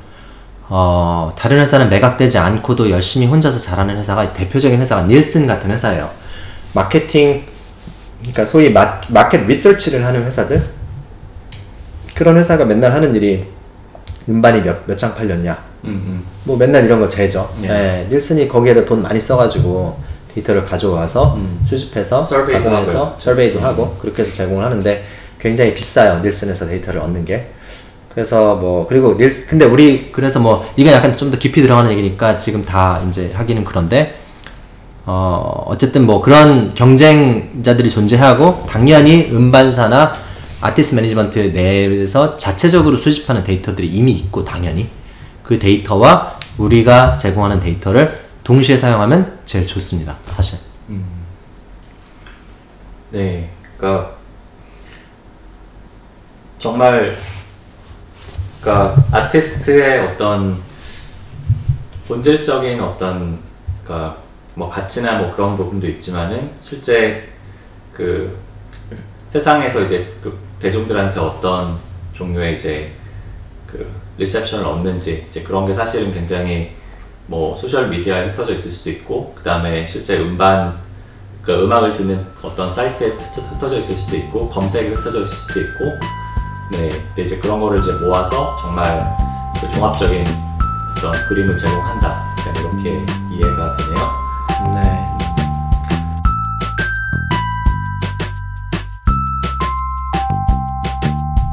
어, 0.69 1.33
다른 1.37 1.59
회사는 1.59 1.91
매각되지 1.91 2.39
않고도 2.39 2.91
열심히 2.91 3.27
혼자서 3.27 3.59
잘하는 3.59 3.97
회사가, 3.97 4.33
대표적인 4.33 4.81
회사가 4.81 5.03
닐슨 5.09 5.49
같은 5.49 5.73
회사예요. 5.73 6.09
마케팅, 6.73 7.45
그러니까 8.21 8.45
소위 8.47 8.71
마, 8.71 9.01
마켓 9.09 9.47
리서치를 9.47 10.05
하는 10.05 10.25
회사들, 10.25 10.63
그런 12.15 12.37
회사가 12.37 12.65
맨날 12.65 12.93
하는 12.93 13.15
일이 13.15 13.47
음반이 14.29 14.61
몇 14.63 14.87
몇 14.87 14.97
장 14.97 15.15
팔렸냐 15.15 15.57
음. 15.85 16.23
뭐 16.45 16.57
맨날 16.57 16.85
이런 16.85 17.01
거 17.01 17.09
재죠 17.09 17.51
예. 17.65 17.69
예, 17.71 18.07
닐슨이 18.11 18.47
거기에다 18.49 18.85
돈 18.85 19.03
많이 19.03 19.19
써가지고 19.21 19.99
데이터를 20.35 20.67
가져와서 20.67 21.35
음. 21.37 21.61
수집해서 21.67 22.25
서베이도 22.27 22.63
가동해서 22.65 22.99
하고요. 23.05 23.15
서베이도 23.19 23.61
하고 23.61 23.97
그렇게 23.99 24.23
해서 24.23 24.31
제공을 24.33 24.63
하는데 24.65 25.03
굉장히 25.41 25.73
비싸요 25.73 26.21
닐슨에서 26.23 26.67
데이터를 26.67 27.01
얻는 27.01 27.25
게 27.25 27.49
그래서 28.13 28.57
뭐 28.57 28.87
그리고 28.87 29.17
닐슨 29.19 29.47
근데 29.49 29.65
우리 29.65 30.13
그래서 30.13 30.39
뭐 30.41 30.71
이건 30.77 30.93
약간 30.93 31.17
좀 31.17 31.31
더 31.31 31.39
깊이 31.39 31.63
들어가는 31.63 31.91
얘기니까 31.93 32.37
지금 32.39 32.65
다 32.65 33.01
이제 33.09 33.31
하기는 33.35 33.65
그런데 33.65 34.15
어 35.07 35.65
어쨌든 35.67 36.07
뭐 36.07 36.21
그런 36.21 36.75
경쟁자들이 36.75 37.91
존재하고 37.91 38.67
당연히 38.69 39.31
음반사나 39.33 40.13
아티스트 40.61 40.95
매니지먼트 40.95 41.39
내에서 41.39 42.37
자체적으로 42.37 42.97
수집하는 42.97 43.43
데이터들이 43.43 43.89
이미 43.89 44.13
있고 44.13 44.45
당연히 44.45 44.89
그 45.43 45.59
데이터와 45.59 46.39
우리가 46.59 47.17
제공하는 47.17 47.61
데이터를 47.61 48.25
동시에 48.45 48.77
사용하면 48.77 49.39
제일 49.45 49.67
좋습니다. 49.67 50.17
사실. 50.27 50.59
네, 53.11 53.51
그러니까 53.77 54.13
정말 56.59 57.17
그러니까 58.61 59.03
아티스트의 59.11 60.01
어떤 60.01 60.61
본질적인 62.07 62.81
어떤 62.81 63.39
그러니까 63.83 64.19
뭐 64.55 64.69
가치나 64.69 65.19
뭐 65.19 65.31
그런 65.31 65.57
부분도 65.57 65.87
있지만은 65.89 66.51
실제 66.63 67.29
그 67.93 68.37
세상에서 69.29 69.83
이제 69.83 70.13
그 70.23 70.37
대중들한테 70.61 71.21
어떤 71.21 71.79
종류의 72.15 72.55
이제 72.55 72.93
그 73.67 73.89
reception을 74.19 74.67
얻는지 74.67 75.27
이제 75.29 75.43
그런 75.43 75.67
게 75.67 75.73
사실은 75.73 76.13
굉장히 76.13 76.75
뭐 77.27 77.57
소셜 77.57 77.89
미디어에 77.89 78.29
흩어져 78.31 78.55
있을 78.55 78.73
수도 78.73 78.91
있고 78.91 79.33
그 79.37 79.43
다음에 79.45 79.87
실제 79.87 80.19
음반 80.19 80.77
그 81.43 81.65
음악을 81.65 81.93
듣는 81.93 82.27
어떤 82.43 82.71
사이트에 82.71 83.11
흩어- 83.13 83.43
흩어져 83.55 83.79
있을 83.79 83.97
수도 83.97 84.17
있고 84.17 84.51
검색에 84.51 84.89
흩어져 84.89 85.23
있을 85.23 85.37
수도 85.37 85.61
있고 85.61 85.85
네 86.73 86.89
근데 86.89 87.23
이제 87.23 87.39
그런 87.39 87.61
거를 87.61 87.81
이제 87.81 87.93
모아서 87.93 88.57
정말 88.61 89.17
그 89.61 89.69
종합적인 89.71 90.25
어떤 90.99 91.13
그림을 91.29 91.57
제공한다 91.57 92.35
약간 92.47 92.55
이렇게 92.65 92.91
이해가 93.33 93.77
되네요. 93.77 94.20
네. 94.73 95.01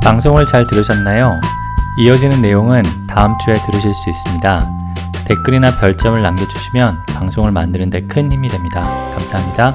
방송을 0.04 0.46
잘 0.46 0.66
들으셨나요? 0.68 1.40
이어지는 2.00 2.42
내용은 2.42 2.84
다음 3.08 3.38
주에 3.40 3.56
들으실 3.66 3.94
수 3.94 4.10
있습니다. 4.10 4.70
댓글이나 5.26 5.78
별점을 5.78 6.22
남겨주시면 6.22 7.06
방송을 7.08 7.52
만드는 7.52 7.90
데 7.90 8.02
큰 8.08 8.32
힘이 8.32 8.48
됩니다. 8.48 8.82
감사합니다. 9.16 9.74